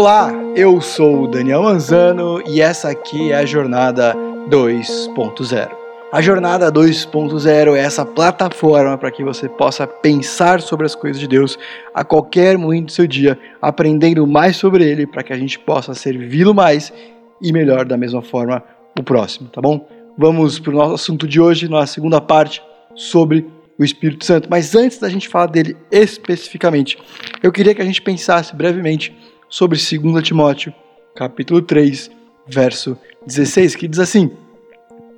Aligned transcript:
Olá, 0.00 0.32
eu 0.56 0.80
sou 0.80 1.24
o 1.24 1.28
Daniel 1.28 1.62
Manzano 1.62 2.42
e 2.48 2.62
essa 2.62 2.88
aqui 2.88 3.32
é 3.32 3.36
a 3.36 3.44
Jornada 3.44 4.16
2.0. 4.48 5.68
A 6.10 6.22
Jornada 6.22 6.72
2.0 6.72 7.76
é 7.76 7.80
essa 7.80 8.02
plataforma 8.06 8.96
para 8.96 9.10
que 9.10 9.22
você 9.22 9.46
possa 9.46 9.86
pensar 9.86 10.62
sobre 10.62 10.86
as 10.86 10.94
coisas 10.94 11.20
de 11.20 11.28
Deus 11.28 11.58
a 11.92 12.02
qualquer 12.02 12.56
momento 12.56 12.86
do 12.86 12.92
seu 12.92 13.06
dia, 13.06 13.38
aprendendo 13.60 14.26
mais 14.26 14.56
sobre 14.56 14.84
Ele 14.84 15.06
para 15.06 15.22
que 15.22 15.34
a 15.34 15.36
gente 15.36 15.58
possa 15.58 15.92
servi-lo 15.92 16.54
mais 16.54 16.90
e 17.38 17.52
melhor 17.52 17.84
da 17.84 17.98
mesma 17.98 18.22
forma 18.22 18.64
o 18.98 19.02
próximo, 19.02 19.50
tá 19.50 19.60
bom? 19.60 19.86
Vamos 20.16 20.58
para 20.58 20.70
o 20.70 20.76
nosso 20.76 20.94
assunto 20.94 21.28
de 21.28 21.38
hoje, 21.38 21.68
nossa 21.68 21.92
segunda 21.92 22.22
parte 22.22 22.62
sobre 22.94 23.46
o 23.78 23.84
Espírito 23.84 24.24
Santo. 24.24 24.48
Mas 24.50 24.74
antes 24.74 24.98
da 24.98 25.10
gente 25.10 25.28
falar 25.28 25.48
dele 25.48 25.76
especificamente, 25.92 26.96
eu 27.42 27.52
queria 27.52 27.74
que 27.74 27.82
a 27.82 27.84
gente 27.84 28.00
pensasse 28.00 28.56
brevemente 28.56 29.14
sobre 29.50 29.76
2 29.76 30.22
Timóteo, 30.22 30.72
capítulo 31.14 31.60
3, 31.60 32.10
verso 32.46 32.96
16, 33.26 33.74
que 33.74 33.88
diz 33.88 33.98
assim: 33.98 34.30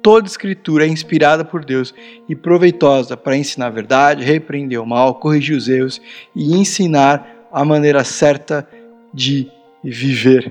Toda 0.03 0.27
escritura 0.27 0.87
é 0.87 0.89
inspirada 0.89 1.45
por 1.45 1.65
Deus 1.65 1.95
e 2.29 2.35
proveitosa 2.35 3.17
para 3.17 3.37
ensinar 3.37 3.67
a 3.67 3.71
verdade, 3.71 4.25
repreender 4.25 4.81
o 4.81 4.87
mal, 4.87 5.15
corrigir 5.17 5.57
os 5.57 5.69
erros 5.69 6.01
e 6.35 6.57
ensinar 6.57 7.47
a 7.53 7.65
maneira 7.65 8.03
certa 8.03 8.67
de 9.13 9.49
viver. 9.85 10.51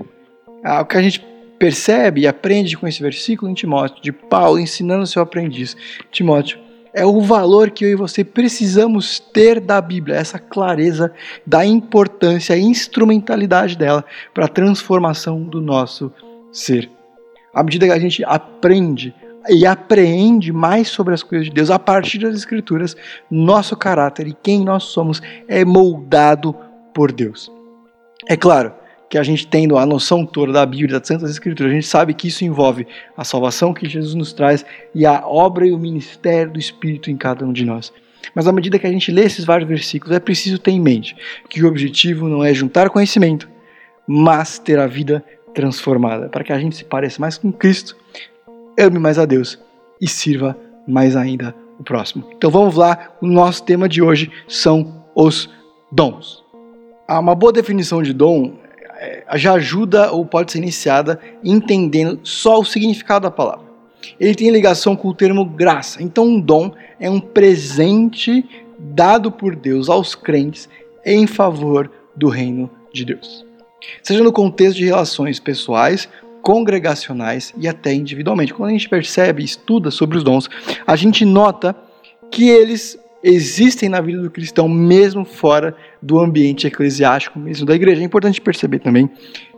Ah, 0.64 0.80
o 0.80 0.86
que 0.86 0.96
a 0.96 1.02
gente 1.02 1.20
percebe 1.58 2.22
e 2.22 2.26
aprende 2.26 2.76
com 2.76 2.86
esse 2.86 3.02
versículo 3.02 3.50
em 3.50 3.54
Timóteo, 3.54 4.02
de 4.02 4.12
Paulo 4.12 4.58
ensinando 4.58 5.06
seu 5.06 5.22
aprendiz, 5.22 5.76
Timóteo, 6.10 6.58
é 6.94 7.04
o 7.06 7.20
valor 7.20 7.70
que 7.70 7.84
eu 7.84 7.90
e 7.90 7.94
você 7.94 8.22
precisamos 8.22 9.18
ter 9.18 9.60
da 9.60 9.80
Bíblia, 9.80 10.16
essa 10.16 10.38
clareza 10.38 11.12
da 11.46 11.64
importância 11.64 12.56
e 12.56 12.60
instrumentalidade 12.60 13.76
dela 13.76 14.04
para 14.34 14.44
a 14.44 14.48
transformação 14.48 15.42
do 15.42 15.60
nosso 15.60 16.12
ser. 16.52 16.90
À 17.54 17.62
medida 17.62 17.86
que 17.86 17.92
a 17.92 17.98
gente 17.98 18.22
aprende 18.24 19.14
e 19.48 19.66
apreende 19.66 20.52
mais 20.52 20.88
sobre 20.88 21.14
as 21.14 21.22
coisas 21.22 21.46
de 21.46 21.52
Deus 21.52 21.70
a 21.70 21.78
partir 21.78 22.18
das 22.18 22.34
Escrituras, 22.34 22.96
nosso 23.30 23.76
caráter 23.76 24.26
e 24.26 24.36
quem 24.42 24.64
nós 24.64 24.84
somos 24.84 25.20
é 25.48 25.64
moldado 25.64 26.54
por 26.94 27.10
Deus. 27.10 27.50
É 28.28 28.36
claro, 28.36 28.72
que 29.12 29.18
a 29.18 29.22
gente 29.22 29.46
tendo 29.46 29.76
a 29.76 29.84
noção 29.84 30.24
toda 30.24 30.54
da 30.54 30.64
Bíblia, 30.64 30.98
das 30.98 31.06
Santas 31.06 31.30
Escrituras, 31.30 31.70
a 31.70 31.74
gente 31.74 31.86
sabe 31.86 32.14
que 32.14 32.28
isso 32.28 32.46
envolve 32.46 32.86
a 33.14 33.22
salvação 33.22 33.74
que 33.74 33.86
Jesus 33.86 34.14
nos 34.14 34.32
traz 34.32 34.64
e 34.94 35.04
a 35.04 35.28
obra 35.28 35.66
e 35.66 35.70
o 35.70 35.78
ministério 35.78 36.50
do 36.50 36.58
Espírito 36.58 37.10
em 37.10 37.16
cada 37.18 37.44
um 37.44 37.52
de 37.52 37.62
nós. 37.62 37.92
Mas 38.34 38.48
à 38.48 38.52
medida 38.52 38.78
que 38.78 38.86
a 38.86 38.90
gente 38.90 39.12
lê 39.12 39.24
esses 39.24 39.44
vários 39.44 39.68
versículos, 39.68 40.16
é 40.16 40.18
preciso 40.18 40.58
ter 40.58 40.70
em 40.70 40.80
mente 40.80 41.14
que 41.50 41.62
o 41.62 41.68
objetivo 41.68 42.26
não 42.26 42.42
é 42.42 42.54
juntar 42.54 42.88
conhecimento, 42.88 43.46
mas 44.06 44.58
ter 44.58 44.78
a 44.78 44.86
vida 44.86 45.22
transformada, 45.52 46.30
para 46.30 46.42
que 46.42 46.50
a 46.54 46.58
gente 46.58 46.74
se 46.74 46.84
pareça 46.84 47.20
mais 47.20 47.36
com 47.36 47.52
Cristo, 47.52 47.94
ame 48.80 48.98
mais 48.98 49.18
a 49.18 49.26
Deus 49.26 49.58
e 50.00 50.08
sirva 50.08 50.56
mais 50.88 51.16
ainda 51.16 51.54
o 51.78 51.84
próximo. 51.84 52.30
Então 52.34 52.50
vamos 52.50 52.76
lá, 52.76 53.12
o 53.20 53.26
nosso 53.26 53.62
tema 53.62 53.86
de 53.90 54.00
hoje 54.00 54.32
são 54.48 55.04
os 55.14 55.50
dons. 55.90 56.42
Uma 57.06 57.34
boa 57.34 57.52
definição 57.52 58.02
de 58.02 58.14
dom 58.14 58.61
já 59.34 59.54
ajuda 59.54 60.12
ou 60.12 60.24
pode 60.24 60.52
ser 60.52 60.58
iniciada 60.58 61.20
entendendo 61.42 62.20
só 62.22 62.58
o 62.58 62.64
significado 62.64 63.24
da 63.24 63.30
palavra. 63.30 63.72
Ele 64.18 64.34
tem 64.34 64.50
ligação 64.50 64.96
com 64.96 65.08
o 65.08 65.14
termo 65.14 65.44
graça. 65.44 66.02
Então, 66.02 66.24
um 66.24 66.40
dom 66.40 66.72
é 66.98 67.08
um 67.08 67.20
presente 67.20 68.44
dado 68.78 69.30
por 69.30 69.54
Deus 69.54 69.88
aos 69.88 70.14
crentes 70.14 70.68
em 71.04 71.26
favor 71.26 71.90
do 72.14 72.28
reino 72.28 72.70
de 72.92 73.04
Deus. 73.04 73.44
Seja 74.02 74.22
no 74.22 74.32
contexto 74.32 74.76
de 74.76 74.84
relações 74.84 75.40
pessoais, 75.40 76.08
congregacionais 76.42 77.54
e 77.56 77.68
até 77.68 77.92
individualmente. 77.94 78.52
Quando 78.52 78.70
a 78.70 78.72
gente 78.72 78.88
percebe 78.88 79.42
e 79.42 79.44
estuda 79.44 79.90
sobre 79.90 80.18
os 80.18 80.24
dons, 80.24 80.48
a 80.86 80.96
gente 80.96 81.24
nota 81.24 81.74
que 82.30 82.48
eles 82.48 82.98
existem 83.22 83.88
na 83.88 84.00
vida 84.00 84.20
do 84.20 84.30
cristão, 84.30 84.68
mesmo 84.68 85.24
fora 85.24 85.76
do 86.02 86.18
ambiente 86.18 86.66
eclesiástico, 86.66 87.38
mesmo 87.38 87.64
da 87.64 87.74
igreja. 87.74 88.02
É 88.02 88.04
importante 88.04 88.40
perceber 88.40 88.80
também 88.80 89.08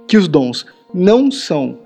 que 0.07 0.17
os 0.17 0.29
dons 0.29 0.67
não 0.93 1.31
são 1.31 1.79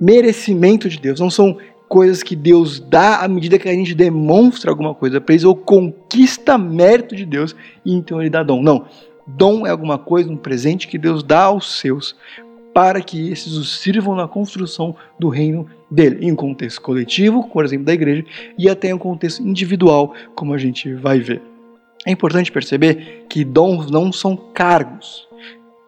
merecimento 0.00 0.88
de 0.88 0.98
Deus, 0.98 1.20
não 1.20 1.30
são 1.30 1.56
coisas 1.88 2.22
que 2.22 2.34
Deus 2.34 2.80
dá 2.80 3.20
à 3.20 3.28
medida 3.28 3.58
que 3.58 3.68
a 3.68 3.72
gente 3.72 3.94
demonstra 3.94 4.70
alguma 4.70 4.94
coisa 4.94 5.20
para 5.20 5.32
eles 5.32 5.44
ou 5.44 5.54
conquista 5.54 6.58
mérito 6.58 7.14
de 7.14 7.24
Deus 7.24 7.54
e 7.84 7.94
então 7.94 8.20
ele 8.20 8.30
dá 8.30 8.42
dom. 8.42 8.62
Não. 8.62 8.86
Dom 9.26 9.66
é 9.66 9.70
alguma 9.70 9.98
coisa, 9.98 10.30
um 10.30 10.36
presente 10.36 10.86
que 10.86 10.98
Deus 10.98 11.22
dá 11.22 11.44
aos 11.44 11.78
seus 11.80 12.14
para 12.72 13.00
que 13.00 13.30
esses 13.30 13.54
os 13.54 13.78
sirvam 13.78 14.14
na 14.14 14.28
construção 14.28 14.94
do 15.18 15.28
reino 15.28 15.66
dele, 15.90 16.26
em 16.26 16.32
um 16.32 16.36
contexto 16.36 16.82
coletivo, 16.82 17.48
por 17.48 17.64
exemplo, 17.64 17.86
da 17.86 17.94
igreja, 17.94 18.22
e 18.58 18.68
até 18.68 18.88
em 18.88 18.92
um 18.92 18.98
contexto 18.98 19.42
individual, 19.42 20.12
como 20.34 20.52
a 20.52 20.58
gente 20.58 20.92
vai 20.92 21.18
ver. 21.18 21.40
É 22.06 22.12
importante 22.12 22.52
perceber 22.52 23.26
que 23.28 23.44
dons 23.44 23.90
não 23.90 24.12
são 24.12 24.36
cargos. 24.36 25.26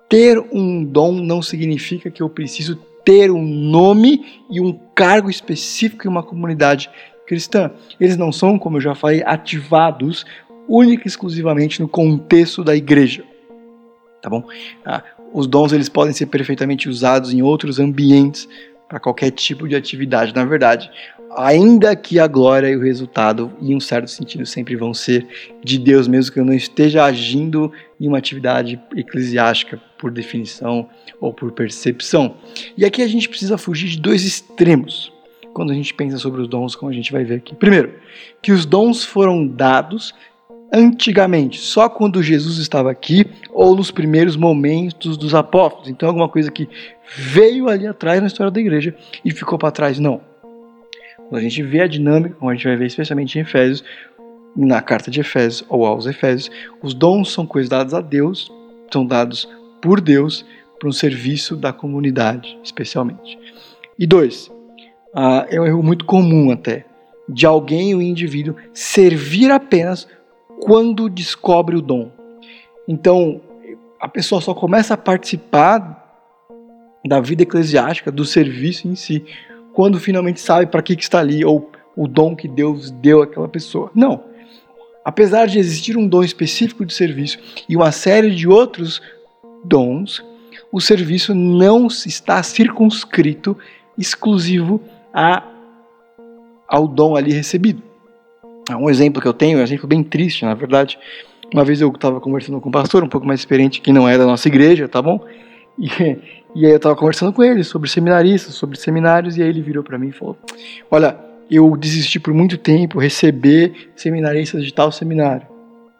Ter 0.09 0.37
um 0.53 0.85
dom 0.85 1.13
não 1.13 1.41
significa 1.41 2.11
que 2.11 2.21
eu 2.21 2.29
preciso 2.29 2.75
ter 3.05 3.31
um 3.31 3.43
nome 3.43 4.43
e 4.51 4.61
um 4.61 4.73
cargo 4.97 5.31
específico 5.31 6.07
em 6.07 6.11
uma 6.11 6.25
comunidade 6.25 6.91
cristã. 7.25 7.71
Eles 8.01 8.17
não 8.17 8.33
são, 8.33 8.59
como 8.59 8.79
eu 8.79 8.81
já 8.81 8.97
falei, 8.97 9.23
ativados 9.25 10.27
única 10.69 11.05
e 11.05 11.09
exclusivamente 11.09 11.81
no 11.81 11.89
contexto 11.89 12.65
da 12.65 12.75
igreja. 12.75 13.23
Tá 14.21 14.29
bom? 14.29 14.43
Ah, 14.85 15.05
os 15.33 15.47
dons 15.47 15.73
eles 15.73 15.89
podem 15.89 16.13
ser 16.13 16.27
perfeitamente 16.27 16.89
usados 16.89 17.33
em 17.33 17.43
outros 17.43 17.79
ambientes 17.79 18.49
para 18.89 18.99
qualquer 18.99 19.31
tipo 19.31 19.69
de 19.69 19.77
atividade, 19.77 20.35
na 20.35 20.45
verdade. 20.45 20.91
Ainda 21.37 21.95
que 21.95 22.19
a 22.19 22.27
glória 22.27 22.69
e 22.69 22.77
o 22.77 22.81
resultado, 22.81 23.53
em 23.61 23.75
um 23.75 23.81
certo 23.81 24.11
sentido, 24.11 24.47
sempre 24.47 24.75
vão 24.77 24.95
ser 24.95 25.27
de 25.63 25.79
Deus, 25.79 26.09
mesmo 26.09 26.33
que 26.33 26.41
eu 26.41 26.45
não 26.45 26.55
esteja 26.55 27.05
agindo 27.05 27.71
em 28.01 28.09
uma 28.09 28.19
atividade 28.19 28.81
eclesiástica 28.97 29.81
por 29.99 30.11
definição 30.11 30.89
ou 31.21 31.33
por 31.33 31.53
percepção. 31.53 32.37
E 32.77 32.85
aqui 32.85 33.03
a 33.03 33.09
gente 33.09 33.29
precisa 33.29 33.59
fugir 33.59 33.91
de 33.91 34.01
dois 34.01 34.25
extremos 34.25 35.13
quando 35.53 35.73
a 35.73 35.75
gente 35.75 35.93
pensa 35.93 36.19
sobre 36.19 36.41
os 36.41 36.49
dons, 36.49 36.77
como 36.77 36.91
a 36.91 36.95
gente 36.95 37.13
vai 37.13 37.25
ver 37.25 37.37
aqui. 37.37 37.55
Primeiro, 37.55 37.95
que 38.41 38.53
os 38.53 38.65
dons 38.65 39.05
foram 39.05 39.47
dados 39.47 40.15
antigamente, 40.73 41.59
só 41.59 41.89
quando 41.89 42.23
Jesus 42.23 42.59
estava 42.59 42.91
aqui 42.91 43.27
ou 43.51 43.75
nos 43.75 43.91
primeiros 43.91 44.37
momentos 44.37 45.17
dos 45.17 45.35
apóstolos. 45.35 45.89
Então, 45.89 46.09
alguma 46.09 46.29
coisa 46.29 46.51
que 46.51 46.69
veio 47.17 47.69
ali 47.69 47.87
atrás 47.87 48.21
na 48.21 48.27
história 48.27 48.51
da 48.51 48.61
igreja 48.61 48.95
e 49.25 49.31
ficou 49.31 49.59
para 49.59 49.71
trás. 49.71 49.99
Não. 49.99 50.21
Quando 51.29 51.41
a 51.41 51.43
gente 51.43 51.63
vê 51.63 51.83
a 51.83 51.87
dinâmica, 51.87 52.37
como 52.39 52.51
a 52.51 52.55
gente 52.55 52.67
vai 52.67 52.77
ver 52.77 52.87
especialmente 52.87 53.39
em 53.39 53.43
Efésios, 53.43 53.85
na 54.57 54.81
carta 54.81 55.11
de 55.11 55.21
Efésios 55.21 55.65
ou 55.69 55.85
aos 55.85 56.07
Efésios, 56.07 56.51
os 56.83 56.95
dons 56.95 57.33
são 57.33 57.47
coisas 57.47 57.69
dadas 57.69 57.93
a 57.93 58.01
Deus, 58.01 58.51
são 58.91 59.07
dados 59.07 59.49
por 59.81 60.01
Deus 60.01 60.45
para 60.79 60.89
um 60.89 60.93
serviço 60.93 61.55
da 61.55 61.73
comunidade, 61.73 62.59
especialmente. 62.65 63.39
E 63.99 64.07
dois, 64.07 64.49
uh, 65.15 65.45
é 65.49 65.61
um 65.61 65.67
erro 65.67 65.83
muito 65.83 66.05
comum 66.05 66.51
até, 66.51 66.87
de 67.29 67.45
alguém 67.45 67.95
ou 67.95 68.01
indivíduo 68.01 68.57
servir 68.73 69.51
apenas 69.51 70.09
quando 70.61 71.09
descobre 71.11 71.77
o 71.77 71.83
dom. 71.83 72.11
Então, 72.87 73.41
a 74.01 74.09
pessoa 74.09 74.41
só 74.41 74.55
começa 74.55 74.95
a 74.95 74.97
participar 74.97 76.07
da 77.07 77.21
vida 77.21 77.43
eclesiástica, 77.43 78.11
do 78.11 78.25
serviço 78.25 78.89
em 78.89 78.95
si, 78.95 79.25
quando 79.79 80.01
finalmente 80.01 80.41
sabe 80.41 80.67
para 80.67 80.83
que, 80.83 80.97
que 80.97 81.05
está 81.05 81.21
ali 81.21 81.45
ou 81.45 81.71
o 81.95 82.09
dom 82.09 82.35
que 82.35 82.49
Deus 82.49 82.91
deu 82.91 83.23
àquela 83.23 83.47
pessoa. 83.47 83.93
Não. 83.95 84.25
Apesar 85.05 85.47
de 85.47 85.57
existir 85.57 85.97
um 85.97 86.05
dom 86.05 86.25
específico 86.25 86.85
de 86.85 86.93
serviço 86.93 87.39
e 87.69 87.77
uma 87.77 87.93
série 87.93 88.35
de 88.35 88.49
outros 88.49 89.01
dons, 89.65 90.21
o 90.73 90.81
serviço 90.81 91.33
não 91.33 91.87
está 91.87 92.43
circunscrito 92.43 93.57
exclusivo 93.97 94.81
a, 95.15 95.45
ao 96.67 96.89
dom 96.89 97.15
ali 97.15 97.33
recebido. 97.33 97.81
Um 98.71 98.91
exemplo 98.91 99.23
que 99.23 99.29
eu 99.29 99.33
tenho, 99.33 99.61
um 99.61 99.63
exemplo 99.63 99.87
bem 99.87 100.03
triste, 100.03 100.45
na 100.45 100.55
verdade. 100.55 100.99
Uma 101.55 101.65
vez 101.65 101.81
eu 101.81 101.89
estava 101.89 102.21
conversando 102.21 102.61
com 102.61 102.69
um 102.69 102.73
pastor 102.73 103.05
um 103.05 103.09
pouco 103.09 103.25
mais 103.25 103.39
experiente 103.39 103.81
que 103.81 103.93
não 103.93 104.09
é 104.09 104.19
da 104.19 104.27
nossa 104.27 104.49
igreja, 104.49 104.89
tá 104.89 105.01
bom? 105.01 105.25
E, 106.55 106.63
e 106.63 106.67
aí 106.67 106.73
eu 106.73 106.77
estava 106.77 106.97
conversando 106.97 107.33
com 107.33 107.45
ele 107.45 107.63
sobre 107.63 107.89
seminaristas, 107.89 108.55
sobre 108.55 108.77
seminários, 108.79 109.37
e 109.37 109.43
aí 109.43 109.49
ele 109.49 109.63
virou 109.63 109.85
para 109.85 109.99
mim 109.99 110.09
e 110.09 110.13
falou: 110.13 110.37
Olha, 110.91 111.17
eu 111.51 111.77
desisti 111.77 112.19
por 112.19 112.35
muito 112.35 112.59
tempo 112.59 112.99
receber 112.99 113.91
seminaristas 113.95 114.65
de 114.65 114.73
tal 114.73 114.91
seminário. 114.91 115.47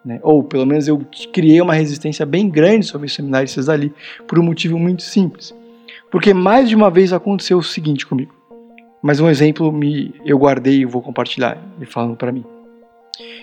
Né? 0.03 0.19
Ou 0.23 0.43
pelo 0.43 0.65
menos 0.65 0.87
eu 0.87 0.99
criei 1.33 1.61
uma 1.61 1.73
resistência 1.73 2.25
bem 2.25 2.49
grande 2.49 2.85
sobre 2.85 3.07
os 3.07 3.13
seminaristas 3.13 3.69
ali, 3.69 3.93
por 4.27 4.39
um 4.39 4.43
motivo 4.43 4.77
muito 4.77 5.01
simples. 5.01 5.53
Porque 6.11 6.33
mais 6.33 6.69
de 6.69 6.75
uma 6.75 6.89
vez 6.89 7.13
aconteceu 7.13 7.57
o 7.57 7.63
seguinte 7.63 8.05
comigo. 8.05 8.33
Mas 9.01 9.19
um 9.19 9.29
exemplo 9.29 9.71
me, 9.71 10.13
eu 10.25 10.37
guardei 10.37 10.81
e 10.81 10.85
vou 10.85 11.01
compartilhar, 11.01 11.57
ele 11.77 11.85
falando 11.85 12.17
para 12.17 12.31
mim. 12.31 12.43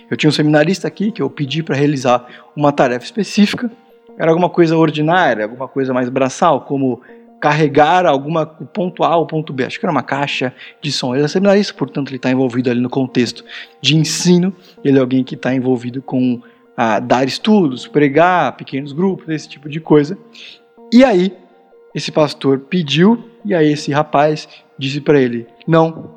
Eu 0.09 0.15
tinha 0.15 0.29
um 0.29 0.33
seminarista 0.33 0.87
aqui 0.87 1.11
que 1.11 1.21
eu 1.21 1.29
pedi 1.29 1.63
para 1.63 1.75
realizar 1.75 2.27
uma 2.55 2.71
tarefa 2.71 3.05
específica 3.05 3.71
era 4.17 4.31
alguma 4.31 4.49
coisa 4.49 4.75
ordinária, 4.75 5.45
alguma 5.45 5.67
coisa 5.67 5.93
mais 5.93 6.09
braçal, 6.09 6.61
como 6.61 7.01
carregar 7.39 8.05
alguma 8.05 8.43
o 8.59 8.65
ponto 8.65 9.03
A 9.03 9.09
ao 9.09 9.27
ponto 9.27 9.53
B. 9.53 9.65
Acho 9.65 9.79
que 9.79 9.85
era 9.85 9.91
uma 9.91 10.03
caixa 10.03 10.53
de 10.81 10.91
som. 10.91 11.15
Ele 11.15 11.25
é 11.25 11.27
seminarista, 11.27 11.73
portanto, 11.73 12.09
ele 12.09 12.15
está 12.17 12.31
envolvido 12.31 12.69
ali 12.69 12.81
no 12.81 12.89
contexto 12.89 13.43
de 13.79 13.95
ensino. 13.95 14.53
Ele 14.83 14.97
é 14.97 15.01
alguém 15.01 15.23
que 15.23 15.35
está 15.35 15.53
envolvido 15.53 16.01
com 16.01 16.41
a, 16.75 16.99
dar 16.99 17.27
estudos, 17.27 17.87
pregar, 17.87 18.55
pequenos 18.57 18.91
grupos, 18.91 19.29
esse 19.29 19.47
tipo 19.47 19.69
de 19.69 19.79
coisa. 19.79 20.17
E 20.91 21.03
aí, 21.03 21.33
esse 21.93 22.11
pastor 22.11 22.59
pediu, 22.59 23.23
e 23.45 23.53
aí 23.53 23.71
esse 23.71 23.91
rapaz 23.91 24.47
disse 24.77 24.99
para 24.99 25.19
ele: 25.19 25.47
Não, 25.67 26.11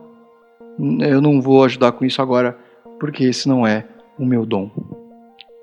eu 1.00 1.20
não 1.20 1.41
vou 1.41 1.64
ajudar 1.64 1.93
com 1.93 2.05
isso 2.05 2.23
agora, 2.23 2.56
porque 2.99 3.25
esse 3.25 3.49
não 3.49 3.67
é 3.67 3.85
o 4.19 4.25
meu 4.25 4.46
dom. 4.46 4.70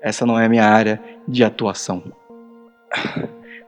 Essa 0.00 0.24
não 0.24 0.38
é 0.38 0.46
a 0.46 0.48
minha 0.48 0.64
área 0.64 1.02
de 1.26 1.42
atuação. 1.42 2.02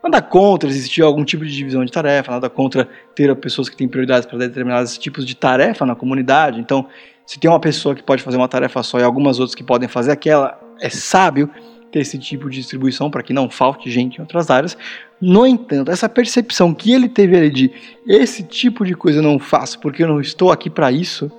Nada 0.02 0.22
contra 0.22 0.68
existir 0.68 1.02
algum 1.02 1.24
tipo 1.24 1.44
de 1.44 1.54
divisão 1.54 1.84
de 1.84 1.92
tarefa, 1.92 2.32
nada 2.32 2.48
contra 2.48 2.88
ter 3.14 3.34
pessoas 3.36 3.68
que 3.68 3.76
têm 3.76 3.86
prioridades 3.86 4.26
para 4.26 4.38
determinados 4.38 4.96
tipos 4.96 5.26
de 5.26 5.36
tarefa 5.36 5.84
na 5.84 5.94
comunidade. 5.94 6.58
Então, 6.58 6.86
se 7.26 7.38
tem 7.38 7.50
uma 7.50 7.60
pessoa 7.60 7.94
que 7.94 8.02
pode 8.02 8.22
fazer 8.22 8.38
uma 8.38 8.48
tarefa 8.48 8.82
só 8.82 8.98
e 8.98 9.02
algumas 9.02 9.38
outras 9.38 9.54
que 9.54 9.62
podem 9.62 9.88
fazer 9.88 10.10
aquela, 10.10 10.58
é 10.80 10.88
sábio 10.88 11.50
ter 11.92 12.00
esse 12.00 12.18
tipo 12.18 12.48
de 12.48 12.56
distribuição 12.56 13.10
para 13.10 13.22
que 13.22 13.32
não 13.32 13.50
falte 13.50 13.90
gente 13.90 14.16
em 14.16 14.20
outras 14.20 14.50
áreas. 14.50 14.76
No 15.20 15.46
entanto, 15.46 15.90
essa 15.90 16.08
percepção 16.08 16.72
que 16.72 16.92
ele 16.92 17.08
teve 17.08 17.36
ali 17.36 17.50
de 17.50 17.70
esse 18.06 18.42
tipo 18.42 18.86
de 18.86 18.94
coisa 18.94 19.18
eu 19.18 19.22
não 19.22 19.38
faço 19.38 19.78
porque 19.80 20.02
eu 20.02 20.08
não 20.08 20.20
estou 20.20 20.50
aqui 20.50 20.70
para 20.70 20.90
isso, 20.90 21.30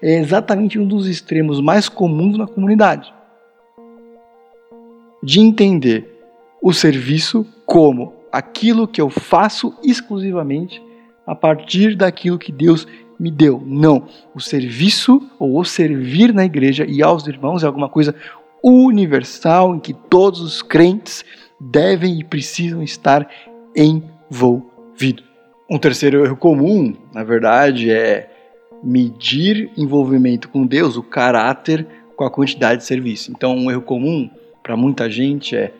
é 0.00 0.18
exatamente 0.18 0.78
um 0.78 0.86
dos 0.86 1.06
extremos 1.06 1.60
mais 1.60 1.88
comuns 1.88 2.38
na 2.38 2.46
comunidade. 2.46 3.12
De 5.22 5.40
entender 5.40 6.15
o 6.62 6.72
serviço 6.72 7.46
como 7.64 8.14
aquilo 8.32 8.86
que 8.86 9.00
eu 9.00 9.08
faço 9.08 9.74
exclusivamente 9.82 10.82
a 11.26 11.34
partir 11.34 11.96
daquilo 11.96 12.38
que 12.38 12.52
Deus 12.52 12.86
me 13.18 13.30
deu. 13.30 13.62
Não. 13.64 14.06
O 14.34 14.40
serviço 14.40 15.22
ou 15.38 15.58
o 15.58 15.64
servir 15.64 16.32
na 16.32 16.44
igreja 16.44 16.84
e 16.86 17.02
aos 17.02 17.26
irmãos 17.26 17.62
é 17.62 17.66
alguma 17.66 17.88
coisa 17.88 18.14
universal 18.62 19.74
em 19.74 19.80
que 19.80 19.94
todos 19.94 20.40
os 20.40 20.62
crentes 20.62 21.24
devem 21.60 22.20
e 22.20 22.24
precisam 22.24 22.82
estar 22.82 23.28
envolvidos. 23.74 25.24
Um 25.68 25.78
terceiro 25.78 26.24
erro 26.24 26.36
comum, 26.36 26.94
na 27.12 27.24
verdade, 27.24 27.90
é 27.90 28.30
medir 28.82 29.70
envolvimento 29.76 30.48
com 30.48 30.66
Deus, 30.66 30.96
o 30.96 31.02
caráter, 31.02 31.86
com 32.14 32.24
a 32.24 32.30
quantidade 32.30 32.82
de 32.82 32.86
serviço. 32.86 33.32
Então, 33.32 33.56
um 33.56 33.70
erro 33.70 33.82
comum 33.82 34.30
para 34.62 34.76
muita 34.76 35.10
gente 35.10 35.56
é 35.56 35.72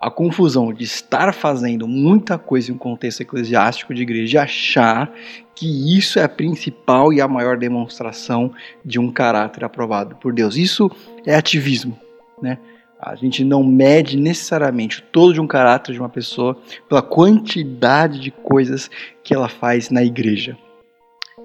a 0.00 0.10
confusão 0.10 0.72
de 0.72 0.84
estar 0.84 1.32
fazendo 1.32 1.88
muita 1.88 2.38
coisa 2.38 2.70
em 2.70 2.74
um 2.74 2.78
contexto 2.78 3.22
eclesiástico 3.22 3.94
de 3.94 4.02
igreja 4.02 4.36
e 4.36 4.40
achar 4.40 5.12
que 5.54 5.96
isso 5.96 6.18
é 6.18 6.22
a 6.22 6.28
principal 6.28 7.12
e 7.12 7.20
a 7.20 7.26
maior 7.26 7.56
demonstração 7.56 8.52
de 8.84 8.98
um 8.98 9.10
caráter 9.10 9.64
aprovado 9.64 10.16
por 10.16 10.32
Deus. 10.32 10.56
Isso 10.56 10.90
é 11.24 11.34
ativismo, 11.34 11.98
né? 12.42 12.58
A 13.00 13.14
gente 13.14 13.44
não 13.44 13.62
mede 13.62 14.16
necessariamente 14.16 15.02
todo 15.12 15.34
de 15.34 15.40
um 15.40 15.46
caráter 15.46 15.92
de 15.92 15.98
uma 15.98 16.08
pessoa 16.08 16.58
pela 16.88 17.02
quantidade 17.02 18.18
de 18.18 18.30
coisas 18.30 18.90
que 19.22 19.34
ela 19.34 19.48
faz 19.48 19.90
na 19.90 20.02
igreja. 20.02 20.56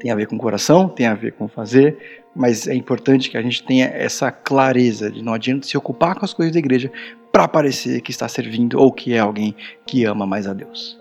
Tem 0.02 0.10
a 0.10 0.16
ver 0.16 0.26
com 0.26 0.36
coração, 0.36 0.90
tem 0.90 1.06
a 1.06 1.14
ver 1.14 1.34
com 1.34 1.48
fazer, 1.48 2.24
mas 2.36 2.68
é 2.68 2.74
importante 2.74 3.30
que 3.30 3.38
a 3.38 3.42
gente 3.42 3.62
tenha 3.64 3.86
essa 3.86 4.32
clareza 4.32 5.12
de 5.12 5.22
não 5.22 5.34
adianta 5.34 5.68
se 5.68 5.78
ocupar 5.78 6.16
com 6.16 6.26
as 6.26 6.34
coisas 6.34 6.52
da 6.52 6.58
igreja 6.58 6.92
para 7.32 7.48
parecer 7.48 8.02
que 8.02 8.10
está 8.10 8.28
servindo 8.28 8.80
ou 8.80 8.92
que 8.92 9.14
é 9.14 9.20
alguém 9.20 9.56
que 9.86 10.04
ama 10.06 10.26
mais 10.26 10.48
a 10.48 10.54
Deus. 10.54 11.00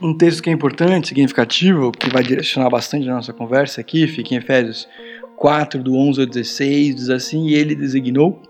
Um 0.00 0.16
texto 0.16 0.40
que 0.40 0.50
é 0.50 0.52
importante, 0.52 1.08
significativo, 1.08 1.90
que 1.90 2.08
vai 2.08 2.22
direcionar 2.22 2.70
bastante 2.70 3.08
a 3.08 3.14
nossa 3.14 3.32
conversa 3.32 3.80
aqui, 3.80 4.06
fica 4.06 4.32
em 4.32 4.38
Efésios 4.38 4.88
4, 5.36 5.82
do 5.82 5.96
11 5.96 6.20
ao 6.20 6.26
16, 6.26 6.94
diz 6.94 7.10
assim: 7.10 7.48
E 7.48 7.54
ele 7.54 7.74
designou 7.74 8.40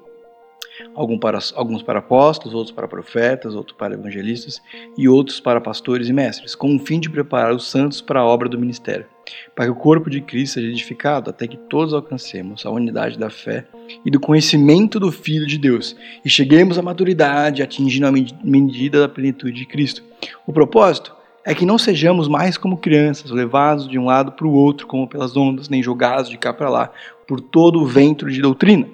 alguns 0.94 1.82
para 1.82 1.98
apóstolos, 1.98 2.54
outros 2.54 2.74
para 2.74 2.86
profetas, 2.86 3.54
outros 3.54 3.76
para 3.76 3.94
evangelistas 3.94 4.60
e 4.96 5.08
outros 5.08 5.40
para 5.40 5.60
pastores 5.60 6.08
e 6.08 6.12
mestres, 6.12 6.54
com 6.54 6.76
o 6.76 6.78
fim 6.78 7.00
de 7.00 7.08
preparar 7.08 7.54
os 7.54 7.70
santos 7.70 8.02
para 8.02 8.20
a 8.20 8.24
obra 8.24 8.48
do 8.48 8.58
ministério, 8.58 9.06
para 9.54 9.64
que 9.66 9.70
o 9.70 9.74
corpo 9.74 10.08
de 10.08 10.20
Cristo 10.20 10.54
seja 10.54 10.68
edificado 10.68 11.30
até 11.30 11.46
que 11.46 11.56
todos 11.56 11.94
alcancemos 11.94 12.64
a 12.64 12.70
unidade 12.70 13.18
da 13.18 13.30
fé 13.30 13.66
e 14.04 14.10
do 14.10 14.20
conhecimento 14.20 15.00
do 15.00 15.10
Filho 15.10 15.46
de 15.46 15.58
Deus 15.58 15.96
e 16.24 16.28
cheguemos 16.28 16.78
à 16.78 16.82
maturidade, 16.82 17.62
atingindo 17.62 18.06
a 18.06 18.12
medida 18.12 19.00
da 19.00 19.08
plenitude 19.08 19.58
de 19.58 19.66
Cristo. 19.66 20.02
O 20.46 20.52
propósito 20.52 21.14
é 21.44 21.54
que 21.54 21.64
não 21.64 21.78
sejamos 21.78 22.28
mais 22.28 22.58
como 22.58 22.76
crianças, 22.76 23.30
levados 23.30 23.88
de 23.88 23.98
um 23.98 24.04
lado 24.04 24.32
para 24.32 24.46
o 24.46 24.52
outro 24.52 24.86
como 24.86 25.08
pelas 25.08 25.36
ondas, 25.36 25.68
nem 25.68 25.82
jogados 25.82 26.28
de 26.28 26.36
cá 26.36 26.52
para 26.52 26.68
lá 26.68 26.90
por 27.26 27.40
todo 27.40 27.80
o 27.80 27.86
vento 27.86 28.28
de 28.30 28.40
doutrina 28.40 28.86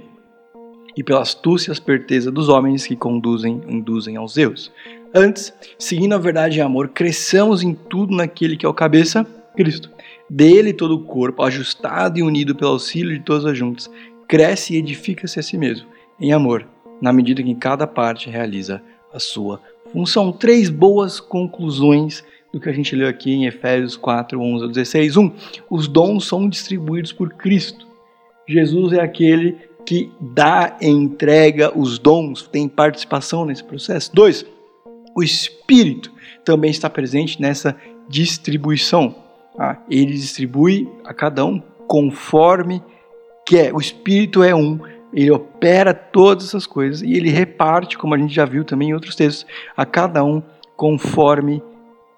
e 0.97 1.03
pela 1.03 1.23
astúcia 1.23 1.71
e 1.71 1.73
esperteza 1.73 2.31
dos 2.31 2.49
homens 2.49 2.87
que 2.87 2.97
conduzem, 2.97 3.61
induzem 3.69 4.17
aos 4.17 4.37
erros. 4.37 4.73
Antes, 5.13 5.53
seguindo 5.79 6.15
a 6.15 6.19
verdade 6.19 6.59
e 6.59 6.61
amor, 6.61 6.89
cresçamos 6.89 7.63
em 7.63 7.75
tudo 7.75 8.15
naquele 8.15 8.57
que 8.57 8.67
é 8.67 8.69
o 8.69 8.75
cabeça, 8.75 9.25
Cristo. 9.57 9.94
Dele 10.29 10.73
todo 10.73 10.95
o 10.95 11.05
corpo, 11.05 11.43
ajustado 11.43 12.19
e 12.19 12.23
unido 12.23 12.55
pelo 12.55 12.73
auxílio 12.73 13.17
de 13.17 13.25
todas 13.25 13.45
as 13.45 13.57
juntas, 13.57 13.91
cresce 14.27 14.75
e 14.75 14.79
edifica-se 14.79 15.39
a 15.39 15.43
si 15.43 15.59
mesmo, 15.59 15.87
em 16.19 16.33
amor, 16.33 16.67
na 17.01 17.13
medida 17.13 17.43
que 17.43 17.55
cada 17.55 17.87
parte 17.87 18.31
realiza 18.31 18.83
a 19.13 19.19
sua 19.19 19.61
função. 19.93 20.33
Três 20.33 20.71
boas 20.71 21.21
conclusões 21.21 22.25
do 22.53 22.61
que 22.61 22.69
a 22.69 22.73
gente 22.73 22.95
leu 22.95 23.09
aqui 23.09 23.33
em 23.33 23.47
Efésios 23.47 23.97
4, 23.97 24.41
11 24.41 24.65
a 24.65 24.69
16. 24.69 25.17
1. 25.17 25.23
Um, 25.23 25.33
os 25.69 25.89
dons 25.89 26.27
são 26.27 26.49
distribuídos 26.49 27.13
por 27.13 27.35
Cristo. 27.35 27.87
Jesus 28.49 28.93
é 28.93 29.01
aquele 29.01 29.57
que 29.85 30.11
dá 30.21 30.77
e 30.81 30.89
entrega 30.89 31.77
os 31.77 31.99
dons, 31.99 32.47
tem 32.47 32.69
participação 32.69 33.45
nesse 33.45 33.63
processo. 33.63 34.15
Dois, 34.15 34.47
o 35.17 35.23
Espírito 35.23 36.13
também 36.45 36.71
está 36.71 36.89
presente 36.89 37.41
nessa 37.41 37.77
distribuição. 38.09 39.15
Ah, 39.59 39.79
ele 39.89 40.13
distribui 40.13 40.89
a 41.05 41.15
cada 41.15 41.45
um 41.45 41.61
conforme 41.87 42.83
quer. 43.47 43.73
O 43.75 43.79
Espírito 43.79 44.43
é 44.43 44.55
um, 44.55 44.81
ele 45.13 45.31
opera 45.31 45.95
todas 45.95 46.49
essas 46.49 46.67
coisas 46.67 47.03
e 47.03 47.13
ele 47.15 47.31
reparte, 47.31 47.97
como 47.97 48.15
a 48.15 48.19
gente 48.19 48.35
já 48.35 48.45
viu 48.45 48.65
também 48.65 48.91
em 48.91 48.95
outros 48.95 49.15
textos, 49.15 49.47
a 49.77 49.87
cada 49.87 50.25
um 50.25 50.43
conforme 50.77 51.63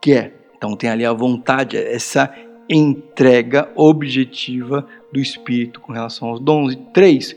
quer. 0.00 0.34
Então 0.56 0.74
tem 0.74 0.88
ali 0.88 1.04
a 1.04 1.12
vontade, 1.12 1.76
essa 1.76 2.34
entrega 2.68 3.68
objetiva 3.74 4.86
do 5.12 5.20
Espírito 5.20 5.80
com 5.80 5.92
relação 5.92 6.28
aos 6.28 6.40
dons. 6.40 6.72
E 6.72 6.76
três, 6.76 7.36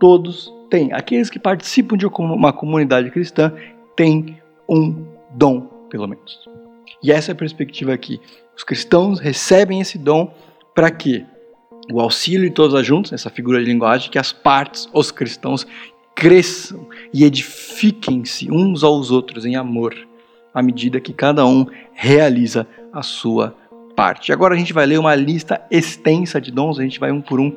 todos 0.00 0.52
têm. 0.68 0.92
Aqueles 0.92 1.30
que 1.30 1.38
participam 1.38 1.96
de 1.96 2.06
uma 2.06 2.52
comunidade 2.52 3.10
cristã 3.10 3.52
têm 3.96 4.38
um 4.68 5.06
dom, 5.32 5.60
pelo 5.88 6.06
menos. 6.06 6.40
E 7.02 7.12
essa 7.12 7.30
é 7.30 7.32
a 7.32 7.36
perspectiva 7.36 7.92
aqui. 7.92 8.20
Os 8.56 8.64
cristãos 8.64 9.20
recebem 9.20 9.80
esse 9.80 9.98
dom 9.98 10.32
para 10.74 10.90
quê? 10.90 11.24
O 11.92 12.00
auxílio 12.00 12.48
de 12.48 12.54
todos 12.54 12.84
juntos, 12.84 13.12
essa 13.12 13.30
figura 13.30 13.60
de 13.60 13.66
linguagem, 13.66 14.10
que 14.10 14.18
as 14.18 14.32
partes, 14.32 14.88
os 14.92 15.10
cristãos, 15.10 15.66
cresçam 16.14 16.88
e 17.12 17.24
edifiquem-se 17.24 18.50
uns 18.50 18.82
aos 18.82 19.10
outros 19.10 19.44
em 19.44 19.54
amor, 19.54 19.94
à 20.52 20.62
medida 20.62 20.98
que 20.98 21.12
cada 21.12 21.46
um 21.46 21.66
realiza 21.92 22.66
a 22.92 23.02
sua 23.02 23.54
parte. 23.94 24.32
Agora 24.32 24.54
a 24.54 24.58
gente 24.58 24.72
vai 24.72 24.86
ler 24.86 24.98
uma 24.98 25.14
lista 25.14 25.62
extensa 25.70 26.40
de 26.40 26.50
dons, 26.50 26.78
a 26.78 26.82
gente 26.82 26.98
vai 26.98 27.12
um 27.12 27.20
por 27.20 27.38
um 27.38 27.54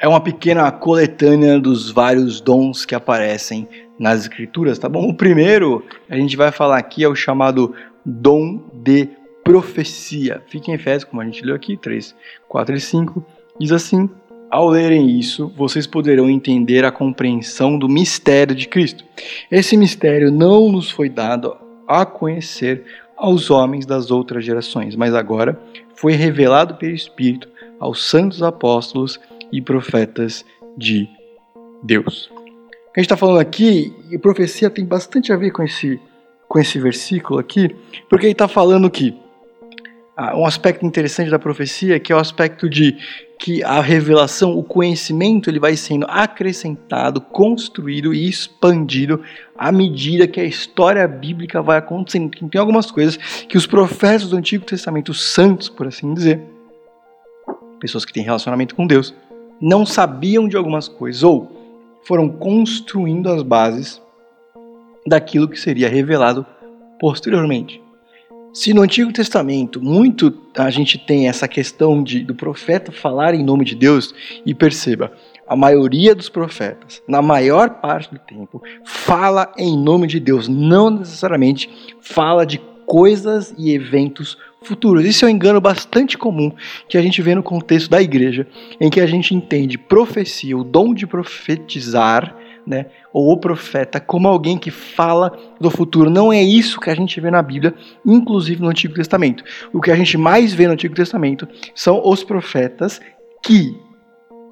é 0.00 0.08
uma 0.08 0.20
pequena 0.20 0.72
coletânea 0.72 1.60
dos 1.60 1.90
vários 1.90 2.40
dons 2.40 2.86
que 2.86 2.94
aparecem 2.94 3.68
nas 3.98 4.20
escrituras, 4.20 4.78
tá 4.78 4.88
bom? 4.88 5.06
O 5.06 5.14
primeiro, 5.14 5.84
a 6.08 6.16
gente 6.16 6.38
vai 6.38 6.50
falar 6.50 6.78
aqui, 6.78 7.04
é 7.04 7.08
o 7.08 7.14
chamado 7.14 7.74
dom 8.02 8.62
de 8.72 9.10
profecia. 9.50 10.40
Fica 10.46 10.70
em 10.70 10.74
Efésios, 10.74 11.02
como 11.02 11.20
a 11.20 11.24
gente 11.24 11.44
leu 11.44 11.56
aqui, 11.56 11.76
3, 11.76 12.14
4 12.48 12.76
e 12.76 12.80
5, 12.80 13.26
diz 13.58 13.72
assim: 13.72 14.08
Ao 14.48 14.68
lerem 14.68 15.18
isso, 15.18 15.52
vocês 15.56 15.88
poderão 15.88 16.30
entender 16.30 16.84
a 16.84 16.92
compreensão 16.92 17.76
do 17.76 17.88
mistério 17.88 18.54
de 18.54 18.68
Cristo. 18.68 19.04
Esse 19.50 19.76
mistério 19.76 20.30
não 20.30 20.70
nos 20.70 20.88
foi 20.88 21.08
dado 21.08 21.56
a 21.86 22.06
conhecer 22.06 22.84
aos 23.16 23.50
homens 23.50 23.84
das 23.84 24.12
outras 24.12 24.44
gerações, 24.44 24.94
mas 24.94 25.14
agora 25.14 25.60
foi 25.96 26.12
revelado 26.12 26.76
pelo 26.76 26.94
Espírito 26.94 27.48
aos 27.80 28.08
santos 28.08 28.44
apóstolos 28.44 29.18
e 29.50 29.60
profetas 29.60 30.44
de 30.78 31.08
Deus. 31.82 32.30
O 32.30 32.92
que 32.92 33.00
a 33.00 33.02
gente 33.02 33.06
está 33.06 33.16
falando 33.16 33.40
aqui, 33.40 33.92
e 34.10 34.16
profecia 34.16 34.70
tem 34.70 34.84
bastante 34.84 35.32
a 35.32 35.36
ver 35.36 35.50
com 35.50 35.62
esse, 35.62 36.00
com 36.48 36.58
esse 36.58 36.78
versículo 36.78 37.40
aqui, 37.40 37.74
porque 38.08 38.26
ele 38.26 38.32
está 38.32 38.46
falando 38.46 38.88
que 38.88 39.14
um 40.34 40.44
aspecto 40.44 40.84
interessante 40.84 41.30
da 41.30 41.38
profecia, 41.38 41.98
que 41.98 42.12
é 42.12 42.16
o 42.16 42.18
aspecto 42.18 42.68
de 42.68 42.96
que 43.38 43.64
a 43.64 43.80
revelação, 43.80 44.58
o 44.58 44.62
conhecimento, 44.62 45.48
ele 45.48 45.58
vai 45.58 45.74
sendo 45.74 46.04
acrescentado, 46.08 47.22
construído 47.22 48.12
e 48.12 48.28
expandido 48.28 49.22
à 49.56 49.72
medida 49.72 50.28
que 50.28 50.38
a 50.38 50.44
história 50.44 51.08
bíblica 51.08 51.62
vai 51.62 51.78
acontecendo. 51.78 52.30
Tem 52.30 52.60
algumas 52.60 52.90
coisas 52.90 53.16
que 53.16 53.56
os 53.56 53.66
profetas 53.66 54.28
do 54.28 54.36
Antigo 54.36 54.64
Testamento, 54.64 55.10
os 55.10 55.22
santos, 55.22 55.70
por 55.70 55.86
assim 55.86 56.12
dizer, 56.12 56.40
pessoas 57.80 58.04
que 58.04 58.12
têm 58.12 58.22
relacionamento 58.22 58.74
com 58.74 58.86
Deus, 58.86 59.14
não 59.58 59.86
sabiam 59.86 60.46
de 60.46 60.56
algumas 60.56 60.86
coisas 60.86 61.22
ou 61.22 61.50
foram 62.02 62.28
construindo 62.28 63.30
as 63.30 63.42
bases 63.42 64.02
daquilo 65.06 65.48
que 65.48 65.58
seria 65.58 65.88
revelado 65.88 66.44
posteriormente. 66.98 67.82
Se 68.52 68.74
no 68.74 68.82
Antigo 68.82 69.12
Testamento 69.12 69.80
muito 69.80 70.36
a 70.56 70.70
gente 70.70 70.98
tem 70.98 71.28
essa 71.28 71.46
questão 71.46 72.02
de, 72.02 72.20
do 72.24 72.34
profeta 72.34 72.90
falar 72.90 73.32
em 73.32 73.44
nome 73.44 73.64
de 73.64 73.76
Deus, 73.76 74.12
e 74.44 74.52
perceba, 74.52 75.12
a 75.46 75.54
maioria 75.54 76.14
dos 76.14 76.28
profetas, 76.28 77.00
na 77.06 77.22
maior 77.22 77.70
parte 77.80 78.12
do 78.12 78.18
tempo, 78.18 78.60
fala 78.84 79.52
em 79.56 79.78
nome 79.78 80.08
de 80.08 80.18
Deus, 80.18 80.48
não 80.48 80.90
necessariamente 80.90 81.70
fala 82.00 82.44
de 82.44 82.60
coisas 82.86 83.54
e 83.56 83.72
eventos 83.72 84.36
futuros. 84.62 85.04
Isso 85.04 85.24
é 85.24 85.28
um 85.28 85.30
engano 85.30 85.60
bastante 85.60 86.18
comum 86.18 86.52
que 86.88 86.98
a 86.98 87.02
gente 87.02 87.22
vê 87.22 87.36
no 87.36 87.42
contexto 87.44 87.88
da 87.88 88.02
igreja, 88.02 88.48
em 88.80 88.90
que 88.90 89.00
a 89.00 89.06
gente 89.06 89.32
entende 89.32 89.78
profecia, 89.78 90.58
o 90.58 90.64
dom 90.64 90.92
de 90.92 91.06
profetizar, 91.06 92.36
né, 92.70 92.86
ou 93.12 93.32
o 93.32 93.36
profeta 93.36 93.98
como 93.98 94.28
alguém 94.28 94.56
que 94.56 94.70
fala 94.70 95.36
do 95.60 95.68
futuro. 95.70 96.08
Não 96.08 96.32
é 96.32 96.40
isso 96.40 96.80
que 96.80 96.88
a 96.88 96.94
gente 96.94 97.20
vê 97.20 97.30
na 97.30 97.42
Bíblia, 97.42 97.74
inclusive 98.06 98.62
no 98.62 98.68
Antigo 98.68 98.94
Testamento. 98.94 99.42
O 99.72 99.80
que 99.80 99.90
a 99.90 99.96
gente 99.96 100.16
mais 100.16 100.54
vê 100.54 100.66
no 100.66 100.74
Antigo 100.74 100.94
Testamento 100.94 101.46
são 101.74 102.00
os 102.08 102.22
profetas 102.22 103.00
que 103.42 103.76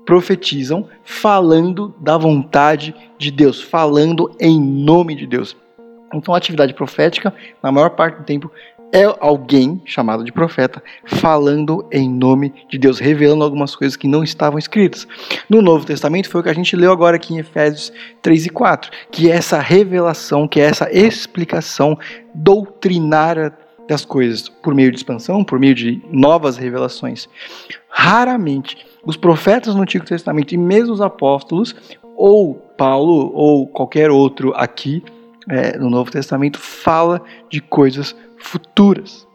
profetizam 0.05 0.89
falando 1.05 1.95
da 2.01 2.19
vontade 2.19 2.95
de 3.17 3.31
Deus, 3.31 3.63
falando 3.63 4.35
em 4.41 4.61
nome 4.61 5.15
de 5.15 5.27
Deus. 5.27 5.57
Então, 6.13 6.35
a 6.35 6.39
atividade 6.39 6.73
profética, 6.73 7.33
na 7.63 7.71
maior 7.71 7.91
parte 7.91 8.17
do 8.17 8.25
tempo, 8.25 8.51
é 8.93 9.05
alguém 9.21 9.81
chamado 9.85 10.25
de 10.25 10.33
profeta 10.33 10.83
falando 11.05 11.87
em 11.91 12.09
nome 12.09 12.53
de 12.69 12.79
Deus, 12.79 12.99
revelando 12.99 13.45
algumas 13.45 13.75
coisas 13.75 13.97
que 13.97 14.09
não 14.09 14.23
estavam 14.23 14.59
escritas. 14.59 15.07
No 15.49 15.61
Novo 15.61 15.85
Testamento 15.85 16.29
foi 16.29 16.41
o 16.41 16.45
que 16.45 16.51
a 16.51 16.55
gente 16.55 16.75
leu 16.75 16.91
agora 16.91 17.17
aqui 17.17 17.35
em 17.35 17.39
Efésios 17.39 17.93
3 18.23 18.47
e 18.47 18.51
4, 18.51 18.91
que 19.11 19.31
é 19.31 19.35
essa 19.35 19.59
revelação, 19.59 20.49
que 20.49 20.61
é 20.61 20.65
essa 20.65 20.91
explicação 20.91 21.99
doutrinária 22.35 23.53
das 23.89 24.05
coisas 24.05 24.49
por 24.49 24.75
meio 24.75 24.91
de 24.91 24.99
expansão, 24.99 25.43
por 25.43 25.59
meio 25.59 25.75
de 25.75 26.03
novas 26.11 26.57
revelações. 26.57 27.29
Raramente 27.89 28.87
os 29.05 29.17
profetas 29.17 29.75
no 29.75 29.83
Antigo 29.83 30.05
Testamento 30.05 30.53
e 30.53 30.59
mesmo 30.59 30.93
os 30.93 31.01
apóstolos 31.01 31.75
ou 32.15 32.55
Paulo 32.55 33.33
ou 33.35 33.67
qualquer 33.67 34.11
outro 34.11 34.53
aqui 34.55 35.03
é, 35.49 35.79
no 35.79 35.89
Novo 35.89 36.11
Testamento 36.11 36.59
fala 36.59 37.23
de 37.49 37.61
coisas 37.61 38.15
futuras. 38.41 39.27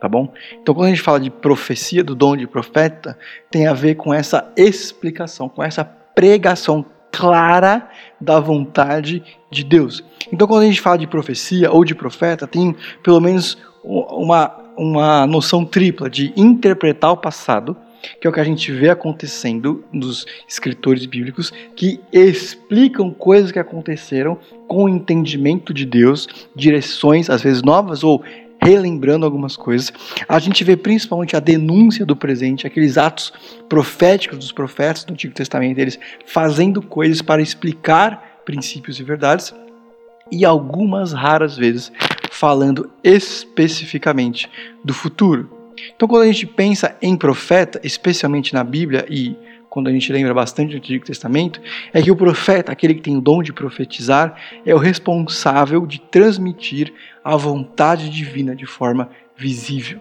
Tá 0.00 0.08
bom? 0.08 0.32
Então, 0.60 0.74
quando 0.74 0.86
a 0.86 0.90
gente 0.90 1.00
fala 1.00 1.18
de 1.18 1.30
profecia, 1.30 2.04
do 2.04 2.14
dom 2.14 2.36
de 2.36 2.46
profeta, 2.46 3.18
tem 3.50 3.66
a 3.66 3.72
ver 3.72 3.94
com 3.94 4.12
essa 4.12 4.52
explicação, 4.56 5.48
com 5.48 5.62
essa 5.62 5.84
pregação 5.84 6.84
clara 7.10 7.88
da 8.20 8.38
vontade 8.38 9.22
de 9.50 9.64
Deus. 9.64 10.04
Então, 10.30 10.46
quando 10.46 10.62
a 10.62 10.66
gente 10.66 10.82
fala 10.82 10.98
de 10.98 11.06
profecia 11.06 11.72
ou 11.72 11.82
de 11.82 11.94
profeta, 11.94 12.46
tem 12.46 12.76
pelo 13.02 13.20
menos 13.20 13.56
uma, 13.82 14.54
uma 14.76 15.26
noção 15.26 15.64
tripla 15.64 16.10
de 16.10 16.32
interpretar 16.36 17.12
o 17.12 17.16
passado, 17.16 17.74
que 18.20 18.26
é 18.26 18.30
o 18.30 18.32
que 18.32 18.40
a 18.40 18.44
gente 18.44 18.70
vê 18.72 18.88
acontecendo 18.90 19.84
nos 19.92 20.26
escritores 20.48 21.06
bíblicos, 21.06 21.52
que 21.74 22.00
explicam 22.12 23.10
coisas 23.10 23.52
que 23.52 23.58
aconteceram 23.58 24.38
com 24.66 24.84
o 24.84 24.88
entendimento 24.88 25.72
de 25.72 25.84
Deus, 25.84 26.28
direções 26.54 27.30
às 27.30 27.42
vezes 27.42 27.62
novas 27.62 28.02
ou 28.02 28.22
relembrando 28.60 29.24
algumas 29.24 29.56
coisas. 29.56 29.92
A 30.28 30.38
gente 30.38 30.64
vê 30.64 30.76
principalmente 30.76 31.36
a 31.36 31.40
denúncia 31.40 32.04
do 32.04 32.16
presente, 32.16 32.66
aqueles 32.66 32.98
atos 32.98 33.32
proféticos 33.68 34.38
dos 34.38 34.52
profetas 34.52 35.04
do 35.04 35.12
Antigo 35.12 35.34
Testamento, 35.34 35.78
eles 35.78 35.98
fazendo 36.24 36.82
coisas 36.82 37.22
para 37.22 37.42
explicar 37.42 38.42
princípios 38.44 38.98
e 38.98 39.02
verdades, 39.02 39.54
e 40.30 40.44
algumas 40.44 41.12
raras 41.12 41.56
vezes 41.56 41.92
falando 42.30 42.90
especificamente 43.04 44.50
do 44.84 44.92
futuro. 44.92 45.55
Então, 45.94 46.08
quando 46.08 46.22
a 46.22 46.26
gente 46.26 46.46
pensa 46.46 46.96
em 47.00 47.16
profeta, 47.16 47.80
especialmente 47.82 48.54
na 48.54 48.64
Bíblia 48.64 49.06
e 49.08 49.36
quando 49.76 49.88
a 49.88 49.92
gente 49.92 50.10
lembra 50.10 50.32
bastante 50.32 50.70
do 50.70 50.78
Antigo 50.78 51.04
Testamento, 51.04 51.60
é 51.92 52.00
que 52.00 52.10
o 52.10 52.16
profeta, 52.16 52.72
aquele 52.72 52.94
que 52.94 53.02
tem 53.02 53.16
o 53.16 53.20
dom 53.20 53.42
de 53.42 53.52
profetizar, 53.52 54.34
é 54.64 54.74
o 54.74 54.78
responsável 54.78 55.84
de 55.84 56.00
transmitir 56.00 56.94
a 57.22 57.36
vontade 57.36 58.08
divina 58.08 58.56
de 58.56 58.64
forma 58.64 59.10
visível. 59.36 60.00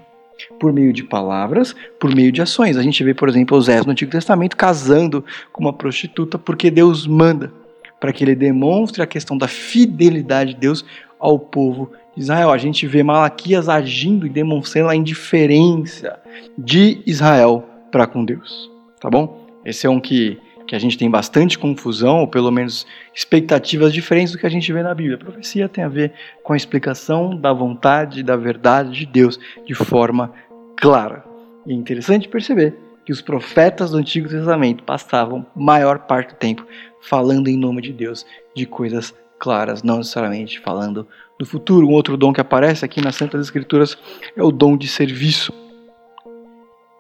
Por 0.60 0.72
meio 0.72 0.94
de 0.94 1.04
palavras, 1.04 1.76
por 2.00 2.16
meio 2.16 2.32
de 2.32 2.42
ações. 2.42 2.78
A 2.78 2.82
gente 2.82 3.04
vê, 3.04 3.14
por 3.14 3.28
exemplo, 3.28 3.58
Osés 3.58 3.86
no 3.86 3.92
Antigo 3.92 4.12
Testamento 4.12 4.56
casando 4.56 5.26
com 5.52 5.62
uma 5.62 5.74
prostituta 5.74 6.38
porque 6.38 6.72
Deus 6.72 7.06
manda 7.06 7.52
para 8.00 8.14
que 8.14 8.24
ele 8.24 8.36
demonstre 8.36 9.02
a 9.02 9.08
questão 9.08 9.38
da 9.38 9.48
fidelidade 9.48 10.54
de 10.54 10.60
Deus 10.60 10.86
ao 11.20 11.40
povo 11.40 11.92
Israel. 12.16 12.52
A 12.52 12.58
gente 12.58 12.88
vê 12.88 13.04
Malaquias 13.04 13.70
agindo 13.70 14.26
e 14.26 14.30
demonstrando 14.30 14.90
a 14.90 14.96
indiferença 14.96 16.20
de 16.58 17.02
Israel 17.06 17.68
para 17.92 18.08
com 18.08 18.24
Deus. 18.24 18.70
Tá 19.00 19.10
bom? 19.10 19.46
Esse 19.64 19.88
é 19.88 19.90
um 19.90 20.00
que, 20.00 20.40
que 20.68 20.76
a 20.76 20.80
gente 20.80 20.98
tem 20.98 21.10
bastante 21.10 21.58
confusão, 21.58 22.20
ou 22.20 22.28
pelo 22.28 22.52
menos 22.52 22.86
expectativas 23.14 23.94
diferentes 23.94 24.32
do 24.32 24.38
que 24.38 24.46
a 24.46 24.50
gente 24.50 24.72
vê 24.72 24.84
na 24.84 24.94
Bíblia. 24.94 25.16
A 25.16 25.20
profecia 25.20 25.68
tem 25.68 25.84
a 25.84 25.90
ver 25.90 26.14
com 26.44 26.54
a 26.54 26.58
explicação 26.58 27.36
da 27.36 27.52
vontade 27.52 28.24
da 28.24 28.36
verdade 28.36 28.92
de 28.92 29.06
Deus 29.06 29.40
de 29.66 29.74
forma 29.74 30.32
clara. 30.78 31.24
E 31.66 31.72
é 31.72 31.76
interessante 31.76 32.28
perceber 32.28 32.76
que 33.06 33.12
os 33.12 33.22
profetas 33.22 33.92
do 33.92 33.98
Antigo 33.98 34.28
Testamento 34.28 34.84
passavam 34.84 35.46
maior 35.56 36.00
parte 36.00 36.34
do 36.34 36.38
tempo 36.38 36.66
falando 37.02 37.48
em 37.48 37.58
nome 37.58 37.82
de 37.82 37.94
Deus 37.94 38.26
de 38.56 38.66
coisas 38.66 39.14
claras, 39.40 39.84
não 39.84 39.98
necessariamente 39.98 40.60
falando 40.60 41.08
do 41.40 41.46
futuro. 41.46 41.88
Um 41.88 41.94
outro 41.94 42.18
dom 42.18 42.34
que 42.34 42.42
aparece 42.42 42.86
aqui 42.86 43.02
nas 43.02 43.16
Santas 43.16 43.42
Escrituras 43.42 43.98
é 44.36 44.44
o 44.44 44.52
dom 44.52 44.78
de 44.78 44.88
serviço. 44.88 45.54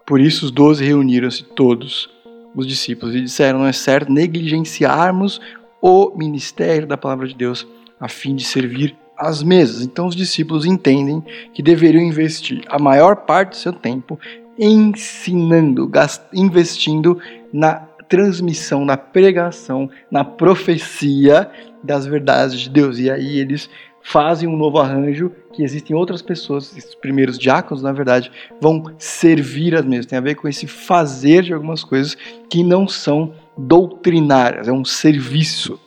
Por 0.06 0.20
isso 0.20 0.46
os 0.46 0.52
doze 0.52 0.86
reuniram-se 0.86 1.44
todos, 1.44 2.10
os 2.56 2.68
discípulos, 2.68 3.16
e 3.16 3.22
disseram: 3.22 3.60
Não 3.60 3.68
é 3.68 3.74
certo 3.74 4.12
negligenciarmos 4.12 5.42
o 5.82 6.12
ministério 6.16 6.88
da 6.88 6.98
palavra 6.98 7.28
de 7.28 7.36
Deus 7.36 7.68
a 8.00 8.08
fim 8.08 8.36
de 8.36 8.44
servir 8.44 8.96
às 9.18 9.42
mesas. 9.42 9.82
Então 9.82 10.08
os 10.08 10.16
discípulos 10.16 10.66
entendem 10.66 11.24
que 11.54 11.64
deveriam 11.64 12.04
investir 12.04 12.64
a 12.68 12.78
maior 12.78 13.16
parte 13.18 13.52
do 13.52 13.56
seu 13.56 13.74
tempo 13.74 14.20
ensinando, 14.58 15.92
investindo 16.34 17.20
na 17.52 17.76
transmissão, 18.08 18.86
na 18.86 18.98
pregação, 18.98 19.90
na 20.12 20.24
profecia 20.24 21.50
das 21.86 22.06
verdades 22.06 22.60
de 22.60 22.70
Deus. 22.70 23.00
E 23.00 23.10
aí 23.10 23.38
eles 23.38 23.70
fazem 24.02 24.48
um 24.48 24.56
novo 24.56 24.78
arranjo 24.78 25.32
que 25.52 25.64
existem 25.64 25.96
outras 25.96 26.22
pessoas, 26.22 26.78
esses 26.78 26.94
primeiros 26.94 27.40
diáconos, 27.40 27.82
na 27.82 27.92
verdade, 27.92 28.32
vão 28.62 28.84
servir 29.00 29.76
as 29.76 29.84
mesmas. 29.84 30.06
Tem 30.06 30.18
a 30.18 30.22
ver 30.22 30.36
com 30.36 30.48
esse 30.48 30.68
fazer 30.68 31.44
de 31.44 31.54
algumas 31.54 31.84
coisas 31.84 32.16
que 32.50 32.64
não 32.64 32.88
são 32.88 33.34
doutrinárias, 33.58 34.68
é 34.68 34.72
um 34.72 34.86
serviço. 34.86 35.80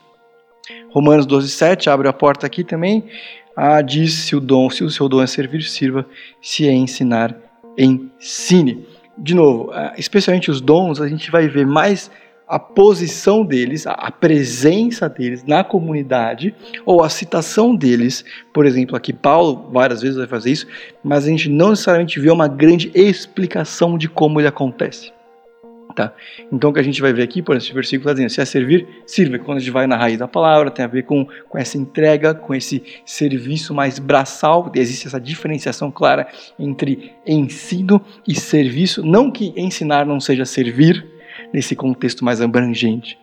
Romanos 0.90 1.26
12, 1.26 1.48
7 1.50 1.90
abre 1.90 2.08
a 2.08 2.12
porta 2.12 2.46
aqui 2.46 2.64
também. 2.64 3.04
Ah, 3.54 3.82
diz 3.82 4.14
se 4.14 4.34
o 4.34 4.40
dom, 4.40 4.70
se 4.70 4.82
o 4.82 4.90
seu 4.90 5.08
dom 5.08 5.22
é 5.22 5.26
servir, 5.26 5.62
sirva, 5.62 6.06
se 6.40 6.66
é 6.66 6.72
ensinar, 6.72 7.36
ensine. 7.76 8.86
De 9.16 9.34
novo, 9.34 9.70
ah, 9.72 9.94
especialmente 9.98 10.50
os 10.50 10.60
dons, 10.60 11.00
a 11.00 11.08
gente 11.08 11.30
vai 11.30 11.46
ver 11.46 11.66
mais 11.66 12.10
a 12.48 12.58
posição 12.58 13.44
deles, 13.44 13.86
a 13.86 14.10
presença 14.10 15.08
deles 15.08 15.44
na 15.44 15.62
comunidade, 15.62 16.54
ou 16.86 17.02
a 17.02 17.08
citação 17.08 17.76
deles, 17.76 18.24
por 18.54 18.64
exemplo, 18.64 18.96
aqui 18.96 19.12
Paulo 19.12 19.68
várias 19.70 20.00
vezes 20.00 20.16
vai 20.16 20.26
fazer 20.26 20.52
isso, 20.52 20.66
mas 21.04 21.24
a 21.26 21.28
gente 21.28 21.50
não 21.50 21.70
necessariamente 21.70 22.18
vê 22.18 22.30
uma 22.30 22.48
grande 22.48 22.90
explicação 22.94 23.98
de 23.98 24.08
como 24.08 24.40
ele 24.40 24.48
acontece. 24.48 25.12
Tá? 25.94 26.12
Então 26.52 26.70
o 26.70 26.72
que 26.72 26.78
a 26.78 26.82
gente 26.82 27.00
vai 27.00 27.12
ver 27.12 27.22
aqui, 27.22 27.42
por 27.42 27.56
esse 27.56 27.72
versículo 27.72 28.08
está 28.08 28.14
dizendo, 28.14 28.30
se 28.30 28.40
é 28.40 28.44
servir, 28.44 28.86
sirva. 29.04 29.36
Quando 29.38 29.56
a 29.56 29.60
gente 29.60 29.72
vai 29.72 29.86
na 29.86 29.96
raiz 29.96 30.16
da 30.16 30.28
palavra, 30.28 30.70
tem 30.70 30.84
a 30.84 30.88
ver 30.88 31.02
com, 31.02 31.26
com 31.48 31.58
essa 31.58 31.76
entrega, 31.76 32.32
com 32.34 32.54
esse 32.54 32.82
serviço 33.04 33.74
mais 33.74 33.98
braçal, 33.98 34.70
existe 34.76 35.08
essa 35.08 35.20
diferenciação 35.20 35.90
clara 35.90 36.28
entre 36.56 37.12
ensino 37.26 38.00
e 38.26 38.34
serviço. 38.38 39.04
Não 39.04 39.28
que 39.28 39.52
ensinar 39.56 40.06
não 40.06 40.20
seja 40.20 40.44
servir, 40.44 41.04
nesse 41.52 41.74
contexto 41.74 42.24
mais 42.24 42.40
abrangente, 42.40 43.18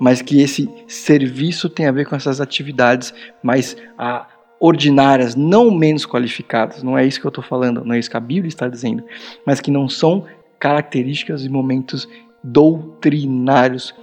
mas 0.00 0.22
que 0.22 0.40
esse 0.40 0.68
serviço 0.86 1.68
tem 1.68 1.86
a 1.86 1.92
ver 1.92 2.06
com 2.06 2.16
essas 2.16 2.40
atividades 2.40 3.12
mais 3.42 3.76
a, 3.98 4.26
ordinárias, 4.60 5.34
não 5.34 5.70
menos 5.70 6.06
qualificadas, 6.06 6.82
não 6.82 6.96
é 6.96 7.06
isso 7.06 7.20
que 7.20 7.26
eu 7.26 7.30
estou 7.30 7.44
falando, 7.44 7.84
não 7.84 7.94
é 7.94 7.98
isso 7.98 8.10
que 8.10 8.16
a 8.16 8.20
Bíblia 8.20 8.48
está 8.48 8.68
dizendo, 8.68 9.04
mas 9.44 9.60
que 9.60 9.70
não 9.70 9.88
são 9.88 10.24
características 10.58 11.44
e 11.44 11.48
momentos 11.48 12.08
doutrinários. 12.42 13.94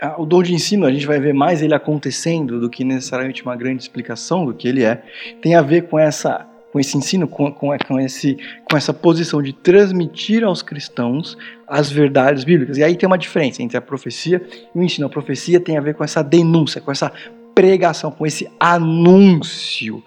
Ah, 0.00 0.20
o 0.20 0.26
dom 0.26 0.42
de 0.42 0.54
ensino, 0.54 0.86
a 0.86 0.92
gente 0.92 1.06
vai 1.06 1.20
ver 1.20 1.34
mais 1.34 1.62
ele 1.62 1.74
acontecendo 1.74 2.60
do 2.60 2.70
que 2.70 2.84
necessariamente 2.84 3.42
uma 3.42 3.56
grande 3.56 3.82
explicação 3.82 4.44
do 4.44 4.54
que 4.54 4.66
ele 4.66 4.82
é, 4.82 5.02
tem 5.42 5.54
a 5.54 5.62
ver 5.62 5.88
com 5.88 5.98
essa 5.98 6.46
com 6.74 6.80
esse 6.80 6.98
ensino, 6.98 7.28
com, 7.28 7.52
com, 7.52 7.68
com, 7.86 8.00
esse, 8.00 8.36
com 8.68 8.76
essa 8.76 8.92
posição 8.92 9.40
de 9.40 9.52
transmitir 9.52 10.42
aos 10.42 10.60
cristãos 10.60 11.38
as 11.68 11.88
verdades 11.88 12.42
bíblicas. 12.42 12.76
E 12.78 12.82
aí 12.82 12.96
tem 12.96 13.06
uma 13.06 13.16
diferença 13.16 13.62
entre 13.62 13.76
a 13.76 13.80
profecia 13.80 14.44
e 14.74 14.76
o 14.80 14.82
ensino. 14.82 15.06
A 15.06 15.08
profecia 15.08 15.60
tem 15.60 15.78
a 15.78 15.80
ver 15.80 15.94
com 15.94 16.02
essa 16.02 16.20
denúncia, 16.20 16.80
com 16.80 16.90
essa 16.90 17.12
pregação, 17.54 18.10
com 18.10 18.26
esse 18.26 18.50
anúncio 18.58 20.02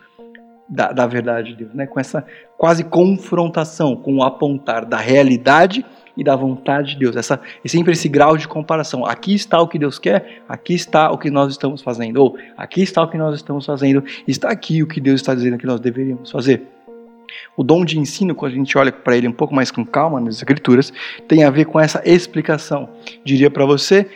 da, 0.68 0.92
da 0.92 1.08
verdade 1.08 1.52
de 1.52 1.56
Deus, 1.60 1.74
né? 1.74 1.88
com 1.88 2.02
essa 2.02 2.26
quase 2.58 2.84
confrontação, 2.84 3.96
com 3.96 4.18
o 4.18 4.24
apontar 4.24 4.86
da 4.86 4.98
realidade 4.98 5.86
e 6.18 6.24
da 6.24 6.36
vontade 6.36 6.94
de 6.94 7.00
Deus. 7.00 7.16
Essa, 7.16 7.40
e 7.64 7.70
sempre 7.70 7.94
esse 7.94 8.10
grau 8.10 8.36
de 8.36 8.48
comparação. 8.48 9.06
Aqui 9.06 9.36
está 9.36 9.62
o 9.62 9.68
que 9.68 9.78
Deus 9.78 10.00
quer, 10.00 10.42
aqui 10.50 10.74
está 10.74 11.12
o 11.12 11.18
que 11.18 11.30
nós 11.30 11.52
estamos 11.52 11.82
fazendo. 11.82 12.18
Ou 12.18 12.38
aqui 12.58 12.82
está 12.82 13.04
o 13.04 13.08
que 13.08 13.18
nós 13.18 13.36
estamos 13.36 13.66
fazendo, 13.66 14.04
está 14.28 14.50
aqui 14.50 14.82
o 14.82 14.88
que 14.88 15.00
Deus 15.00 15.22
está 15.22 15.36
dizendo 15.36 15.58
que 15.58 15.68
nós 15.68 15.80
deveríamos 15.80 16.32
fazer. 16.32 16.64
O 17.56 17.64
dom 17.64 17.86
de 17.86 18.00
ensino, 18.00 18.34
quando 18.34 18.54
a 18.54 18.56
gente 18.56 18.78
olha 18.78 18.92
para 18.92 19.16
ele 19.16 19.28
um 19.28 19.34
pouco 19.34 19.54
mais 19.54 19.70
com 19.70 19.86
calma 19.86 20.20
nas 20.20 20.38
Escrituras, 20.38 20.92
tem 21.28 21.44
a 21.44 21.50
ver 21.50 21.66
com 21.66 21.80
essa 21.80 22.02
explicação. 22.06 22.90
Diria 23.24 23.52
para 23.52 23.66
você 23.66 24.10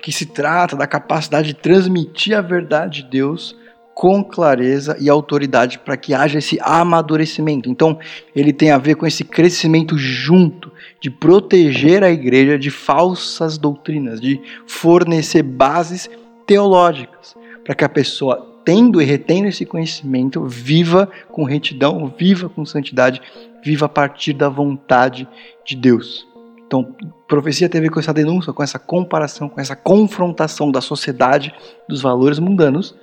que 0.00 0.12
se 0.12 0.26
trata 0.26 0.76
da 0.76 0.86
capacidade 0.86 1.48
de 1.48 1.54
transmitir 1.54 2.36
a 2.36 2.40
verdade 2.40 3.02
de 3.02 3.10
Deus 3.10 3.56
com 3.94 4.24
clareza 4.24 4.96
e 5.00 5.08
autoridade 5.08 5.78
para 5.78 5.96
que 5.96 6.12
haja 6.12 6.38
esse 6.38 6.58
amadurecimento. 6.60 7.70
Então, 7.70 7.98
ele 8.34 8.52
tem 8.52 8.72
a 8.72 8.78
ver 8.78 8.96
com 8.96 9.06
esse 9.06 9.24
crescimento 9.24 9.96
junto, 9.96 10.72
de 11.00 11.10
proteger 11.10 12.02
a 12.02 12.10
igreja 12.10 12.58
de 12.58 12.70
falsas 12.70 13.56
doutrinas, 13.56 14.20
de 14.20 14.40
fornecer 14.66 15.42
bases 15.42 16.10
teológicas, 16.46 17.36
para 17.62 17.74
que 17.74 17.84
a 17.84 17.88
pessoa, 17.88 18.60
tendo 18.64 19.00
e 19.00 19.04
retendo 19.04 19.48
esse 19.48 19.64
conhecimento, 19.64 20.44
viva 20.44 21.08
com 21.30 21.44
retidão, 21.44 22.12
viva 22.18 22.48
com 22.48 22.64
santidade, 22.64 23.22
viva 23.62 23.86
a 23.86 23.88
partir 23.88 24.32
da 24.32 24.48
vontade 24.48 25.28
de 25.64 25.76
Deus. 25.76 26.26
Então, 26.66 26.94
profecia 27.28 27.68
tem 27.68 27.78
a 27.78 27.82
ver 27.82 27.90
com 27.90 28.00
essa 28.00 28.12
denúncia, 28.12 28.52
com 28.52 28.62
essa 28.62 28.78
comparação, 28.78 29.48
com 29.48 29.60
essa 29.60 29.76
confrontação 29.76 30.72
da 30.72 30.80
sociedade 30.80 31.54
dos 31.88 32.02
valores 32.02 32.38
mundanos 32.38 32.94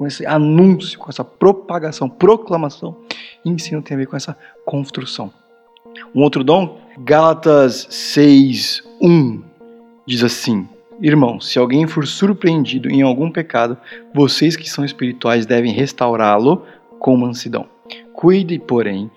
com 0.00 0.06
esse 0.06 0.24
anúncio, 0.24 0.98
com 0.98 1.10
essa 1.10 1.22
propagação, 1.22 2.08
proclamação. 2.08 2.96
E 3.44 3.50
ensino 3.50 3.82
tem 3.82 3.94
a 3.94 3.98
ver 3.98 4.06
com 4.06 4.16
essa 4.16 4.34
construção. 4.64 5.30
Um 6.14 6.22
outro 6.22 6.42
dom, 6.42 6.80
Gálatas 7.00 7.86
6:1 7.90 9.42
diz 10.06 10.24
assim: 10.24 10.66
Irmãos, 11.02 11.50
se 11.50 11.58
alguém 11.58 11.86
for 11.86 12.06
surpreendido 12.06 12.88
em 12.88 13.02
algum 13.02 13.30
pecado, 13.30 13.76
vocês 14.14 14.56
que 14.56 14.70
são 14.70 14.86
espirituais 14.86 15.44
devem 15.44 15.70
restaurá-lo 15.70 16.64
com 16.98 17.14
mansidão. 17.14 17.66
Cuide, 18.14 18.58
porém, 18.58 19.10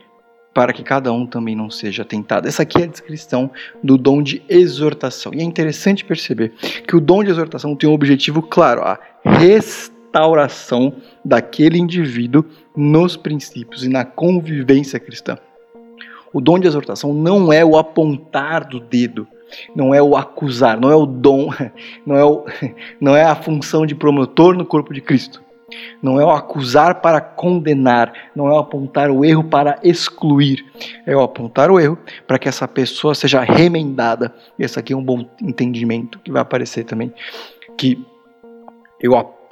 para 0.54 0.74
que 0.74 0.84
cada 0.84 1.14
um 1.14 1.26
também 1.26 1.56
não 1.56 1.70
seja 1.70 2.04
tentado. 2.04 2.46
Essa 2.46 2.64
aqui 2.64 2.82
é 2.82 2.84
a 2.84 2.88
descrição 2.88 3.50
do 3.82 3.98
dom 3.98 4.22
de 4.22 4.44
exortação. 4.50 5.34
E 5.34 5.40
é 5.40 5.44
interessante 5.44 6.04
perceber 6.04 6.52
que 6.86 6.98
o 6.98 7.00
dom 7.00 7.24
de 7.24 7.30
exortação 7.30 7.74
tem 7.74 7.90
um 7.90 7.94
objetivo 7.94 8.42
claro, 8.42 8.82
a 8.82 9.00
restauração 9.24 9.93
restauração 10.14 10.94
daquele 11.26 11.80
indivíduo 11.80 12.46
nos 12.76 13.18
princípios 13.18 13.84
e 13.84 13.90
na 13.90 14.06
convivência 14.06 15.00
cristã. 15.00 15.38
O 16.32 16.40
dom 16.40 16.60
de 16.60 16.68
exortação 16.68 17.14
não 17.14 17.52
é 17.52 17.66
o 17.66 17.78
apontar 17.78 18.68
do 18.68 18.80
dedo, 18.80 19.28
não 19.76 19.94
é 19.94 20.02
o 20.02 20.16
acusar, 20.16 20.80
não 20.80 20.92
é 20.92 20.96
o 20.96 21.06
dom, 21.06 21.50
não 22.06 22.16
é, 22.16 22.24
o, 22.24 22.46
não 23.02 23.16
é 23.16 23.24
a 23.24 23.36
função 23.36 23.88
de 23.88 23.96
promotor 23.96 24.56
no 24.56 24.66
corpo 24.66 24.94
de 24.94 25.02
Cristo. 25.02 25.42
Não 26.04 26.22
é 26.22 26.26
o 26.26 26.30
acusar 26.30 27.02
para 27.02 27.20
condenar, 27.20 28.14
não 28.36 28.48
é 28.48 28.52
o 28.52 28.60
apontar 28.60 29.10
o 29.10 29.26
erro 29.26 29.44
para 29.44 29.80
excluir, 29.82 30.64
é 31.04 31.16
o 31.16 31.22
apontar 31.22 31.72
o 31.72 31.80
erro 31.80 31.98
para 32.28 32.38
que 32.38 32.48
essa 32.48 32.68
pessoa 32.68 33.16
seja 33.16 33.42
remendada. 33.42 34.32
Esse 34.60 34.78
aqui 34.78 34.94
é 34.94 34.96
um 34.96 35.04
bom 35.04 35.26
entendimento 35.42 36.20
que 36.20 36.32
vai 36.32 36.44
aparecer 36.44 36.84
também, 36.84 37.12
que 37.76 38.00
eu 39.02 39.16
aponto 39.16 39.43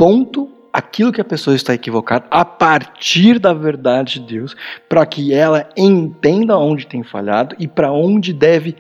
aquilo 0.73 1.11
que 1.11 1.21
a 1.21 1.25
pessoa 1.25 1.55
está 1.55 1.73
equivocada 1.73 2.25
a 2.31 2.45
partir 2.45 3.37
da 3.39 3.53
verdade 3.53 4.19
de 4.19 4.33
Deus, 4.33 4.55
para 4.87 5.05
que 5.05 5.33
ela 5.33 5.69
entenda 5.75 6.57
onde 6.57 6.87
tem 6.87 7.03
falhado 7.03 7.55
e 7.59 7.67
para 7.67 7.91
onde 7.91 8.33
deve 8.33 8.75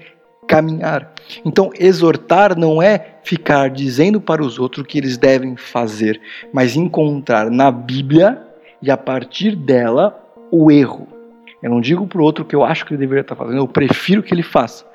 caminhar. 0.47 1.13
Então, 1.45 1.69
exortar 1.77 2.57
não 2.57 2.81
é 2.81 3.19
ficar 3.23 3.69
dizendo 3.69 4.19
para 4.19 4.41
os 4.41 4.57
outros 4.57 4.83
o 4.83 4.87
que 4.87 4.97
eles 4.97 5.17
devem 5.17 5.55
fazer, 5.55 6.19
mas 6.51 6.75
encontrar 6.75 7.49
na 7.49 7.71
Bíblia 7.71 8.41
e 8.81 8.89
a 8.89 8.97
partir 8.97 9.55
dela 9.55 10.19
o 10.51 10.71
erro. 10.71 11.07
Eu 11.61 11.69
não 11.69 11.79
digo 11.79 12.07
para 12.07 12.19
o 12.19 12.23
outro 12.23 12.43
que 12.43 12.55
eu 12.55 12.63
acho 12.63 12.85
que 12.85 12.93
ele 12.93 12.99
deveria 12.99 13.21
estar 13.21 13.35
fazendo, 13.35 13.57
eu 13.57 13.67
prefiro 13.67 14.23
que 14.23 14.33
ele 14.33 14.43
faça. 14.43 14.85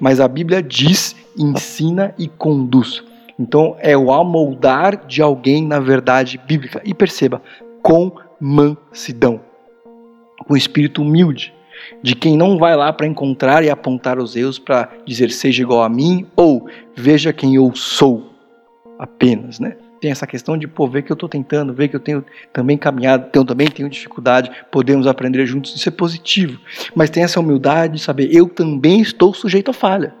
Mas 0.00 0.20
a 0.20 0.26
Bíblia 0.26 0.62
diz, 0.62 1.14
ensina 1.38 2.14
e 2.18 2.26
conduz. 2.26 3.02
Então 3.40 3.74
é 3.78 3.96
o 3.96 4.12
amoldar 4.12 5.06
de 5.06 5.22
alguém 5.22 5.66
na 5.66 5.80
verdade 5.80 6.38
bíblica. 6.46 6.82
E 6.84 6.92
perceba, 6.92 7.40
com 7.82 8.12
mansidão, 8.38 9.40
com 10.46 10.54
espírito 10.54 11.00
humilde, 11.00 11.54
de 12.02 12.14
quem 12.14 12.36
não 12.36 12.58
vai 12.58 12.76
lá 12.76 12.92
para 12.92 13.06
encontrar 13.06 13.64
e 13.64 13.70
apontar 13.70 14.18
os 14.18 14.36
erros 14.36 14.58
para 14.58 14.90
dizer 15.06 15.30
seja 15.30 15.62
igual 15.62 15.82
a 15.82 15.88
mim 15.88 16.26
ou 16.36 16.68
veja 16.94 17.32
quem 17.32 17.54
eu 17.54 17.74
sou 17.74 18.30
apenas, 18.98 19.58
né? 19.58 19.74
Tem 20.02 20.10
essa 20.10 20.26
questão 20.26 20.58
de 20.58 20.68
pô, 20.68 20.86
ver 20.86 21.02
que 21.02 21.10
eu 21.10 21.14
estou 21.14 21.28
tentando, 21.28 21.72
ver 21.72 21.88
que 21.88 21.96
eu 21.96 22.00
tenho 22.00 22.22
também 22.52 22.76
caminhado, 22.76 23.28
eu 23.32 23.44
também 23.44 23.68
tenho 23.68 23.88
dificuldade, 23.88 24.50
podemos 24.70 25.06
aprender 25.06 25.46
juntos, 25.46 25.74
isso 25.74 25.88
é 25.88 25.92
positivo. 25.92 26.60
Mas 26.94 27.08
tem 27.08 27.22
essa 27.22 27.40
humildade 27.40 27.94
de 27.94 28.02
saber, 28.02 28.34
eu 28.34 28.48
também 28.48 29.00
estou 29.00 29.32
sujeito 29.32 29.70
a 29.70 29.74
falha. 29.74 30.19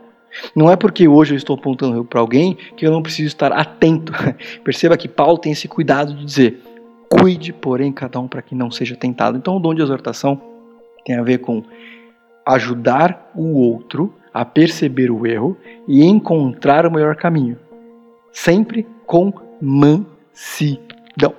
Não 0.54 0.70
é 0.70 0.76
porque 0.76 1.08
hoje 1.08 1.34
eu 1.34 1.36
estou 1.36 1.56
apontando 1.56 2.04
para 2.04 2.20
alguém 2.20 2.56
que 2.76 2.86
eu 2.86 2.90
não 2.90 3.02
preciso 3.02 3.28
estar 3.28 3.52
atento. 3.52 4.12
Perceba 4.64 4.96
que 4.96 5.08
Paulo 5.08 5.38
tem 5.38 5.52
esse 5.52 5.66
cuidado 5.66 6.14
de 6.14 6.24
dizer: 6.24 6.62
cuide, 7.08 7.52
porém, 7.52 7.92
cada 7.92 8.18
um 8.20 8.28
para 8.28 8.42
que 8.42 8.54
não 8.54 8.70
seja 8.70 8.96
tentado. 8.96 9.36
Então, 9.36 9.56
o 9.56 9.60
dom 9.60 9.74
de 9.74 9.82
exortação 9.82 10.40
tem 11.04 11.16
a 11.16 11.22
ver 11.22 11.38
com 11.38 11.62
ajudar 12.46 13.30
o 13.34 13.60
outro 13.60 14.14
a 14.32 14.44
perceber 14.44 15.10
o 15.10 15.26
erro 15.26 15.56
e 15.88 16.04
encontrar 16.04 16.86
o 16.86 16.90
melhor 16.90 17.16
caminho, 17.16 17.58
sempre 18.32 18.86
com 19.06 19.32
mansidão. 19.60 21.34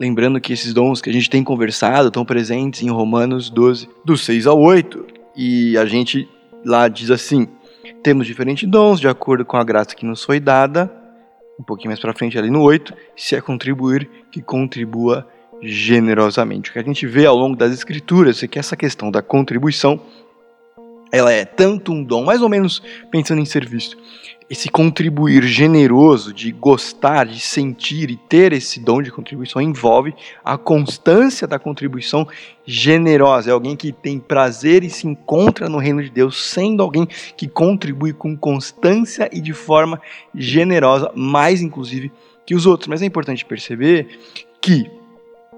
Lembrando 0.00 0.40
que 0.40 0.52
esses 0.52 0.74
dons 0.74 1.00
que 1.00 1.08
a 1.08 1.12
gente 1.12 1.30
tem 1.30 1.44
conversado 1.44 2.08
estão 2.08 2.24
presentes 2.24 2.82
em 2.82 2.90
Romanos 2.90 3.48
12, 3.48 3.88
do 4.04 4.16
6 4.16 4.48
ao 4.48 4.60
8, 4.60 5.06
e 5.36 5.78
a 5.78 5.86
gente 5.86 6.28
lá 6.64 6.88
diz 6.88 7.10
assim: 7.10 7.46
temos 8.02 8.26
diferentes 8.26 8.68
dons 8.68 9.00
de 9.00 9.08
acordo 9.08 9.44
com 9.44 9.56
a 9.56 9.64
graça 9.64 9.94
que 9.94 10.06
nos 10.06 10.22
foi 10.22 10.40
dada. 10.40 10.92
Um 11.58 11.62
pouquinho 11.62 11.90
mais 11.90 12.00
para 12.00 12.14
frente, 12.14 12.38
ali 12.38 12.50
no 12.50 12.62
8, 12.62 12.94
se 13.16 13.36
é 13.36 13.40
contribuir, 13.40 14.08
que 14.30 14.42
contribua 14.42 15.26
generosamente. 15.62 16.70
O 16.70 16.72
que 16.72 16.78
a 16.78 16.82
gente 16.82 17.06
vê 17.06 17.24
ao 17.24 17.36
longo 17.36 17.56
das 17.56 17.72
escrituras 17.72 18.42
é 18.42 18.48
que 18.48 18.58
essa 18.58 18.76
questão 18.76 19.10
da 19.10 19.22
contribuição 19.22 20.00
ela 21.12 21.30
é 21.30 21.44
tanto 21.44 21.92
um 21.92 22.02
dom, 22.02 22.24
mais 22.24 22.40
ou 22.40 22.48
menos 22.48 22.82
pensando 23.10 23.40
em 23.40 23.44
serviço, 23.44 23.98
esse 24.52 24.68
contribuir 24.68 25.44
generoso, 25.44 26.32
de 26.32 26.52
gostar, 26.52 27.26
de 27.26 27.40
sentir 27.40 28.10
e 28.10 28.16
ter 28.16 28.52
esse 28.52 28.80
dom 28.80 29.00
de 29.00 29.10
contribuição 29.10 29.62
envolve 29.62 30.14
a 30.44 30.58
constância 30.58 31.46
da 31.46 31.58
contribuição 31.58 32.28
generosa. 32.66 33.48
É 33.48 33.52
alguém 33.52 33.76
que 33.76 33.92
tem 33.92 34.18
prazer 34.18 34.84
e 34.84 34.90
se 34.90 35.06
encontra 35.06 35.70
no 35.70 35.78
reino 35.78 36.02
de 36.02 36.10
Deus, 36.10 36.50
sendo 36.50 36.82
alguém 36.82 37.06
que 37.34 37.48
contribui 37.48 38.12
com 38.12 38.36
constância 38.36 39.30
e 39.32 39.40
de 39.40 39.54
forma 39.54 40.00
generosa, 40.34 41.10
mais 41.14 41.62
inclusive 41.62 42.12
que 42.44 42.54
os 42.54 42.66
outros. 42.66 42.88
Mas 42.88 43.00
é 43.00 43.06
importante 43.06 43.46
perceber 43.46 44.06
que 44.60 44.86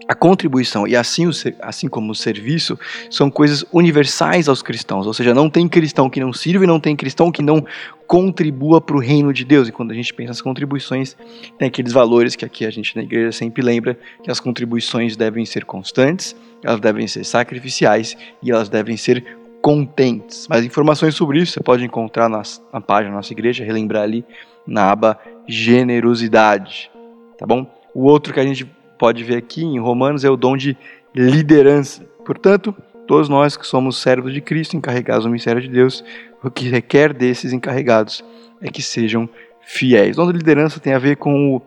a 0.07 0.15
contribuição 0.15 0.87
e 0.87 0.95
assim, 0.95 1.27
o, 1.27 1.31
assim 1.61 1.89
como 1.89 2.13
o 2.13 2.15
serviço 2.15 2.79
são 3.11 3.31
coisas 3.31 3.65
universais 3.73 4.49
aos 4.49 4.63
cristãos, 4.63 5.07
ou 5.07 5.15
seja, 5.15 5.33
não 5.33 5.49
tem 5.49 5.69
cristão 5.69 6.11
que 6.11 6.21
não 6.21 6.33
sirva 6.33 6.65
e 6.65 6.67
não 6.67 6.79
tem 6.79 6.95
cristão 6.95 7.33
que 7.33 7.43
não 7.43 7.65
contribua 8.07 8.81
para 8.81 8.97
o 8.97 9.01
reino 9.01 9.33
de 9.33 9.45
Deus. 9.45 9.69
E 9.69 9.73
quando 9.73 9.93
a 9.93 9.95
gente 9.95 10.13
pensa 10.13 10.29
nas 10.29 10.43
contribuições, 10.43 11.17
tem 11.59 11.69
aqueles 11.69 11.93
valores 11.93 12.37
que 12.37 12.45
aqui 12.45 12.67
a 12.67 12.71
gente 12.71 12.95
na 12.95 13.03
igreja 13.03 13.33
sempre 13.33 13.63
lembra, 13.63 13.99
que 14.23 14.31
as 14.31 14.41
contribuições 14.41 15.17
devem 15.17 15.47
ser 15.47 15.65
constantes, 15.65 16.37
elas 16.63 16.81
devem 16.81 17.07
ser 17.07 17.25
sacrificiais 17.25 18.17
e 18.43 18.51
elas 18.51 18.69
devem 18.69 18.97
ser 18.97 19.25
contentes. 19.63 20.47
Mais 20.49 20.65
informações 20.65 21.15
sobre 21.15 21.41
isso 21.41 21.53
você 21.53 21.61
pode 21.61 21.83
encontrar 21.85 22.29
na, 22.29 22.43
na 22.71 22.81
página 22.81 23.11
da 23.11 23.17
nossa 23.17 23.33
igreja, 23.33 23.65
relembrar 23.65 24.03
ali 24.03 24.23
na 24.67 24.91
aba 24.91 25.19
generosidade, 25.49 26.91
tá 27.39 27.47
bom? 27.47 27.67
O 27.95 28.05
outro 28.05 28.35
que 28.35 28.41
a 28.41 28.45
gente 28.45 28.67
pode 29.05 29.23
ver 29.23 29.37
aqui 29.37 29.63
em 29.63 29.79
Romanos 29.79 30.25
é 30.25 30.31
o 30.31 30.37
dom 30.37 30.57
de 30.57 30.75
liderança. 31.15 32.03
Portanto, 32.25 32.75
todos 33.07 33.29
nós 33.29 33.55
que 33.55 33.67
somos 33.67 34.01
servos 34.01 34.33
de 34.33 34.41
Cristo, 34.41 34.79
encarregados 34.79 35.27
do 35.27 35.31
mistério 35.31 35.61
de 35.61 35.69
Deus, 35.69 36.03
o 36.43 36.51
que 36.51 36.71
requer 36.71 37.13
desses 37.13 37.53
encarregados 37.53 38.25
é 38.63 38.71
que 38.71 38.81
sejam 38.81 39.29
fiéis. 39.61 40.17
O 40.17 40.23
dom 40.23 40.33
de 40.33 40.39
liderança 40.39 40.81
tem 40.81 40.95
a 40.95 40.99
ver 40.99 41.19
com 41.19 41.55
o 41.55 41.61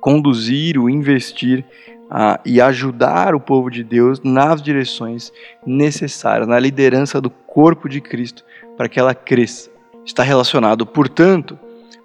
conduzir, 0.00 0.78
o 0.78 0.88
investir 0.88 1.62
uh, 2.04 2.40
e 2.42 2.58
ajudar 2.58 3.34
o 3.34 3.40
povo 3.40 3.70
de 3.70 3.84
Deus 3.84 4.22
nas 4.24 4.62
direções 4.62 5.30
necessárias, 5.66 6.48
na 6.48 6.58
liderança 6.58 7.20
do 7.20 7.28
corpo 7.28 7.86
de 7.86 8.00
Cristo, 8.00 8.42
para 8.78 8.88
que 8.88 8.98
ela 8.98 9.14
cresça. 9.14 9.70
Está 10.06 10.22
relacionado, 10.22 10.86
portanto, 10.86 11.58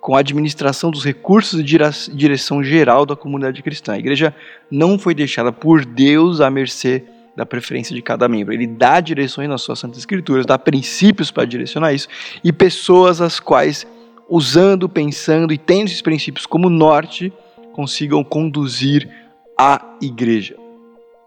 com 0.07 0.15
a 0.15 0.19
administração 0.19 0.89
dos 0.89 1.03
recursos 1.03 1.59
e 1.59 1.63
direção 1.63 2.63
geral 2.63 3.05
da 3.05 3.13
comunidade 3.13 3.61
cristã. 3.61 3.91
A 3.91 3.99
igreja 3.99 4.33
não 4.71 4.97
foi 4.97 5.13
deixada 5.13 5.51
por 5.51 5.83
Deus 5.83 6.39
à 6.39 6.49
mercê 6.49 7.03
da 7.35 7.45
preferência 7.45 7.93
de 7.93 8.01
cada 8.01 8.25
membro. 8.29 8.53
Ele 8.53 8.65
dá 8.65 9.01
direções 9.01 9.49
nas 9.49 9.63
suas 9.63 9.79
santas 9.79 9.97
escrituras, 9.97 10.45
dá 10.45 10.57
princípios 10.57 11.29
para 11.29 11.43
direcionar 11.43 11.91
isso 11.91 12.07
e 12.41 12.53
pessoas 12.53 13.19
as 13.19 13.37
quais, 13.37 13.85
usando, 14.29 14.87
pensando 14.87 15.51
e 15.51 15.57
tendo 15.57 15.87
esses 15.87 16.01
princípios 16.01 16.45
como 16.45 16.69
norte, 16.69 17.33
consigam 17.73 18.23
conduzir 18.23 19.09
a 19.59 19.97
igreja. 20.01 20.55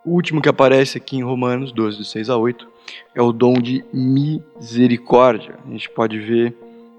O 0.06 0.12
último 0.14 0.40
que 0.40 0.48
aparece 0.48 0.96
aqui 0.96 1.18
em 1.18 1.22
Romanos 1.22 1.70
12, 1.70 1.98
de 1.98 2.06
6 2.06 2.30
a 2.30 2.36
8, 2.38 2.66
é 3.14 3.20
o 3.20 3.30
dom 3.30 3.52
de 3.60 3.84
misericórdia. 3.92 5.58
A 5.66 5.70
gente 5.70 5.90
pode 5.90 6.18
ver 6.18 6.56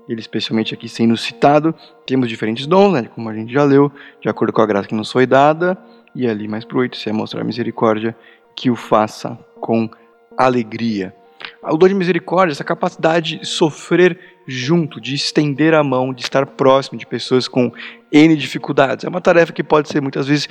ele 0.07 0.19
especialmente 0.19 0.73
aqui 0.73 0.89
sendo 0.89 1.15
citado. 1.17 1.73
Temos 2.05 2.27
diferentes 2.27 2.65
dons, 2.67 2.93
né, 2.93 3.09
como 3.13 3.29
a 3.29 3.33
gente 3.33 3.51
já 3.51 3.63
leu, 3.63 3.91
de 4.21 4.29
acordo 4.29 4.53
com 4.53 4.61
a 4.61 4.65
graça 4.65 4.87
que 4.87 4.95
nos 4.95 5.11
foi 5.11 5.25
dada. 5.25 5.77
E 6.15 6.27
ali 6.27 6.47
mais 6.47 6.65
para 6.65 6.77
o 6.77 6.81
8, 6.81 6.97
se 6.97 7.09
é 7.09 7.13
mostrar 7.13 7.43
misericórdia, 7.43 8.15
que 8.55 8.69
o 8.69 8.75
faça 8.75 9.37
com 9.59 9.89
alegria. 10.37 11.15
O 11.63 11.77
dom 11.77 11.87
de 11.87 11.93
misericórdia, 11.93 12.53
essa 12.53 12.63
capacidade 12.63 13.37
de 13.37 13.47
sofrer 13.47 14.19
junto, 14.47 14.99
de 14.99 15.15
estender 15.15 15.73
a 15.73 15.83
mão, 15.83 16.13
de 16.13 16.21
estar 16.21 16.45
próximo 16.45 16.97
de 16.97 17.05
pessoas 17.05 17.47
com 17.47 17.71
N 18.11 18.35
dificuldades. 18.35 19.05
É 19.05 19.09
uma 19.09 19.21
tarefa 19.21 19.53
que 19.53 19.63
pode 19.63 19.89
ser 19.89 20.01
muitas 20.01 20.27
vezes 20.27 20.49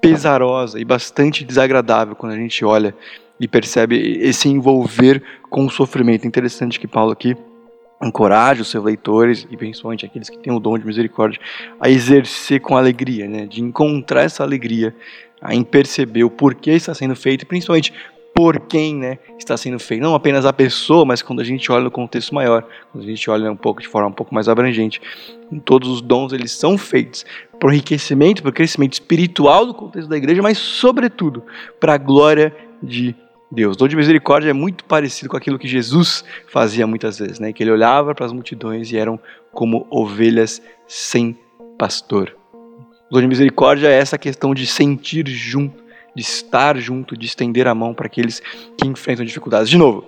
pesarosa 0.00 0.78
e 0.78 0.84
bastante 0.84 1.44
desagradável 1.44 2.14
quando 2.14 2.32
a 2.32 2.36
gente 2.36 2.64
olha 2.64 2.94
e 3.40 3.46
percebe 3.46 4.18
esse 4.20 4.48
envolver 4.48 5.22
com 5.48 5.66
o 5.66 5.70
sofrimento. 5.70 6.26
Interessante 6.26 6.78
que 6.78 6.86
Paulo 6.86 7.12
aqui 7.12 7.36
encoraja 8.02 8.62
os 8.62 8.70
seus 8.70 8.84
leitores 8.84 9.46
e 9.50 9.56
principalmente 9.56 10.06
aqueles 10.06 10.30
que 10.30 10.38
têm 10.38 10.52
o 10.52 10.60
dom 10.60 10.78
de 10.78 10.86
misericórdia 10.86 11.40
a 11.80 11.88
exercer 11.88 12.60
com 12.60 12.76
alegria, 12.76 13.28
né? 13.28 13.46
de 13.46 13.62
encontrar 13.62 14.22
essa 14.22 14.42
alegria 14.42 14.94
em 15.50 15.62
perceber 15.62 16.24
o 16.24 16.30
porquê 16.30 16.72
está 16.72 16.94
sendo 16.94 17.14
feito 17.14 17.42
e 17.42 17.46
principalmente 17.46 17.92
por 18.34 18.60
quem 18.60 18.94
né, 18.94 19.18
está 19.36 19.56
sendo 19.56 19.80
feito. 19.80 20.00
Não 20.00 20.14
apenas 20.14 20.46
a 20.46 20.52
pessoa, 20.52 21.04
mas 21.04 21.22
quando 21.22 21.40
a 21.40 21.44
gente 21.44 21.72
olha 21.72 21.82
no 21.82 21.90
contexto 21.90 22.32
maior, 22.32 22.64
quando 22.92 23.02
a 23.02 23.06
gente 23.06 23.28
olha 23.28 23.50
um 23.50 23.56
pouco 23.56 23.80
de 23.80 23.88
forma 23.88 24.08
um 24.08 24.12
pouco 24.12 24.32
mais 24.32 24.48
abrangente, 24.48 25.00
todos 25.64 25.88
os 25.88 26.00
dons 26.00 26.32
eles 26.32 26.52
são 26.52 26.78
feitos 26.78 27.26
para 27.58 27.68
o 27.68 27.72
enriquecimento, 27.72 28.40
para 28.40 28.50
o 28.50 28.52
crescimento 28.52 28.92
espiritual 28.92 29.66
do 29.66 29.74
contexto 29.74 30.08
da 30.08 30.16
igreja, 30.16 30.40
mas 30.40 30.56
sobretudo 30.56 31.42
para 31.80 31.94
a 31.94 31.98
glória 31.98 32.54
de 32.80 33.12
Deus. 33.50 33.76
Dom 33.76 33.88
de 33.88 33.96
misericórdia 33.96 34.50
é 34.50 34.52
muito 34.52 34.84
parecido 34.84 35.28
com 35.30 35.36
aquilo 35.36 35.58
que 35.58 35.66
Jesus 35.66 36.24
fazia 36.48 36.86
muitas 36.86 37.18
vezes, 37.18 37.38
né? 37.38 37.52
Que 37.52 37.62
ele 37.62 37.70
olhava 37.70 38.14
para 38.14 38.26
as 38.26 38.32
multidões 38.32 38.92
e 38.92 38.96
eram 38.96 39.18
como 39.52 39.86
ovelhas 39.90 40.60
sem 40.86 41.36
pastor. 41.78 42.36
Dom 43.10 43.20
de 43.20 43.26
misericórdia 43.26 43.88
é 43.88 43.98
essa 43.98 44.18
questão 44.18 44.54
de 44.54 44.66
sentir 44.66 45.26
junto, 45.26 45.82
de 46.14 46.22
estar 46.22 46.76
junto, 46.76 47.16
de 47.16 47.26
estender 47.26 47.66
a 47.66 47.74
mão 47.74 47.94
para 47.94 48.06
aqueles 48.06 48.40
que 48.76 48.86
enfrentam 48.86 49.24
dificuldades. 49.24 49.70
De 49.70 49.78
novo, 49.78 50.04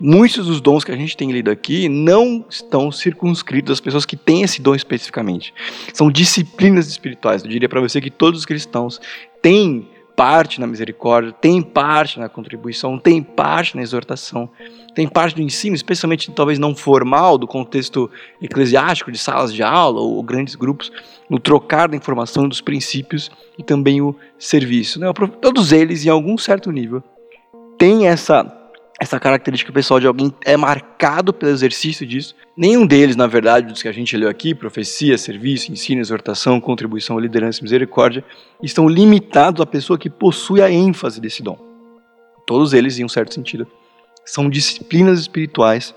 muitos 0.00 0.46
dos 0.46 0.58
dons 0.62 0.84
que 0.84 0.92
a 0.92 0.96
gente 0.96 1.18
tem 1.18 1.30
lido 1.30 1.50
aqui 1.50 1.86
não 1.86 2.46
estão 2.48 2.90
circunscritos 2.90 3.72
às 3.72 3.80
pessoas 3.80 4.06
que 4.06 4.16
têm 4.16 4.42
esse 4.42 4.62
dom 4.62 4.74
especificamente. 4.74 5.52
São 5.92 6.10
disciplinas 6.10 6.88
espirituais. 6.88 7.42
Eu 7.42 7.50
diria 7.50 7.68
para 7.68 7.80
você 7.80 8.00
que 8.00 8.10
todos 8.10 8.40
os 8.40 8.46
cristãos 8.46 8.98
têm 9.42 9.86
parte 10.18 10.60
na 10.60 10.66
misericórdia, 10.66 11.30
tem 11.30 11.62
parte 11.62 12.18
na 12.18 12.28
contribuição, 12.28 12.98
tem 12.98 13.22
parte 13.22 13.76
na 13.76 13.82
exortação, 13.82 14.50
tem 14.92 15.06
parte 15.06 15.36
do 15.36 15.42
ensino, 15.42 15.76
especialmente 15.76 16.28
talvez 16.32 16.58
não 16.58 16.74
formal, 16.74 17.38
do 17.38 17.46
contexto 17.46 18.10
eclesiástico, 18.42 19.12
de 19.12 19.18
salas 19.18 19.54
de 19.54 19.62
aula 19.62 20.00
ou, 20.00 20.20
grandes 20.24 20.56
grupos, 20.56 20.90
no 21.30 21.38
trocar 21.38 21.86
da 21.86 21.96
informação 21.96 22.48
dos 22.48 22.60
princípios 22.60 23.30
e 23.56 23.62
também 23.62 24.00
o 24.02 24.12
serviço. 24.36 24.98
Né? 24.98 25.06
Todos 25.40 25.70
eles, 25.70 26.04
em 26.04 26.08
algum 26.08 26.36
certo 26.36 26.72
nível, 26.72 27.00
têm 27.78 28.08
essa 28.08 28.42
essa 28.98 29.20
característica 29.20 29.72
pessoal 29.72 30.00
de 30.00 30.08
alguém 30.08 30.34
é 30.44 30.56
marcado 30.56 31.32
pelo 31.32 31.52
exercício 31.52 32.04
disso. 32.04 32.34
Nenhum 32.56 32.84
deles, 32.84 33.14
na 33.14 33.28
verdade, 33.28 33.68
dos 33.68 33.80
que 33.80 33.86
a 33.86 33.92
gente 33.92 34.16
leu 34.16 34.28
aqui, 34.28 34.56
profecia, 34.56 35.16
serviço, 35.16 35.70
ensino, 35.70 36.00
exortação, 36.00 36.60
contribuição, 36.60 37.18
liderança 37.18 37.60
e 37.60 37.62
misericórdia, 37.62 38.24
estão 38.60 38.88
limitados 38.88 39.60
à 39.60 39.66
pessoa 39.66 39.96
que 39.96 40.10
possui 40.10 40.60
a 40.60 40.68
ênfase 40.68 41.20
desse 41.20 41.44
dom. 41.44 41.56
Todos 42.44 42.72
eles, 42.72 42.98
em 42.98 43.04
um 43.04 43.08
certo 43.08 43.34
sentido, 43.34 43.68
são 44.24 44.50
disciplinas 44.50 45.20
espirituais 45.20 45.94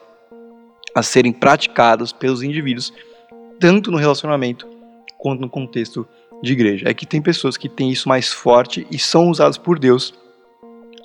a 0.94 1.02
serem 1.02 1.34
praticadas 1.34 2.12
pelos 2.12 2.44
indivíduos, 2.44 2.94
tanto 3.60 3.90
no 3.90 3.98
relacionamento 3.98 4.68
quanto 5.18 5.42
no 5.42 5.50
contexto 5.50 6.08
de 6.44 6.54
igreja. 6.54 6.88
É 6.88 6.94
que 6.94 7.08
tem 7.08 7.22
pessoas 7.22 7.58
que 7.58 7.68
têm 7.68 7.90
isso 7.90 8.08
mais 8.08 8.32
forte 8.32 8.86
e 8.92 9.00
são 9.00 9.30
usadas 9.30 9.58
por 9.58 9.80
Deus 9.80 10.14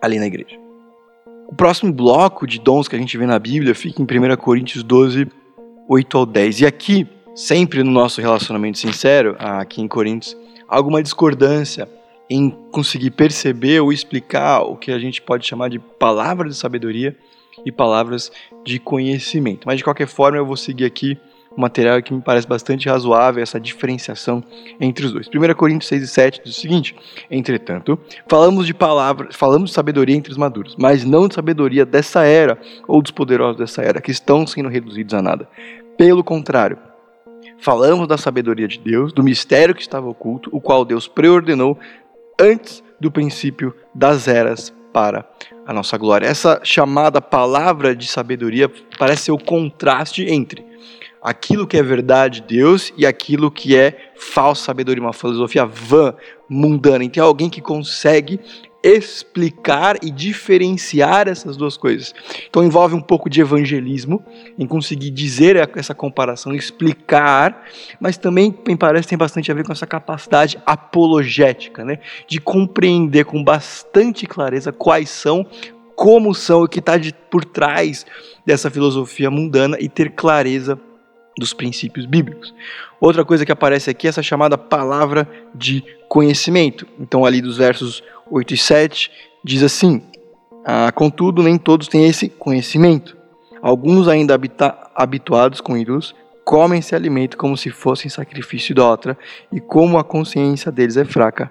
ali 0.02 0.18
na 0.18 0.26
igreja. 0.26 0.65
O 1.48 1.54
próximo 1.54 1.92
bloco 1.92 2.46
de 2.46 2.58
dons 2.58 2.88
que 2.88 2.96
a 2.96 2.98
gente 2.98 3.16
vê 3.16 3.24
na 3.24 3.38
Bíblia 3.38 3.74
fica 3.74 4.02
em 4.02 4.04
1 4.04 4.36
Coríntios 4.36 4.82
12, 4.82 5.28
8 5.88 6.18
ao 6.18 6.26
10. 6.26 6.60
E 6.60 6.66
aqui, 6.66 7.06
sempre 7.34 7.82
no 7.82 7.90
nosso 7.90 8.20
relacionamento 8.20 8.78
sincero, 8.78 9.36
aqui 9.38 9.80
em 9.80 9.86
Coríntios, 9.86 10.36
há 10.68 10.76
alguma 10.76 11.02
discordância 11.02 11.88
em 12.28 12.50
conseguir 12.72 13.12
perceber 13.12 13.80
ou 13.80 13.92
explicar 13.92 14.62
o 14.62 14.76
que 14.76 14.90
a 14.90 14.98
gente 14.98 15.22
pode 15.22 15.46
chamar 15.46 15.70
de 15.70 15.78
palavras 15.78 16.54
de 16.54 16.58
sabedoria 16.58 17.16
e 17.64 17.70
palavras 17.70 18.32
de 18.64 18.80
conhecimento. 18.80 19.66
Mas 19.66 19.78
de 19.78 19.84
qualquer 19.84 20.08
forma, 20.08 20.36
eu 20.36 20.44
vou 20.44 20.56
seguir 20.56 20.84
aqui 20.84 21.16
material 21.56 22.02
que 22.02 22.12
me 22.12 22.20
parece 22.20 22.46
bastante 22.46 22.88
razoável 22.88 23.42
essa 23.42 23.58
diferenciação 23.58 24.44
entre 24.80 25.06
os 25.06 25.12
dois. 25.12 25.28
1 25.28 25.54
Coríntios 25.54 25.88
6 25.88 26.02
e 26.02 26.06
7 26.06 26.40
diz 26.44 26.56
o 26.56 26.60
seguinte: 26.60 26.94
Entretanto, 27.30 27.98
falamos 28.28 28.66
de 28.66 28.74
palavras, 28.74 29.34
falamos 29.34 29.70
de 29.70 29.74
sabedoria 29.74 30.14
entre 30.14 30.30
os 30.30 30.38
maduros, 30.38 30.76
mas 30.78 31.04
não 31.04 31.26
de 31.26 31.34
sabedoria 31.34 31.86
dessa 31.86 32.24
era 32.24 32.58
ou 32.86 33.00
dos 33.00 33.10
poderosos 33.10 33.56
dessa 33.56 33.82
era, 33.82 34.00
que 34.00 34.10
estão 34.10 34.46
sendo 34.46 34.68
reduzidos 34.68 35.14
a 35.14 35.22
nada. 35.22 35.48
Pelo 35.96 36.22
contrário, 36.22 36.78
falamos 37.58 38.06
da 38.06 38.18
sabedoria 38.18 38.68
de 38.68 38.78
Deus, 38.78 39.12
do 39.12 39.22
mistério 39.22 39.74
que 39.74 39.80
estava 39.80 40.08
oculto, 40.08 40.50
o 40.52 40.60
qual 40.60 40.84
Deus 40.84 41.08
preordenou 41.08 41.78
antes 42.38 42.84
do 43.00 43.10
princípio 43.10 43.74
das 43.94 44.28
eras 44.28 44.74
para 44.92 45.28
a 45.66 45.72
nossa 45.72 45.98
glória. 45.98 46.26
Essa 46.26 46.60
chamada 46.62 47.20
palavra 47.20 47.94
de 47.94 48.06
sabedoria 48.06 48.70
parece 48.98 49.24
ser 49.24 49.32
o 49.32 49.38
contraste 49.38 50.24
entre 50.24 50.64
aquilo 51.26 51.66
que 51.66 51.76
é 51.76 51.82
verdade 51.82 52.40
de 52.40 52.56
Deus 52.56 52.92
e 52.96 53.04
aquilo 53.04 53.50
que 53.50 53.74
é 53.74 54.12
falsa 54.14 54.66
sabedoria, 54.66 55.02
uma 55.02 55.12
filosofia 55.12 55.66
vã, 55.66 56.14
mundana. 56.48 57.02
Então, 57.02 57.24
é 57.24 57.26
alguém 57.26 57.50
que 57.50 57.60
consegue 57.60 58.38
explicar 58.80 59.96
e 60.00 60.12
diferenciar 60.12 61.26
essas 61.26 61.56
duas 61.56 61.76
coisas. 61.76 62.14
Então 62.48 62.62
envolve 62.62 62.94
um 62.94 63.00
pouco 63.00 63.28
de 63.28 63.40
evangelismo, 63.40 64.24
em 64.56 64.64
conseguir 64.64 65.10
dizer 65.10 65.56
essa 65.74 65.92
comparação, 65.92 66.54
explicar, 66.54 67.64
mas 67.98 68.16
também 68.16 68.56
me 68.64 68.76
parece 68.76 69.08
tem 69.08 69.18
bastante 69.18 69.50
a 69.50 69.54
ver 69.54 69.64
com 69.64 69.72
essa 69.72 69.88
capacidade 69.88 70.56
apologética, 70.64 71.84
né, 71.84 71.98
de 72.28 72.40
compreender 72.40 73.24
com 73.24 73.42
bastante 73.42 74.24
clareza 74.24 74.70
quais 74.70 75.10
são, 75.10 75.44
como 75.96 76.32
são, 76.32 76.62
o 76.62 76.68
que 76.68 76.78
está 76.78 76.92
por 77.28 77.44
trás 77.44 78.06
dessa 78.44 78.70
filosofia 78.70 79.28
mundana 79.32 79.76
e 79.80 79.88
ter 79.88 80.12
clareza 80.12 80.78
dos 81.36 81.52
princípios 81.52 82.06
bíblicos. 82.06 82.54
Outra 83.00 83.24
coisa 83.24 83.44
que 83.44 83.52
aparece 83.52 83.90
aqui 83.90 84.06
é 84.06 84.10
essa 84.10 84.22
chamada 84.22 84.56
palavra 84.56 85.28
de 85.54 85.84
conhecimento. 86.08 86.86
Então, 86.98 87.24
ali 87.24 87.40
dos 87.40 87.58
versos 87.58 88.02
8 88.30 88.54
e 88.54 88.56
7, 88.56 89.10
diz 89.44 89.62
assim: 89.62 90.02
ah, 90.64 90.90
Contudo, 90.92 91.42
nem 91.42 91.58
todos 91.58 91.88
têm 91.88 92.06
esse 92.06 92.28
conhecimento. 92.28 93.16
Alguns, 93.60 94.08
ainda 94.08 94.34
habita 94.34 94.76
habituados 94.94 95.60
com 95.60 95.76
ídolos, 95.76 96.14
comem 96.44 96.78
esse 96.78 96.94
alimento 96.94 97.36
como 97.36 97.56
se 97.56 97.70
fossem 97.70 98.08
sacrifício 98.08 98.72
idólatra, 98.72 99.18
e 99.52 99.60
como 99.60 99.98
a 99.98 100.04
consciência 100.04 100.70
deles 100.70 100.96
é 100.96 101.04
fraca, 101.04 101.50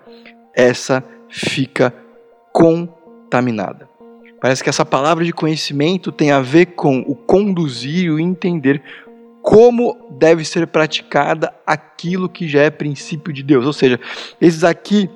essa 0.53 1.03
fica 1.29 1.93
contaminada. 2.53 3.89
Parece 4.39 4.63
que 4.63 4.69
essa 4.69 4.85
palavra 4.85 5.25
de 5.25 5.33
conhecimento 5.33 6.11
tem 6.11 6.31
a 6.31 6.39
ver 6.39 6.67
com 6.67 6.99
o 6.99 7.15
conduzir 7.15 8.05
e 8.05 8.11
o 8.11 8.19
entender 8.19 8.81
como 9.45 9.95
deve 10.09 10.43
ser 10.43 10.65
praticada 10.65 11.53
aquilo 11.67 12.27
que 12.27 12.49
já 12.49 12.63
é 12.63 12.71
princípio 12.71 13.31
de 13.31 13.43
Deus. 13.43 13.67
Ou 13.67 13.73
seja, 13.73 13.99
esses 14.41 14.63
aqui 14.63 15.07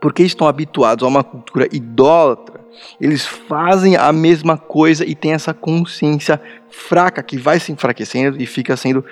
porque 0.00 0.22
estão 0.22 0.48
habituados 0.48 1.04
a 1.04 1.06
uma 1.06 1.22
cultura 1.22 1.68
idólatra, 1.70 2.60
eles 2.98 3.26
fazem 3.26 3.94
a 3.94 4.10
mesma 4.12 4.56
coisa 4.56 5.04
e 5.04 5.14
têm 5.14 5.32
essa 5.32 5.52
consciência 5.52 6.40
fraca 6.70 7.22
que 7.22 7.36
vai 7.36 7.60
se 7.60 7.70
enfraquecendo 7.70 8.40
e 8.40 8.46
fica 8.46 8.76
sendo 8.78 9.04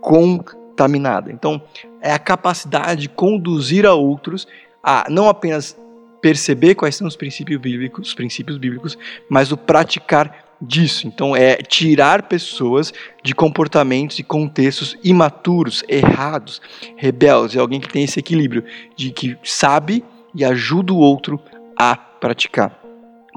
contaminada. 0.00 1.30
Então, 1.32 1.60
é 2.00 2.12
a 2.12 2.18
capacidade 2.18 3.02
de 3.02 3.08
conduzir 3.08 3.84
a 3.86 3.94
outros 3.94 4.46
a 4.82 5.06
não 5.08 5.28
apenas 5.28 5.76
perceber 6.20 6.76
quais 6.76 6.94
são 6.94 7.08
os 7.08 7.16
princípios 7.16 7.60
bíblicos, 7.60 8.08
os 8.08 8.14
princípios 8.14 8.56
bíblicos, 8.56 8.96
mas 9.28 9.50
o 9.50 9.56
praticar 9.56 10.51
disso. 10.62 11.08
Então, 11.08 11.34
é 11.34 11.56
tirar 11.56 12.22
pessoas 12.22 12.94
de 13.22 13.34
comportamentos 13.34 14.18
e 14.18 14.22
contextos 14.22 14.96
imaturos, 15.02 15.82
errados, 15.88 16.62
rebeldes. 16.96 17.56
É 17.56 17.58
alguém 17.58 17.80
que 17.80 17.88
tem 17.88 18.04
esse 18.04 18.20
equilíbrio 18.20 18.64
de 18.96 19.10
que 19.10 19.36
sabe 19.42 20.04
e 20.34 20.44
ajuda 20.44 20.92
o 20.92 20.98
outro 20.98 21.40
a 21.76 21.96
praticar. 21.96 22.78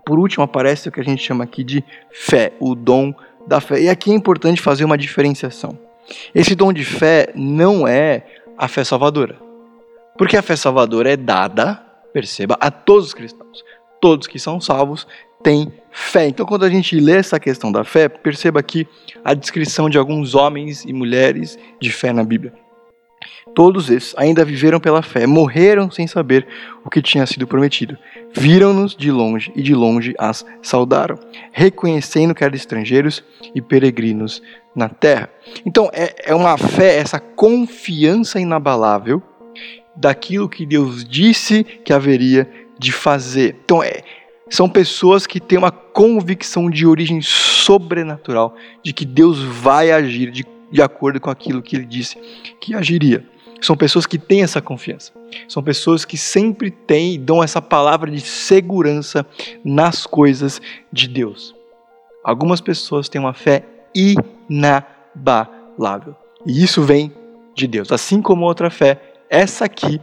Por 0.06 0.20
último, 0.20 0.44
aparece 0.44 0.88
o 0.88 0.92
que 0.92 1.00
a 1.00 1.04
gente 1.04 1.24
chama 1.24 1.44
aqui 1.44 1.64
de 1.64 1.84
fé, 2.12 2.54
o 2.60 2.76
dom 2.76 3.12
da 3.48 3.60
fé. 3.60 3.82
E 3.82 3.90
aqui 3.90 4.12
é 4.12 4.14
importante 4.14 4.62
fazer 4.62 4.86
uma 4.86 4.98
diferenciação. 4.98 5.78
Esse 6.34 6.54
dom 6.54 6.72
de 6.72 6.86
fé 6.86 7.30
não 7.34 7.88
é 7.88 8.24
a 8.56 8.68
fé 8.68 8.84
salvadora. 8.84 9.38
Porque 10.16 10.38
a 10.38 10.44
fé 10.44 10.56
salvadora 10.56 11.12
é 11.12 11.18
dada, 11.18 11.84
perceba, 12.14 12.56
a 12.62 12.70
todos 12.70 13.08
os 13.08 13.14
cristãos. 13.14 13.64
Todos 14.00 14.28
que 14.28 14.38
são 14.38 14.62
salvos 14.62 15.08
têm 15.46 15.72
fé. 15.92 16.28
Então, 16.28 16.44
quando 16.44 16.66
a 16.66 16.70
gente 16.70 17.00
lê 17.00 17.18
essa 17.18 17.40
questão 17.40 17.72
da 17.72 17.84
fé, 17.84 18.10
perceba 18.10 18.60
aqui 18.60 18.88
a 19.24 19.36
descrição 19.36 19.88
de 19.88 19.96
alguns 19.96 20.34
homens 20.34 20.84
e 20.84 20.92
mulheres 20.92 21.58
de 21.80 21.92
fé 21.92 22.12
na 22.12 22.24
Bíblia. 22.24 22.52
Todos 23.54 23.92
esses 23.92 24.16
ainda 24.18 24.44
viveram 24.44 24.80
pela 24.80 25.04
fé, 25.04 25.28
morreram 25.28 25.90
sem 25.92 26.08
saber 26.08 26.48
o 26.84 26.90
que 26.90 27.02
tinha 27.02 27.26
sido 27.28 27.46
prometido. 27.46 27.96
Viram-nos 28.34 28.96
de 28.96 29.12
longe 29.12 29.52
e 29.56 29.62
de 29.62 29.76
longe 29.76 30.16
as 30.18 30.44
saudaram, 30.64 31.18
reconhecendo 31.52 32.34
que 32.34 32.44
eram 32.44 32.56
estrangeiros 32.56 33.24
e 33.54 33.62
peregrinos 33.62 34.42
na 34.76 34.90
terra. 34.90 35.30
Então 35.64 35.90
é, 35.94 36.32
é 36.32 36.36
uma 36.36 36.58
fé, 36.58 36.98
essa 36.98 37.20
confiança 37.20 38.40
inabalável 38.40 39.22
daquilo 39.96 40.50
que 40.50 40.66
Deus 40.66 41.06
disse 41.06 41.64
que 41.64 41.94
haveria 41.94 42.50
de 42.78 42.92
fazer. 42.92 43.56
Então 43.64 43.82
é, 43.82 44.02
são 44.50 44.70
pessoas 44.70 45.26
que 45.26 45.40
têm 45.40 45.58
uma 45.58 45.72
convicção 45.72 46.70
de 46.70 46.86
origem 46.86 47.22
sobrenatural 47.22 48.56
de 48.84 48.94
que 48.94 49.06
Deus 49.06 49.42
vai 49.42 49.92
agir 49.92 50.32
de, 50.32 50.46
de 50.72 50.82
acordo 50.82 51.20
com 51.20 51.30
aquilo 51.30 51.62
que 51.62 51.76
ele 51.76 51.86
disse 51.86 52.18
que 52.60 52.76
agiria. 52.76 53.26
São 53.62 53.76
pessoas 53.76 54.06
que 54.06 54.20
têm 54.20 54.44
essa 54.44 54.62
confiança. 54.62 55.12
São 55.48 55.64
pessoas 55.64 56.06
que 56.06 56.18
sempre 56.18 56.70
têm 56.70 57.16
e 57.16 57.18
dão 57.18 57.44
essa 57.44 57.62
palavra 57.62 58.12
de 58.12 58.22
segurança 58.22 59.26
nas 59.64 60.06
coisas 60.06 60.62
de 60.92 61.08
Deus. 61.08 61.56
Algumas 62.24 62.62
pessoas 62.62 63.10
têm 63.10 63.20
uma 63.20 63.34
fé 63.34 63.64
inabalável. 63.96 66.16
E 66.46 66.64
isso 66.64 66.84
vem 66.84 67.12
de 67.56 67.66
Deus. 67.66 67.92
Assim 67.92 68.22
como 68.22 68.46
outra 68.46 68.70
fé, 68.70 69.02
essa 69.30 69.66
aqui, 69.66 70.00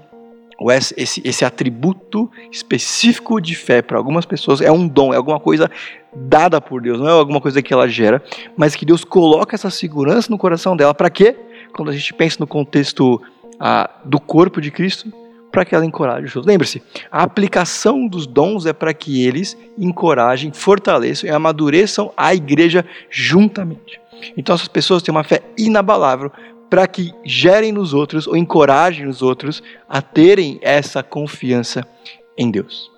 esse, 0.96 1.22
esse 1.24 1.44
atributo 1.44 2.30
específico 2.50 3.40
de 3.40 3.54
fé 3.54 3.82
para 3.82 3.98
algumas 3.98 4.26
pessoas 4.26 4.60
é 4.60 4.70
um 4.70 4.86
dom, 4.86 5.12
é 5.12 5.16
alguma 5.16 5.40
coisa 5.40 5.70
dada 6.14 6.60
por 6.60 6.82
Deus, 6.82 7.00
não 7.00 7.08
é 7.08 7.12
alguma 7.12 7.40
coisa 7.40 7.62
que 7.62 7.72
ela 7.72 7.88
gera, 7.88 8.22
mas 8.56 8.76
que 8.76 8.84
Deus 8.84 9.04
coloca 9.04 9.54
essa 9.54 9.70
segurança 9.70 10.30
no 10.30 10.38
coração 10.38 10.76
dela. 10.76 10.94
Para 10.94 11.10
quê? 11.10 11.36
Quando 11.74 11.90
a 11.90 11.92
gente 11.92 12.12
pensa 12.12 12.36
no 12.38 12.46
contexto 12.46 13.20
a, 13.58 13.88
do 14.04 14.20
corpo 14.20 14.60
de 14.60 14.70
Cristo 14.70 15.12
para 15.50 15.64
que 15.64 15.74
ela 15.74 15.84
encoraje 15.84 16.26
os 16.26 16.36
outros. 16.36 16.50
Lembre-se, 16.50 16.82
a 17.10 17.22
aplicação 17.22 18.08
dos 18.08 18.26
dons 18.26 18.64
é 18.64 18.72
para 18.72 18.94
que 18.94 19.24
eles 19.24 19.56
encorajem, 19.78 20.50
fortaleçam 20.52 21.28
e 21.28 21.32
amadureçam 21.32 22.10
a 22.16 22.34
igreja 22.34 22.84
juntamente. 23.10 24.00
Então 24.36 24.54
essas 24.54 24.68
pessoas 24.68 25.02
têm 25.02 25.12
uma 25.12 25.24
fé 25.24 25.42
inabalável 25.58 26.32
para 26.72 26.86
que 26.86 27.12
gerem 27.22 27.70
nos 27.70 27.92
outros 27.92 28.26
ou 28.26 28.34
encorajem 28.34 29.06
os 29.06 29.20
outros 29.20 29.62
a 29.86 30.00
terem 30.00 30.58
essa 30.62 31.02
confiança 31.02 31.86
em 32.34 32.50
Deus. 32.50 32.90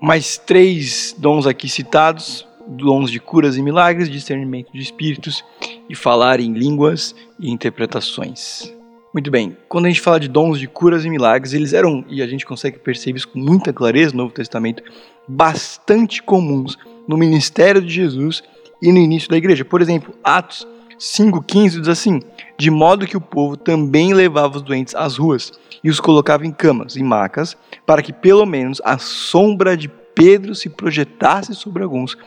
Mais 0.00 0.38
três 0.38 1.14
dons 1.18 1.46
aqui 1.46 1.68
citados: 1.68 2.48
dons 2.66 3.10
de 3.10 3.20
curas 3.20 3.58
e 3.58 3.62
milagres, 3.62 4.08
discernimento 4.08 4.72
de 4.72 4.80
espíritos 4.80 5.44
e 5.86 5.94
falar 5.94 6.40
em 6.40 6.54
línguas 6.54 7.14
e 7.38 7.50
interpretações. 7.50 8.72
Muito 9.12 9.30
bem, 9.30 9.54
quando 9.68 9.84
a 9.84 9.88
gente 9.90 10.00
fala 10.00 10.18
de 10.18 10.26
dons 10.26 10.58
de 10.58 10.66
curas 10.66 11.04
e 11.04 11.10
milagres, 11.10 11.52
eles 11.52 11.74
eram, 11.74 12.02
e 12.08 12.22
a 12.22 12.26
gente 12.26 12.46
consegue 12.46 12.78
perceber 12.78 13.18
isso 13.18 13.28
com 13.28 13.38
muita 13.38 13.70
clareza 13.70 14.12
no 14.12 14.22
Novo 14.22 14.32
Testamento, 14.32 14.82
bastante 15.28 16.22
comuns 16.22 16.78
no 17.06 17.18
ministério 17.18 17.82
de 17.82 17.92
Jesus 17.92 18.42
e 18.80 18.90
no 18.90 18.98
início 18.98 19.28
da 19.28 19.36
igreja. 19.36 19.62
Por 19.62 19.82
exemplo, 19.82 20.14
Atos 20.24 20.66
5,15 21.00 21.80
diz 21.80 21.88
assim: 21.88 22.20
De 22.58 22.70
modo 22.70 23.06
que 23.06 23.16
o 23.16 23.20
povo 23.20 23.56
também 23.56 24.12
levava 24.12 24.58
os 24.58 24.62
doentes 24.62 24.94
às 24.94 25.16
ruas 25.16 25.50
e 25.82 25.88
os 25.88 25.98
colocava 25.98 26.46
em 26.46 26.52
camas 26.52 26.94
e 26.94 27.02
macas, 27.02 27.56
para 27.86 28.02
que 28.02 28.12
pelo 28.12 28.44
menos 28.44 28.82
a 28.84 28.98
sombra 28.98 29.76
de 29.76 29.88
Pedro 30.14 30.54
se 30.54 30.68
projetasse 30.68 31.54
sobre 31.54 31.82
alguns 31.82 32.18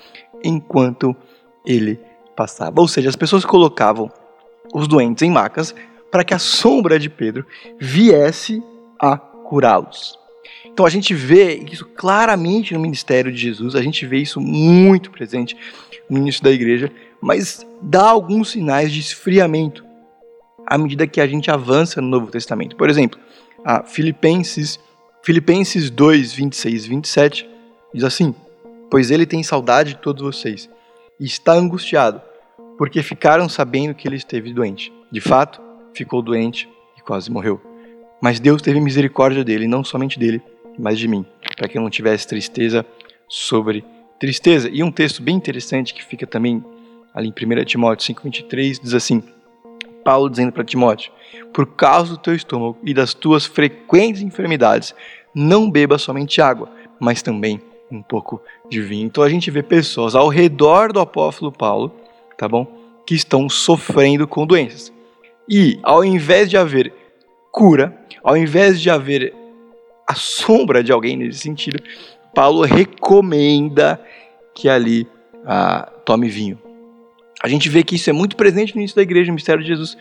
enquanto 0.44 1.16
ele 1.64 2.00
passava. 2.36 2.82
Ou 2.82 2.88
seja, 2.88 3.10
as 3.10 3.16
pessoas 3.16 3.46
colocavam 3.46 4.12
os 4.74 4.88
doentes 4.88 5.22
em 5.22 5.30
macas 5.30 5.76
para 6.12 6.24
que 6.24 6.34
a 6.34 6.40
sombra 6.40 6.98
de 6.98 7.10
Pedro 7.10 7.46
viesse 7.80 8.62
a 9.00 9.16
curá-los. 9.18 10.23
Então 10.66 10.86
a 10.86 10.90
gente 10.90 11.14
vê 11.14 11.56
isso 11.72 11.86
claramente 11.86 12.74
no 12.74 12.80
ministério 12.80 13.32
de 13.32 13.40
Jesus, 13.40 13.76
a 13.76 13.82
gente 13.82 14.06
vê 14.06 14.18
isso 14.18 14.40
muito 14.40 15.12
presente 15.12 15.56
no 16.10 16.18
início 16.18 16.44
da 16.44 16.52
igreja, 16.52 16.92
mas 17.22 17.66
dá 17.82 18.10
alguns 18.10 18.52
sinais 18.52 18.92
de 18.92 19.00
esfriamento 19.00 19.84
à 20.66 20.78
medida 20.78 21.08
que 21.08 21.22
a 21.22 21.28
gente 21.28 21.52
avança 21.52 22.02
no 22.02 22.08
Novo 22.08 22.28
Testamento. 22.28 22.76
Por 22.76 22.90
exemplo, 22.90 23.20
a 23.64 23.84
Filipenses, 23.84 24.80
Filipenses 25.22 25.90
2, 25.90 26.34
26 26.34 26.86
e 26.86 26.90
27 26.90 27.50
diz 27.94 28.04
assim: 28.04 28.36
Pois 28.90 29.12
ele 29.12 29.26
tem 29.26 29.44
saudade 29.44 29.94
de 29.94 30.00
todos 30.00 30.22
vocês 30.22 30.70
e 31.20 31.26
está 31.26 31.54
angustiado, 31.54 32.22
porque 32.78 33.02
ficaram 33.02 33.48
sabendo 33.48 33.94
que 33.94 34.08
ele 34.08 34.18
esteve 34.18 34.54
doente. 34.54 34.92
De 35.12 35.22
fato, 35.22 35.62
ficou 35.94 36.22
doente 36.22 36.68
e 36.98 37.02
quase 37.02 37.32
morreu. 37.32 37.62
Mas 38.24 38.40
Deus 38.40 38.62
teve 38.62 38.80
misericórdia 38.80 39.44
dele, 39.44 39.68
não 39.68 39.84
somente 39.84 40.18
dele, 40.18 40.42
mas 40.80 40.98
de 40.98 41.10
mim, 41.10 41.26
para 41.58 41.68
que 41.68 41.78
eu 41.78 41.82
não 41.82 41.90
tivesse 41.90 42.26
tristeza 42.26 42.86
sobre 43.28 43.84
tristeza. 44.18 44.70
E 44.72 44.82
um 44.82 44.90
texto 44.90 45.22
bem 45.22 45.36
interessante 45.36 45.94
que 45.94 46.02
fica 46.02 46.26
também 46.26 46.64
ali 47.14 47.28
em 47.28 47.62
1 47.62 47.66
Timóteo 47.66 48.16
5,23 48.16 48.80
diz 48.82 48.94
assim: 48.94 49.22
Paulo 50.06 50.30
dizendo 50.30 50.54
para 50.54 50.64
Timóteo: 50.64 51.12
Por 51.54 51.66
causa 51.76 52.12
do 52.12 52.18
teu 52.18 52.34
estômago 52.34 52.78
e 52.82 52.94
das 52.94 53.14
tuas 53.14 53.46
frequentes 53.46 54.22
enfermidades, 54.22 54.96
não 55.36 55.70
beba 55.70 55.98
somente 55.98 56.42
água, 56.42 56.72
mas 57.02 57.22
também 57.22 57.60
um 57.92 58.02
pouco 58.02 58.42
de 58.70 58.80
vinho. 58.80 59.06
Então 59.06 59.22
a 59.22 59.28
gente 59.28 59.52
vê 59.52 59.62
pessoas 59.62 60.16
ao 60.16 60.30
redor 60.30 60.94
do 60.94 61.02
apóstolo 61.02 61.52
Paulo, 61.52 61.94
tá 62.38 62.48
bom? 62.48 62.66
Que 63.06 63.16
estão 63.16 63.50
sofrendo 63.50 64.26
com 64.26 64.48
doenças. 64.48 64.94
E 65.50 65.78
ao 65.84 66.06
invés 66.06 66.50
de 66.50 66.56
haver 66.56 67.03
cura, 67.54 67.96
ao 68.24 68.36
invés 68.36 68.82
de 68.82 68.90
haver 68.90 69.32
a 70.08 70.16
sombra 70.16 70.84
de 70.84 70.92
alguém 70.92 71.16
nesse 71.16 71.40
sentido, 71.40 71.82
Paulo 72.34 72.64
recomenda 72.64 74.02
que 74.56 74.68
ali 74.68 75.08
ah, 75.46 75.88
tome 76.04 76.28
vinho. 76.30 76.60
A 77.44 77.48
gente 77.48 77.70
vê 77.70 77.84
que 77.84 77.96
isso 77.96 78.10
é 78.10 78.14
muito 78.14 78.36
presente 78.36 78.74
no 78.74 78.82
início 78.82 78.96
da 78.96 79.04
igreja, 79.04 79.28
no 79.28 79.36
mistério 79.36 79.62
de 79.62 79.68
Jesus, 79.68 79.96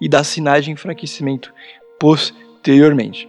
e 0.00 0.08
dá 0.08 0.24
sinais 0.24 0.64
de 0.64 0.72
enfraquecimento 0.72 1.54
posteriormente. 1.98 3.28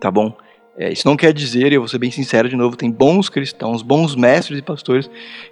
Tá 0.00 0.10
bom? 0.10 0.36
É, 0.76 0.92
isso 0.92 1.06
não 1.06 1.16
quer 1.16 1.32
dizer, 1.32 1.72
eu 1.72 1.80
vou 1.80 1.88
ser 1.88 1.98
bem 1.98 2.10
sincero 2.10 2.48
de 2.48 2.56
novo, 2.56 2.76
tem 2.76 2.90
bons 2.90 3.28
cristãos, 3.28 3.80
bons 3.80 4.16
mestres 4.16 4.58
e 4.58 4.62
pastores 4.62 5.08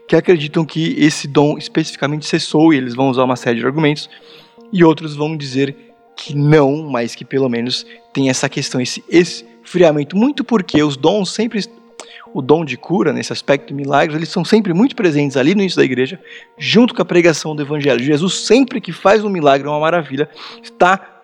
que 0.08 0.16
acreditam 0.16 0.64
que 0.64 0.96
esse 0.98 1.28
dom 1.28 1.56
especificamente 1.58 2.26
cessou 2.26 2.72
e 2.72 2.76
eles 2.76 2.94
vão 2.94 3.08
usar 3.08 3.24
uma 3.24 3.36
série 3.36 3.60
de 3.60 3.66
argumentos 3.66 4.10
e 4.72 4.82
outros 4.82 5.14
vão 5.14 5.36
dizer 5.36 5.86
que 6.16 6.34
não, 6.34 6.82
mas 6.90 7.14
que 7.14 7.24
pelo 7.24 7.48
menos 7.48 7.86
tem 8.12 8.30
essa 8.30 8.48
questão, 8.48 8.80
esse 8.80 9.04
esfriamento. 9.08 10.16
Muito 10.16 10.42
porque 10.42 10.82
os 10.82 10.96
dons 10.96 11.30
sempre, 11.30 11.60
o 12.32 12.40
dom 12.40 12.64
de 12.64 12.76
cura, 12.76 13.12
nesse 13.12 13.32
aspecto 13.32 13.68
de 13.68 13.74
milagres, 13.74 14.16
eles 14.16 14.30
são 14.30 14.44
sempre 14.44 14.72
muito 14.72 14.96
presentes 14.96 15.36
ali 15.36 15.54
no 15.54 15.60
início 15.60 15.76
da 15.76 15.84
igreja, 15.84 16.18
junto 16.56 16.94
com 16.94 17.02
a 17.02 17.04
pregação 17.04 17.54
do 17.54 17.62
evangelho. 17.62 18.02
Jesus, 18.02 18.34
sempre 18.46 18.80
que 18.80 18.92
faz 18.92 19.22
um 19.22 19.28
milagre, 19.28 19.68
uma 19.68 19.78
maravilha, 19.78 20.28
está 20.62 21.16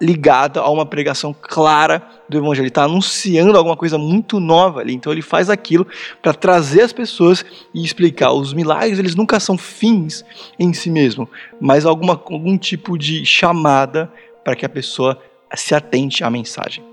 ligada 0.00 0.60
a 0.60 0.70
uma 0.70 0.84
pregação 0.84 1.34
clara 1.40 2.02
do 2.28 2.36
Evangelho. 2.36 2.64
Ele 2.64 2.68
está 2.68 2.84
anunciando 2.84 3.56
alguma 3.56 3.76
coisa 3.76 3.96
muito 3.96 4.38
nova 4.38 4.80
ali. 4.80 4.94
Então 4.94 5.12
ele 5.12 5.22
faz 5.22 5.48
aquilo 5.48 5.86
para 6.20 6.34
trazer 6.34 6.82
as 6.82 6.92
pessoas 6.92 7.44
e 7.72 7.82
explicar. 7.82 8.32
Os 8.32 8.52
milagres 8.52 8.98
eles 8.98 9.14
nunca 9.14 9.40
são 9.40 9.56
fins 9.56 10.24
em 10.58 10.72
si 10.72 10.90
mesmo, 10.90 11.28
mas 11.60 11.86
alguma, 11.86 12.12
algum 12.12 12.58
tipo 12.58 12.98
de 12.98 13.24
chamada 13.24 14.12
para 14.44 14.56
que 14.56 14.64
a 14.66 14.68
pessoa 14.68 15.20
se 15.54 15.74
atente 15.74 16.24
à 16.24 16.30
mensagem. 16.30 16.84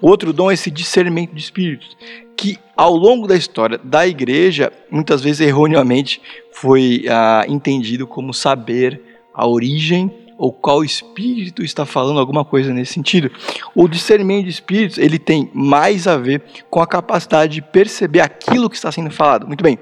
Outro 0.00 0.32
dom 0.32 0.50
é 0.50 0.54
esse 0.54 0.70
discernimento 0.70 1.34
de 1.34 1.40
espíritos, 1.40 1.96
que 2.36 2.58
ao 2.76 2.94
longo 2.94 3.26
da 3.26 3.36
história 3.36 3.78
da 3.82 4.06
igreja, 4.06 4.72
muitas 4.90 5.22
vezes 5.22 5.40
erroneamente, 5.40 6.20
foi 6.52 7.04
ah, 7.08 7.44
entendido 7.48 8.06
como 8.06 8.32
saber 8.32 9.00
a 9.34 9.46
origem 9.46 10.10
ou 10.38 10.52
qual 10.52 10.84
espírito 10.84 11.62
está 11.62 11.86
falando 11.86 12.20
alguma 12.20 12.44
coisa 12.44 12.72
nesse 12.72 12.94
sentido. 12.94 13.30
O 13.74 13.88
discernimento 13.88 14.44
de 14.44 14.50
espíritos, 14.50 14.98
ele 14.98 15.18
tem 15.18 15.50
mais 15.54 16.06
a 16.06 16.16
ver 16.16 16.42
com 16.68 16.80
a 16.80 16.86
capacidade 16.86 17.54
de 17.54 17.62
perceber 17.62 18.20
aquilo 18.20 18.68
que 18.68 18.76
está 18.76 18.92
sendo 18.92 19.10
falado. 19.10 19.46
Muito 19.46 19.62
bem. 19.62 19.78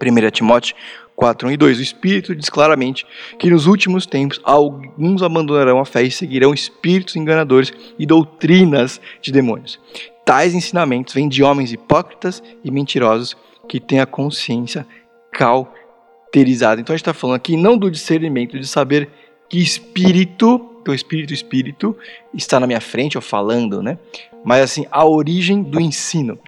1 0.00 0.30
Timóteo 0.30 0.74
4, 1.16 1.48
1 1.48 1.52
e 1.52 1.56
2. 1.56 1.78
O 1.78 1.82
Espírito 1.82 2.34
diz 2.34 2.48
claramente 2.48 3.06
que 3.38 3.50
nos 3.50 3.66
últimos 3.66 4.06
tempos 4.06 4.40
alguns 4.42 5.22
abandonarão 5.22 5.78
a 5.78 5.84
fé 5.84 6.02
e 6.02 6.10
seguirão 6.10 6.54
espíritos 6.54 7.16
enganadores 7.16 7.72
e 7.98 8.06
doutrinas 8.06 9.00
de 9.20 9.30
demônios. 9.30 9.78
Tais 10.24 10.54
ensinamentos 10.54 11.14
vêm 11.14 11.28
de 11.28 11.42
homens 11.42 11.72
hipócritas 11.72 12.42
e 12.64 12.70
mentirosos 12.70 13.36
que 13.68 13.80
têm 13.80 14.00
a 14.00 14.06
consciência 14.06 14.86
cauterizada. 15.32 16.80
Então 16.80 16.94
a 16.94 16.96
gente 16.96 17.02
está 17.02 17.14
falando 17.14 17.36
aqui 17.36 17.56
não 17.56 17.76
do 17.76 17.90
discernimento 17.90 18.58
de 18.58 18.66
saber 18.66 19.08
que 19.48 19.58
espírito, 19.58 20.58
teu 20.84 20.94
espírito, 20.94 21.34
espírito, 21.34 21.96
está 22.34 22.58
na 22.58 22.66
minha 22.66 22.80
frente 22.80 23.18
ou 23.18 23.22
falando, 23.22 23.82
né? 23.82 23.98
Mas 24.44 24.62
assim, 24.62 24.86
a 24.90 25.04
origem 25.04 25.62
do 25.62 25.80
ensino 25.80 26.38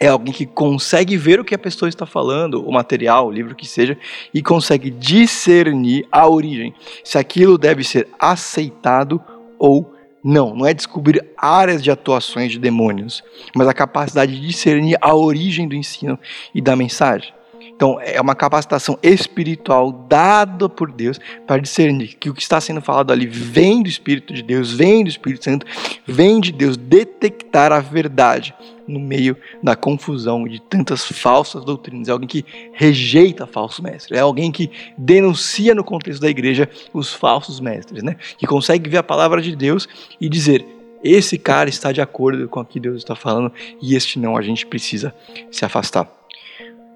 é 0.00 0.08
alguém 0.08 0.32
que 0.32 0.46
consegue 0.46 1.16
ver 1.16 1.40
o 1.40 1.44
que 1.44 1.54
a 1.54 1.58
pessoa 1.58 1.88
está 1.88 2.06
falando, 2.06 2.66
o 2.66 2.72
material, 2.72 3.26
o 3.26 3.32
livro 3.32 3.54
que 3.54 3.66
seja, 3.66 3.98
e 4.32 4.42
consegue 4.42 4.90
discernir 4.90 6.06
a 6.10 6.28
origem, 6.28 6.74
se 7.02 7.18
aquilo 7.18 7.58
deve 7.58 7.82
ser 7.82 8.08
aceitado 8.18 9.20
ou 9.58 9.94
não. 10.22 10.54
Não 10.54 10.66
é 10.66 10.74
descobrir 10.74 11.24
áreas 11.36 11.82
de 11.82 11.90
atuações 11.90 12.52
de 12.52 12.58
demônios, 12.58 13.22
mas 13.54 13.66
a 13.66 13.74
capacidade 13.74 14.38
de 14.38 14.46
discernir 14.46 14.96
a 15.00 15.14
origem 15.14 15.66
do 15.66 15.74
ensino 15.74 16.18
e 16.54 16.60
da 16.60 16.76
mensagem. 16.76 17.32
Então, 17.78 17.96
é 18.00 18.20
uma 18.20 18.34
capacitação 18.34 18.98
espiritual 19.00 19.92
dada 19.92 20.68
por 20.68 20.90
Deus 20.90 21.20
para 21.46 21.62
discernir 21.62 22.16
que 22.18 22.28
o 22.28 22.34
que 22.34 22.42
está 22.42 22.60
sendo 22.60 22.80
falado 22.80 23.12
ali 23.12 23.24
vem 23.24 23.84
do 23.84 23.88
Espírito 23.88 24.34
de 24.34 24.42
Deus, 24.42 24.72
vem 24.72 25.04
do 25.04 25.08
Espírito 25.08 25.44
Santo, 25.44 25.64
vem 26.04 26.40
de 26.40 26.50
Deus, 26.50 26.76
detectar 26.76 27.70
a 27.70 27.78
verdade 27.78 28.52
no 28.84 28.98
meio 28.98 29.36
da 29.62 29.76
confusão 29.76 30.42
de 30.48 30.60
tantas 30.60 31.04
falsas 31.04 31.64
doutrinas. 31.64 32.08
É 32.08 32.10
alguém 32.10 32.26
que 32.26 32.44
rejeita 32.72 33.46
falsos 33.46 33.78
mestres, 33.78 34.18
é 34.18 34.22
alguém 34.22 34.50
que 34.50 34.72
denuncia 34.96 35.72
no 35.72 35.84
contexto 35.84 36.20
da 36.20 36.28
igreja 36.28 36.68
os 36.92 37.14
falsos 37.14 37.60
mestres, 37.60 38.02
né? 38.02 38.16
que 38.36 38.44
consegue 38.44 38.90
ver 38.90 38.98
a 38.98 39.04
palavra 39.04 39.40
de 39.40 39.54
Deus 39.54 39.86
e 40.20 40.28
dizer: 40.28 40.66
esse 41.04 41.38
cara 41.38 41.68
está 41.68 41.92
de 41.92 42.00
acordo 42.00 42.48
com 42.48 42.58
o 42.58 42.64
que 42.64 42.80
Deus 42.80 42.96
está 42.96 43.14
falando 43.14 43.52
e 43.80 43.94
este 43.94 44.18
não, 44.18 44.36
a 44.36 44.42
gente 44.42 44.66
precisa 44.66 45.14
se 45.48 45.64
afastar. 45.64 46.17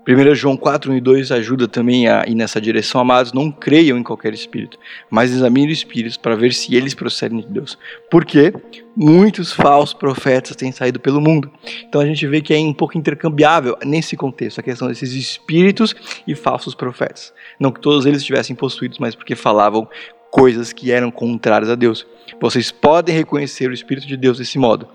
1 0.07 0.35
João 0.35 0.57
4, 0.57 0.91
1 0.91 0.97
e 0.97 1.01
2 1.01 1.31
ajuda 1.31 1.69
também 1.69 2.09
a 2.09 2.25
ir 2.27 2.35
nessa 2.35 2.61
direção. 2.61 3.01
Amados, 3.01 3.33
não 3.33 3.53
creiam 3.53 3.97
em 3.97 4.03
qualquer 4.03 4.35
espírito, 4.35 4.77
mas 5.09 5.31
examinem 5.31 5.71
os 5.71 5.79
espíritos 5.79 6.17
para 6.17 6.35
ver 6.35 6.53
se 6.53 6.75
eles 6.75 6.93
procedem 6.93 7.41
de 7.41 7.47
Deus. 7.47 7.79
Porque 8.11 8.53
muitos 8.97 9.53
falsos 9.53 9.95
profetas 9.95 10.57
têm 10.57 10.73
saído 10.73 10.99
pelo 10.99 11.21
mundo. 11.21 11.49
Então 11.88 12.01
a 12.01 12.07
gente 12.07 12.27
vê 12.27 12.41
que 12.41 12.53
é 12.53 12.59
um 12.59 12.75
pouco 12.75 12.99
intercambiável 12.99 13.77
nesse 13.85 14.17
contexto 14.17 14.59
a 14.59 14.62
questão 14.62 14.88
desses 14.88 15.12
espíritos 15.12 15.95
e 16.27 16.35
falsos 16.35 16.75
profetas. 16.75 17.33
Não 17.61 17.71
que 17.71 17.81
todos 17.81 18.05
eles 18.05 18.19
estivessem 18.19 18.57
possuídos, 18.57 18.99
mas 18.99 19.15
porque 19.15 19.37
falavam 19.37 19.88
coisas 20.33 20.73
que 20.73 20.91
eram 20.91 21.12
contrárias 21.12 21.71
a 21.71 21.77
Deus. 21.77 22.05
Vocês 22.41 22.73
podem 22.73 23.15
reconhecer 23.15 23.71
o 23.71 23.75
Espírito 23.75 24.09
de 24.09 24.17
Deus 24.17 24.38
desse 24.38 24.59
modo. 24.59 24.88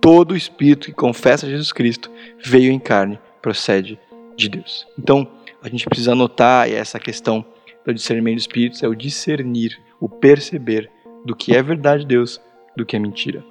Todo 0.00 0.34
espírito 0.34 0.86
que 0.86 0.94
confessa 0.94 1.46
Jesus 1.46 1.72
Cristo 1.72 2.10
veio 2.42 2.72
em 2.72 2.78
carne, 2.78 3.18
procede 3.42 3.98
de 4.36 4.48
Deus. 4.48 4.86
Então, 4.98 5.26
a 5.62 5.68
gente 5.68 5.84
precisa 5.84 6.12
anotar 6.12 6.68
essa 6.68 6.98
questão 6.98 7.44
do 7.84 7.94
discernimento 7.94 8.36
dos 8.36 8.44
espíritos 8.44 8.82
é 8.82 8.88
o 8.88 8.94
discernir, 8.94 9.78
o 10.00 10.08
perceber 10.08 10.90
do 11.24 11.34
que 11.34 11.54
é 11.54 11.62
verdade 11.62 12.02
de 12.02 12.08
Deus, 12.08 12.40
do 12.76 12.84
que 12.84 12.96
é 12.96 12.98
mentira. 12.98 13.44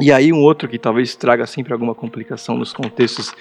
E 0.00 0.12
aí 0.12 0.32
um 0.32 0.42
outro 0.42 0.68
que 0.68 0.78
talvez 0.78 1.14
traga 1.14 1.46
sempre 1.46 1.72
alguma 1.72 1.94
complicação 1.94 2.56
nos 2.56 2.72
contextos 2.72 3.32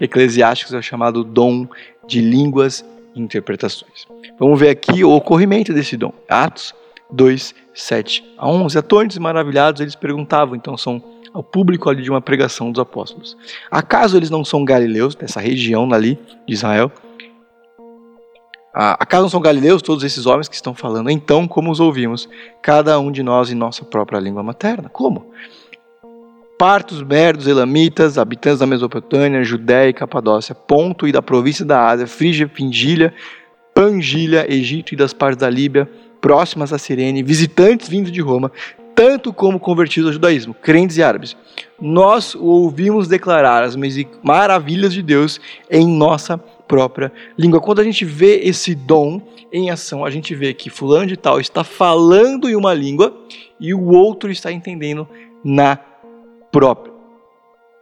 eclesiásticos 0.00 0.72
é 0.72 0.78
o 0.78 0.82
chamado 0.82 1.22
dom 1.24 1.66
de 2.06 2.20
línguas 2.20 2.84
e 3.14 3.20
interpretações. 3.20 4.06
Vamos 4.38 4.58
ver 4.58 4.70
aqui 4.70 5.04
o 5.04 5.10
ocorrimento 5.10 5.72
desse 5.74 5.96
dom. 5.96 6.12
Atos 6.28 6.74
2, 7.10 7.54
7 7.74 8.34
a 8.36 8.48
11. 8.48 8.78
Atônitos 8.78 9.16
e 9.16 9.20
maravilhados, 9.20 9.80
eles 9.80 9.94
perguntavam, 9.94 10.54
então 10.54 10.76
são 10.76 11.02
ao 11.32 11.42
público 11.42 11.88
ali 11.88 12.02
de 12.02 12.10
uma 12.10 12.20
pregação 12.20 12.72
dos 12.72 12.80
apóstolos. 12.80 13.36
Acaso 13.70 14.16
eles 14.16 14.30
não 14.30 14.44
são 14.44 14.64
galileus, 14.64 15.14
dessa 15.14 15.40
região 15.40 15.92
ali 15.92 16.18
de 16.46 16.54
Israel? 16.54 16.90
Acaso 18.72 19.22
não 19.22 19.30
são 19.30 19.40
galileus 19.40 19.82
todos 19.82 20.04
esses 20.04 20.26
homens 20.26 20.48
que 20.48 20.54
estão 20.54 20.74
falando? 20.74 21.10
Então, 21.10 21.48
como 21.48 21.70
os 21.70 21.80
ouvimos, 21.80 22.28
cada 22.62 22.98
um 23.00 23.10
de 23.10 23.22
nós 23.22 23.50
em 23.50 23.54
nossa 23.54 23.84
própria 23.84 24.20
língua 24.20 24.42
materna? 24.42 24.88
Como? 24.88 25.32
Partos, 26.58 27.02
merdos, 27.02 27.46
elamitas, 27.46 28.18
habitantes 28.18 28.60
da 28.60 28.66
Mesopotâmia, 28.66 29.42
Judéia 29.42 29.88
e 29.88 29.92
Capadócia, 29.92 30.54
Ponto 30.54 31.08
e 31.08 31.12
da 31.12 31.22
província 31.22 31.64
da 31.64 31.86
Ásia, 31.86 32.06
Frígia, 32.06 32.48
Fingília, 32.48 33.14
Pangília, 33.74 34.46
Egito 34.52 34.92
e 34.92 34.96
das 34.96 35.12
partes 35.12 35.38
da 35.38 35.48
Líbia, 35.48 35.88
próximas 36.20 36.72
a 36.72 36.78
Sirene, 36.78 37.22
visitantes 37.22 37.88
vindos 37.88 38.12
de 38.12 38.20
Roma, 38.20 38.50
tanto 38.94 39.32
como 39.32 39.60
convertidos 39.60 40.08
ao 40.08 40.12
judaísmo, 40.12 40.52
crentes 40.54 40.96
e 40.96 41.02
árabes. 41.02 41.36
Nós 41.80 42.34
o 42.34 42.44
ouvimos 42.44 43.06
declarar 43.06 43.62
as 43.62 43.76
maravilhas 44.22 44.92
de 44.92 45.02
Deus 45.02 45.40
em 45.70 45.86
nossa 45.86 46.36
própria 46.36 47.12
língua. 47.38 47.60
Quando 47.60 47.80
a 47.80 47.84
gente 47.84 48.04
vê 48.04 48.40
esse 48.40 48.74
dom 48.74 49.22
em 49.52 49.70
ação, 49.70 50.04
a 50.04 50.10
gente 50.10 50.34
vê 50.34 50.52
que 50.52 50.68
fulano 50.68 51.06
de 51.06 51.16
tal 51.16 51.40
está 51.40 51.62
falando 51.62 52.48
em 52.48 52.56
uma 52.56 52.74
língua 52.74 53.16
e 53.60 53.72
o 53.72 53.88
outro 53.88 54.30
está 54.30 54.52
entendendo 54.52 55.08
na 55.44 55.78
própria. 56.50 56.92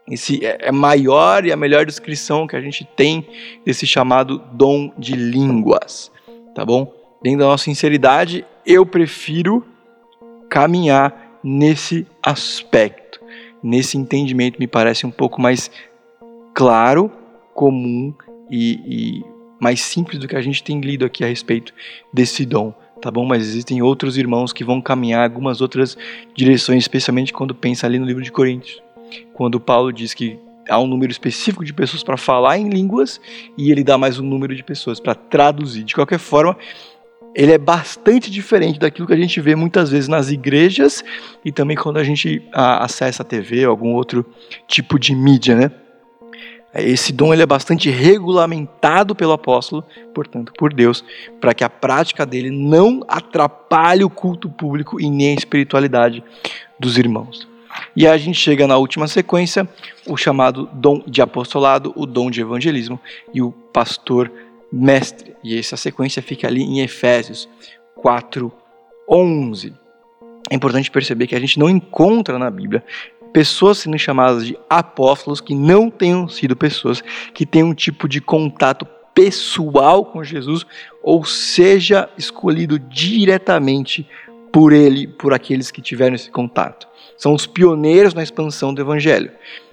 Esse 0.08 0.44
é, 0.44 0.68
é 0.68 0.72
maior 0.72 1.44
e 1.44 1.52
a 1.52 1.56
melhor 1.56 1.84
descrição 1.84 2.46
que 2.46 2.54
a 2.54 2.60
gente 2.60 2.86
tem 2.96 3.26
desse 3.64 3.86
chamado 3.86 4.40
dom 4.52 4.92
de 4.96 5.16
línguas, 5.16 6.12
tá 6.54 6.64
bom? 6.64 6.92
Dentro 7.22 7.40
da 7.40 7.46
nossa 7.46 7.64
sinceridade, 7.64 8.44
eu 8.64 8.84
prefiro 8.84 9.64
caminhar 10.48 11.38
nesse 11.42 12.06
aspecto, 12.22 13.20
nesse 13.62 13.96
entendimento, 13.96 14.58
me 14.58 14.66
parece 14.66 15.06
um 15.06 15.10
pouco 15.10 15.40
mais 15.40 15.70
claro, 16.54 17.10
comum 17.54 18.14
e, 18.50 18.80
e 18.86 19.24
mais 19.60 19.80
simples 19.80 20.18
do 20.18 20.28
que 20.28 20.36
a 20.36 20.40
gente 20.40 20.62
tem 20.62 20.80
lido 20.80 21.04
aqui 21.04 21.24
a 21.24 21.28
respeito 21.28 21.72
desse 22.12 22.44
dom 22.44 22.74
tá 23.00 23.10
bom? 23.10 23.24
Mas 23.24 23.42
existem 23.42 23.82
outros 23.82 24.16
irmãos 24.16 24.52
que 24.52 24.64
vão 24.64 24.80
caminhar 24.80 25.22
algumas 25.22 25.60
outras 25.60 25.96
direções, 26.34 26.84
especialmente 26.84 27.32
quando 27.32 27.54
pensa 27.54 27.86
ali 27.86 27.98
no 27.98 28.06
livro 28.06 28.22
de 28.22 28.32
Coríntios, 28.32 28.82
quando 29.34 29.60
Paulo 29.60 29.92
diz 29.92 30.14
que 30.14 30.38
há 30.68 30.78
um 30.80 30.86
número 30.86 31.12
específico 31.12 31.64
de 31.64 31.72
pessoas 31.72 32.02
para 32.02 32.16
falar 32.16 32.58
em 32.58 32.68
línguas 32.68 33.20
e 33.56 33.70
ele 33.70 33.84
dá 33.84 33.96
mais 33.96 34.18
um 34.18 34.24
número 34.24 34.54
de 34.54 34.64
pessoas 34.64 34.98
para 34.98 35.14
traduzir. 35.14 35.84
De 35.84 35.94
qualquer 35.94 36.18
forma, 36.18 36.56
ele 37.36 37.52
é 37.52 37.58
bastante 37.58 38.30
diferente 38.30 38.80
daquilo 38.80 39.06
que 39.06 39.12
a 39.12 39.16
gente 39.16 39.38
vê 39.42 39.54
muitas 39.54 39.90
vezes 39.90 40.08
nas 40.08 40.30
igrejas 40.30 41.04
e 41.44 41.52
também 41.52 41.76
quando 41.76 41.98
a 41.98 42.02
gente 42.02 42.42
a, 42.50 42.82
acessa 42.82 43.22
a 43.22 43.26
TV 43.26 43.66
ou 43.66 43.70
algum 43.70 43.92
outro 43.92 44.24
tipo 44.66 44.98
de 44.98 45.14
mídia, 45.14 45.54
né? 45.54 45.70
Esse 46.74 47.12
dom 47.12 47.32
ele 47.32 47.42
é 47.42 47.46
bastante 47.46 47.90
regulamentado 47.90 49.14
pelo 49.14 49.32
apóstolo, 49.32 49.84
portanto, 50.14 50.52
por 50.58 50.72
Deus, 50.72 51.04
para 51.40 51.54
que 51.54 51.64
a 51.64 51.70
prática 51.70 52.26
dele 52.26 52.50
não 52.50 53.02
atrapalhe 53.06 54.04
o 54.04 54.10
culto 54.10 54.48
público 54.48 55.00
e 55.00 55.08
nem 55.08 55.30
a 55.30 55.34
espiritualidade 55.34 56.22
dos 56.78 56.98
irmãos. 56.98 57.48
E 57.94 58.06
a 58.06 58.16
gente 58.16 58.38
chega 58.38 58.66
na 58.66 58.76
última 58.76 59.08
sequência, 59.08 59.68
o 60.06 60.16
chamado 60.16 60.68
dom 60.72 61.02
de 61.06 61.22
apostolado, 61.22 61.92
o 61.96 62.06
dom 62.06 62.30
de 62.30 62.40
evangelismo 62.40 63.00
e 63.32 63.40
o 63.40 63.52
pastor 63.52 64.30
mestre. 64.72 65.34
E 65.42 65.58
essa 65.58 65.76
sequência 65.76 66.22
fica 66.22 66.46
ali 66.46 66.62
em 66.62 66.80
Efésios 66.80 67.48
4, 67.96 68.52
11. 69.08 69.72
É 70.50 70.54
importante 70.54 70.90
perceber 70.90 71.26
que 71.26 71.34
a 71.34 71.40
gente 71.40 71.58
não 71.58 71.68
encontra 71.68 72.38
na 72.38 72.50
Bíblia 72.50 72.84
pessoas 73.32 73.78
sendo 73.78 73.98
chamadas 73.98 74.46
de 74.46 74.56
apóstolos 74.70 75.40
que 75.40 75.54
não 75.54 75.90
tenham 75.90 76.28
sido 76.28 76.56
pessoas 76.56 77.02
que 77.34 77.44
tenham 77.44 77.68
um 77.68 77.74
tipo 77.74 78.08
de 78.08 78.20
contato 78.20 78.86
pessoal 79.14 80.04
com 80.04 80.22
Jesus 80.22 80.66
ou 81.02 81.24
seja 81.24 82.08
escolhido 82.16 82.78
diretamente 82.78 84.08
por 84.52 84.72
ele, 84.72 85.06
por 85.06 85.34
aqueles 85.34 85.70
que 85.70 85.82
tiveram 85.82 86.14
esse 86.14 86.30
contato. 86.30 86.86
São 87.18 87.34
os 87.34 87.46
pioneiros 87.46 88.14
na 88.14 88.22
expansão 88.22 88.72
do 88.72 88.80
evangelho. 88.80 89.30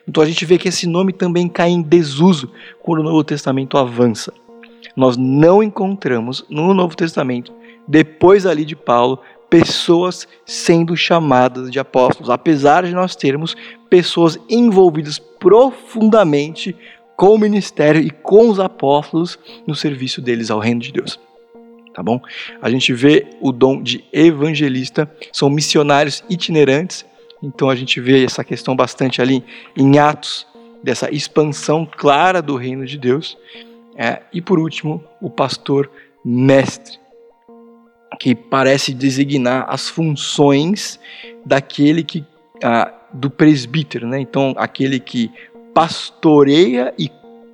Então 0.08 0.22
a 0.22 0.26
gente 0.26 0.46
vê 0.46 0.58
que 0.58 0.68
esse 0.68 0.88
nome 0.88 1.14
também 1.14 1.48
cai 1.48 1.70
em 1.70 1.82
desuso 1.82 2.52
quando 2.82 3.00
o 3.00 3.04
Novo 3.04 3.24
Testamento 3.24 3.78
avança 3.78 4.34
nós 4.96 5.18
não 5.18 5.64
encontramos 5.64 6.46
no 6.50 6.74
Novo 6.74 6.96
Testamento, 6.96 7.54
depois 7.88 8.46
ali 8.46 8.64
de 8.64 8.76
Paulo, 8.76 9.20
pessoas 9.50 10.28
sendo 10.46 10.98
chamadas 10.98 11.70
de 11.70 11.80
apóstolos, 11.80 12.30
apesar 12.30 12.86
de 12.86 12.94
nós 12.94 13.16
termos 13.16 13.56
pessoas 13.90 14.40
envolvidas 14.50 15.20
profundamente 15.20 16.76
com 17.16 17.36
o 17.36 17.38
ministério 17.38 18.02
e 18.02 18.10
com 18.10 18.50
os 18.50 18.60
apóstolos 18.60 19.38
no 19.68 19.76
serviço 19.76 20.22
deles 20.22 20.50
ao 20.50 20.60
reino 20.60 20.82
de 20.82 20.92
Deus. 20.92 21.20
Tá 21.94 22.02
bom? 22.02 22.20
A 22.60 22.70
gente 22.72 22.92
vê 22.92 23.28
o 23.40 23.52
dom 23.52 23.82
de 23.82 24.04
evangelista, 24.12 25.10
são 25.32 25.50
missionários 25.50 26.24
itinerantes, 26.28 27.06
então 27.42 27.70
a 27.70 27.76
gente 27.76 28.02
vê 28.02 28.26
essa 28.26 28.44
questão 28.44 28.76
bastante 28.76 29.22
ali 29.22 29.44
em 29.78 30.00
Atos, 30.00 30.48
dessa 30.82 31.14
expansão 31.14 31.86
clara 31.86 32.42
do 32.42 32.56
reino 32.56 32.86
de 32.86 32.98
Deus. 32.98 33.38
É, 33.96 34.22
e 34.34 34.42
por 34.42 34.60
último, 34.60 35.04
o 35.22 35.30
pastor 35.30 35.90
mestre, 36.24 36.98
que 38.20 38.34
parece 38.34 38.94
designar 38.94 39.66
as 39.68 39.90
funções 39.90 41.00
daquele 41.46 42.04
que 42.04 42.26
ah, 42.64 42.94
do 43.12 43.30
presbítero, 43.30 44.08
né? 44.08 44.20
Então, 44.20 44.54
aquele 44.58 45.00
que 45.00 45.32
pastoreia 45.74 46.94
e 46.98 47.10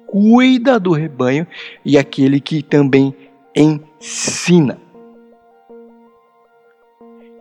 cuida 0.06 0.80
do 0.80 0.92
rebanho 0.92 1.46
e 1.86 1.98
aquele 1.98 2.40
que 2.40 2.62
também 2.64 3.16
ensina. 3.56 4.78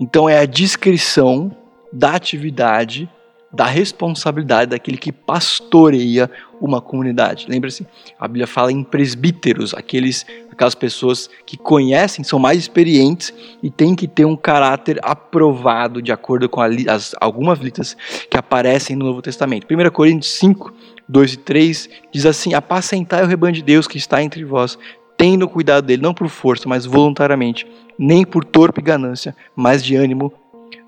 Então 0.01 0.29
é 0.29 0.39
a 0.39 0.47
descrição 0.47 1.51
da 1.93 2.15
atividade, 2.15 3.11
da 3.51 3.65
responsabilidade 3.65 4.71
daquele 4.71 4.99
que 4.99 5.11
pastoreia 5.11 6.31
uma 6.61 6.81
comunidade. 6.81 7.47
Lembra-se? 7.49 7.87
A 8.19 8.27
Bíblia 8.27 8.47
fala 8.47 8.71
em 8.71 8.83
presbíteros, 8.83 9.73
aqueles, 9.73 10.27
aquelas 10.51 10.75
pessoas 10.75 11.31
que 11.47 11.57
conhecem, 11.57 12.23
são 12.23 12.39
mais 12.39 12.59
experientes 12.59 13.33
e 13.63 13.71
têm 13.71 13.95
que 13.95 14.07
ter 14.07 14.25
um 14.25 14.37
caráter 14.37 14.99
aprovado 15.03 16.03
de 16.03 16.13
acordo 16.13 16.49
com 16.49 16.61
as, 16.61 17.15
algumas 17.21 17.59
listas 17.59 17.97
que 18.31 18.37
aparecem 18.37 18.95
no 18.95 19.07
Novo 19.07 19.23
Testamento. 19.23 19.67
1 19.73 19.91
Coríntios 19.91 20.33
5, 20.35 20.73
2 21.09 21.33
e 21.33 21.37
3 21.39 21.91
diz 22.13 22.27
assim: 22.27 22.53
Apacentai 22.53 23.23
o 23.23 23.27
rebanho 23.27 23.55
de 23.55 23.63
Deus 23.63 23.89
que 23.89 23.97
está 23.97 24.23
entre 24.23 24.45
vós, 24.45 24.79
tendo 25.17 25.49
cuidado 25.49 25.87
dele, 25.87 26.03
não 26.03 26.13
por 26.13 26.29
força, 26.29 26.69
mas 26.69 26.85
voluntariamente, 26.85 27.67
nem 27.99 28.25
por 28.25 28.45
torpe 28.45 28.83
ganância, 28.83 29.35
mas 29.57 29.83
de 29.83 29.97
ânimo, 29.97 30.33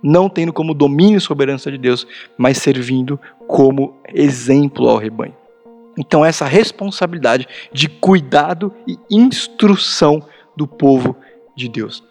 não 0.02 0.28
tendo 0.28 0.52
como 0.52 0.74
domínio 0.74 1.20
soberano 1.20 1.58
de 1.58 1.78
Deus, 1.78 2.06
mas 2.36 2.58
servindo 2.58 3.18
como 3.46 3.94
exemplo 4.12 4.88
ao 4.88 4.96
rebanho. 4.96 5.34
Então, 5.98 6.24
essa 6.24 6.46
responsabilidade 6.46 7.46
de 7.72 7.88
cuidado 7.88 8.72
e 8.86 8.96
instrução 9.10 10.22
do 10.56 10.66
povo 10.66 11.16
de 11.56 11.68
Deus. 11.68 12.02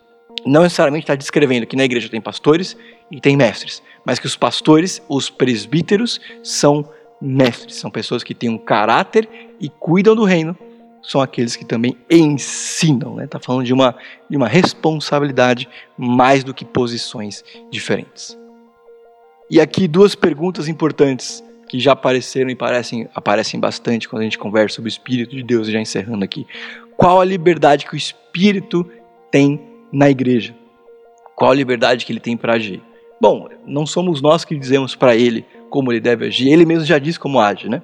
Não 0.45 0.63
necessariamente 0.63 1.03
está 1.03 1.15
descrevendo 1.15 1.65
que 1.65 1.75
na 1.75 1.83
igreja 1.83 2.09
tem 2.09 2.21
pastores 2.21 2.77
e 3.11 3.19
tem 3.19 3.35
mestres, 3.35 3.81
mas 4.05 4.19
que 4.19 4.27
os 4.27 4.35
pastores, 4.35 5.01
os 5.09 5.29
presbíteros, 5.29 6.19
são 6.43 6.87
mestres, 7.21 7.75
são 7.75 7.91
pessoas 7.91 8.23
que 8.23 8.33
têm 8.33 8.49
um 8.49 8.57
caráter 8.57 9.27
e 9.59 9.69
cuidam 9.69 10.15
do 10.15 10.23
reino, 10.23 10.57
são 11.01 11.21
aqueles 11.21 11.55
que 11.55 11.65
também 11.65 11.97
ensinam. 12.09 13.11
Está 13.11 13.21
né? 13.21 13.27
Tá 13.27 13.39
falando 13.39 13.65
de 13.65 13.73
uma, 13.73 13.95
de 14.29 14.37
uma 14.37 14.47
responsabilidade 14.47 15.67
mais 15.97 16.43
do 16.43 16.53
que 16.53 16.65
posições 16.65 17.43
diferentes. 17.69 18.37
E 19.49 19.59
aqui 19.59 19.87
duas 19.87 20.13
perguntas 20.13 20.67
importantes 20.67 21.43
que 21.67 21.79
já 21.79 21.91
apareceram 21.91 22.49
e 22.49 22.55
parecem, 22.55 23.07
aparecem 23.13 23.59
bastante 23.59 24.09
quando 24.09 24.21
a 24.21 24.23
gente 24.25 24.37
conversa 24.37 24.75
sobre 24.75 24.87
o 24.87 24.93
Espírito 24.93 25.35
de 25.35 25.43
Deus, 25.43 25.67
já 25.67 25.79
encerrando 25.79 26.23
aqui. 26.23 26.45
Qual 26.97 27.21
a 27.21 27.25
liberdade 27.25 27.85
que 27.85 27.93
o 27.93 27.97
Espírito 27.97 28.85
tem 29.31 29.61
na 29.91 30.09
igreja? 30.09 30.55
Qual 31.35 31.51
a 31.51 31.55
liberdade 31.55 32.05
que 32.05 32.11
ele 32.11 32.19
tem 32.19 32.35
para 32.35 32.53
agir? 32.53 32.81
Bom, 33.21 33.47
não 33.65 33.85
somos 33.85 34.21
nós 34.21 34.43
que 34.43 34.55
dizemos 34.55 34.95
para 34.95 35.15
ele 35.15 35.45
como 35.69 35.91
ele 35.91 35.99
deve 35.99 36.25
agir, 36.25 36.49
ele 36.49 36.65
mesmo 36.65 36.85
já 36.85 36.97
diz 36.99 37.17
como 37.17 37.39
age, 37.39 37.69
né? 37.69 37.81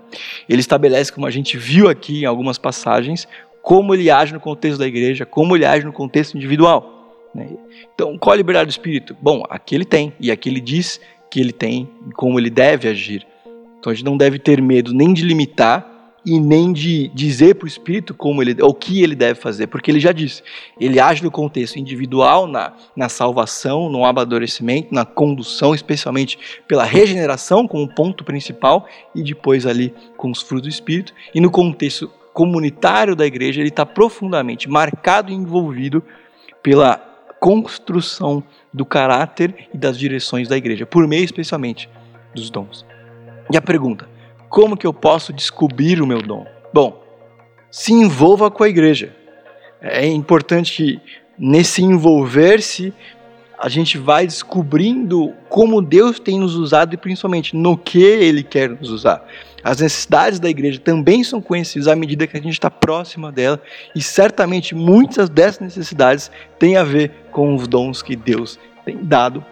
Ele 0.50 0.60
estabelece, 0.60 1.12
como 1.12 1.26
a 1.26 1.32
gente 1.32 1.58
viu 1.58 1.88
aqui 1.88 2.24
em 2.24 2.26
algumas 2.26 2.58
passagens, 2.58 3.28
como 3.62 3.94
ele 3.94 4.12
age 4.12 4.34
no 4.34 4.40
contexto 4.40 4.80
da 4.80 4.88
igreja, 4.88 5.26
como 5.26 5.56
ele 5.56 5.66
age 5.66 5.86
no 5.86 5.94
contexto 5.94 6.36
individual. 6.36 7.30
Né? 7.34 7.50
Então, 7.94 8.18
qual 8.18 8.34
a 8.34 8.38
liberdade 8.38 8.68
do 8.68 8.72
espírito? 8.72 9.16
Bom, 9.22 9.44
aqui 9.50 9.76
ele 9.76 9.86
tem, 9.86 10.14
e 10.20 10.32
aqui 10.32 10.50
ele 10.50 10.62
diz 10.62 11.00
que 11.30 11.40
ele 11.40 11.52
tem, 11.52 11.90
como 12.16 12.40
ele 12.40 12.50
deve 12.50 12.88
agir. 12.88 13.26
Então 13.80 13.92
a 13.92 13.94
gente 13.94 14.06
não 14.06 14.18
deve 14.18 14.40
ter 14.40 14.62
medo 14.62 14.94
nem 14.94 15.14
de 15.14 15.24
limitar 15.24 15.95
e 16.26 16.40
nem 16.40 16.74
de 16.74 17.08
dizer 17.10 17.56
para 17.56 17.66
o 17.66 17.68
Espírito 17.68 18.14
como 18.14 18.42
ele, 18.42 18.56
o 18.62 18.74
que 18.74 19.04
ele 19.04 19.16
deve 19.16 19.40
fazer, 19.40 19.68
porque 19.68 19.92
ele 19.92 20.00
já 20.00 20.12
disse, 20.12 20.42
ele 20.80 21.00
age 21.00 21.24
no 21.24 21.30
contexto 21.30 21.78
individual, 21.78 22.48
na, 22.48 22.74
na 22.96 23.08
salvação, 23.08 23.90
no 23.90 24.04
amadurecimento, 24.04 24.94
na 24.94 25.06
condução, 25.06 25.76
especialmente 25.76 26.40
pela 26.68 26.84
regeneração 26.84 27.68
como 27.68 27.88
ponto 27.88 28.24
principal, 28.24 28.88
e 29.14 29.22
depois 29.22 29.66
ali 29.66 29.94
com 30.18 30.32
os 30.32 30.42
frutos 30.42 30.68
do 30.68 30.70
Espírito, 30.70 31.14
e 31.34 31.40
no 31.40 31.52
contexto 31.52 32.10
comunitário 32.34 33.16
da 33.16 33.26
igreja, 33.26 33.62
ele 33.62 33.70
está 33.70 33.86
profundamente 33.86 34.70
marcado 34.70 35.32
e 35.32 35.36
envolvido 35.36 36.04
pela 36.62 36.98
construção 37.40 38.44
do 38.74 38.86
caráter 38.86 39.70
e 39.74 39.78
das 39.78 39.98
direções 39.98 40.48
da 40.48 40.58
igreja, 40.58 40.86
por 40.86 41.08
meio 41.08 41.24
especialmente 41.24 41.88
dos 42.34 42.50
dons. 42.50 42.86
E 43.52 43.56
a 43.56 43.62
pergunta: 43.62 44.10
como 44.56 44.78
que 44.78 44.88
eu 44.88 44.94
posso 44.94 45.34
descobrir 45.34 46.02
o 46.02 46.08
meu 46.08 46.22
dom? 46.22 46.48
Bom, 46.74 47.04
se 47.70 47.92
envolva 47.92 48.50
com 48.50 48.64
a 48.64 48.70
igreja. 48.70 49.14
É 49.82 50.08
importante 50.08 50.78
que 50.78 51.02
nesse 51.38 51.84
envolver-se 51.84 52.94
a 53.60 53.68
gente 53.68 53.98
vai 53.98 54.26
descobrindo 54.26 55.34
como 55.50 55.82
Deus 55.82 56.22
tem 56.22 56.40
nos 56.40 56.56
usado 56.56 56.94
e 56.94 56.98
principalmente 56.98 57.54
no 57.54 57.78
que 57.78 58.02
Ele 58.02 58.44
quer 58.44 58.70
nos 58.70 58.90
usar. 58.90 59.28
As 59.62 59.82
necessidades 59.82 60.40
da 60.40 60.50
igreja 60.50 60.80
também 60.80 61.22
são 61.22 61.42
conhecidas 61.42 61.90
à 61.90 61.96
medida 61.96 62.26
que 62.26 62.38
a 62.38 62.42
gente 62.42 62.54
está 62.54 62.72
próxima 62.72 63.34
dela 63.34 63.62
e 63.94 64.02
certamente 64.02 64.74
muitas 64.74 65.28
dessas 65.28 65.60
necessidades 65.60 66.32
têm 66.58 66.78
a 66.78 66.84
ver 66.86 67.12
com 67.30 67.54
os 67.56 67.68
dons 67.68 68.02
que 68.02 68.16
Deus 68.16 68.58
tem 68.86 69.04
dado 69.04 69.44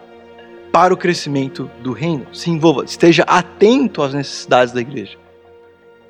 para 0.74 0.92
o 0.92 0.96
crescimento 0.96 1.70
do 1.84 1.92
reino. 1.92 2.26
Se 2.32 2.50
envolva, 2.50 2.84
esteja 2.84 3.22
atento 3.28 4.02
às 4.02 4.12
necessidades 4.12 4.74
da 4.74 4.80
igreja. 4.80 5.16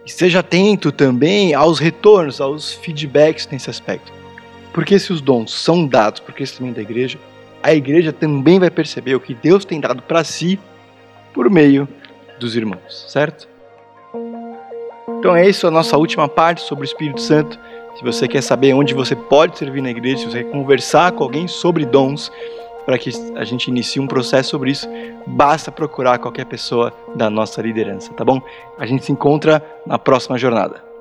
Esteja 0.07 0.39
atento 0.39 0.91
também 0.91 1.53
aos 1.53 1.79
retornos, 1.79 2.41
aos 2.41 2.73
feedbacks 2.73 3.47
nesse 3.53 3.69
aspecto. 3.69 4.11
Porque 4.73 4.99
se 4.99 5.13
os 5.13 5.21
dons 5.21 5.53
são 5.53 5.87
dados 5.87 6.21
para 6.21 6.33
o 6.33 6.35
crescimento 6.35 6.77
da 6.77 6.81
igreja, 6.81 7.19
a 7.63 7.75
igreja 7.75 8.11
também 8.11 8.59
vai 8.59 8.71
perceber 8.71 9.15
o 9.15 9.21
que 9.21 9.35
Deus 9.35 9.67
tem 9.67 9.79
dado 9.79 10.03
para 10.03 10.25
si 10.25 10.59
por 11.35 11.51
meio 11.51 11.87
dos 12.41 12.57
irmãos, 12.57 13.05
certo? 13.07 13.47
Então 15.19 15.37
é 15.37 15.47
isso 15.47 15.67
a 15.67 15.71
nossa 15.71 15.99
última 15.99 16.27
parte 16.27 16.63
sobre 16.63 16.85
o 16.85 16.89
Espírito 16.89 17.21
Santo. 17.21 17.61
Se 17.97 18.03
você 18.03 18.27
quer 18.27 18.43
saber 18.43 18.73
onde 18.73 18.95
você 18.95 19.15
pode 19.15 19.59
servir 19.59 19.83
na 19.83 19.91
igreja, 19.91 20.21
se 20.21 20.31
você 20.31 20.43
quer 20.43 20.51
conversar 20.51 21.13
com 21.13 21.23
alguém 21.23 21.47
sobre 21.47 21.85
dons, 21.85 22.33
para 22.85 22.99
que 22.99 23.11
a 23.37 23.45
gente 23.45 23.69
inicie 23.69 24.01
um 24.01 24.07
processo 24.07 24.51
sobre 24.51 24.71
isso, 24.71 24.89
basta 25.27 25.73
procurar 25.73 26.19
qualquer 26.19 26.47
pessoa 26.47 26.93
da 27.15 27.31
nossa 27.31 27.63
liderança, 27.63 28.13
tá 28.13 28.25
bom? 28.25 28.41
A 28.79 28.87
gente 28.87 29.05
se 29.05 29.13
encontra 29.13 29.65
na 29.87 29.99
próxima 29.99 30.39
jornada. 30.39 30.94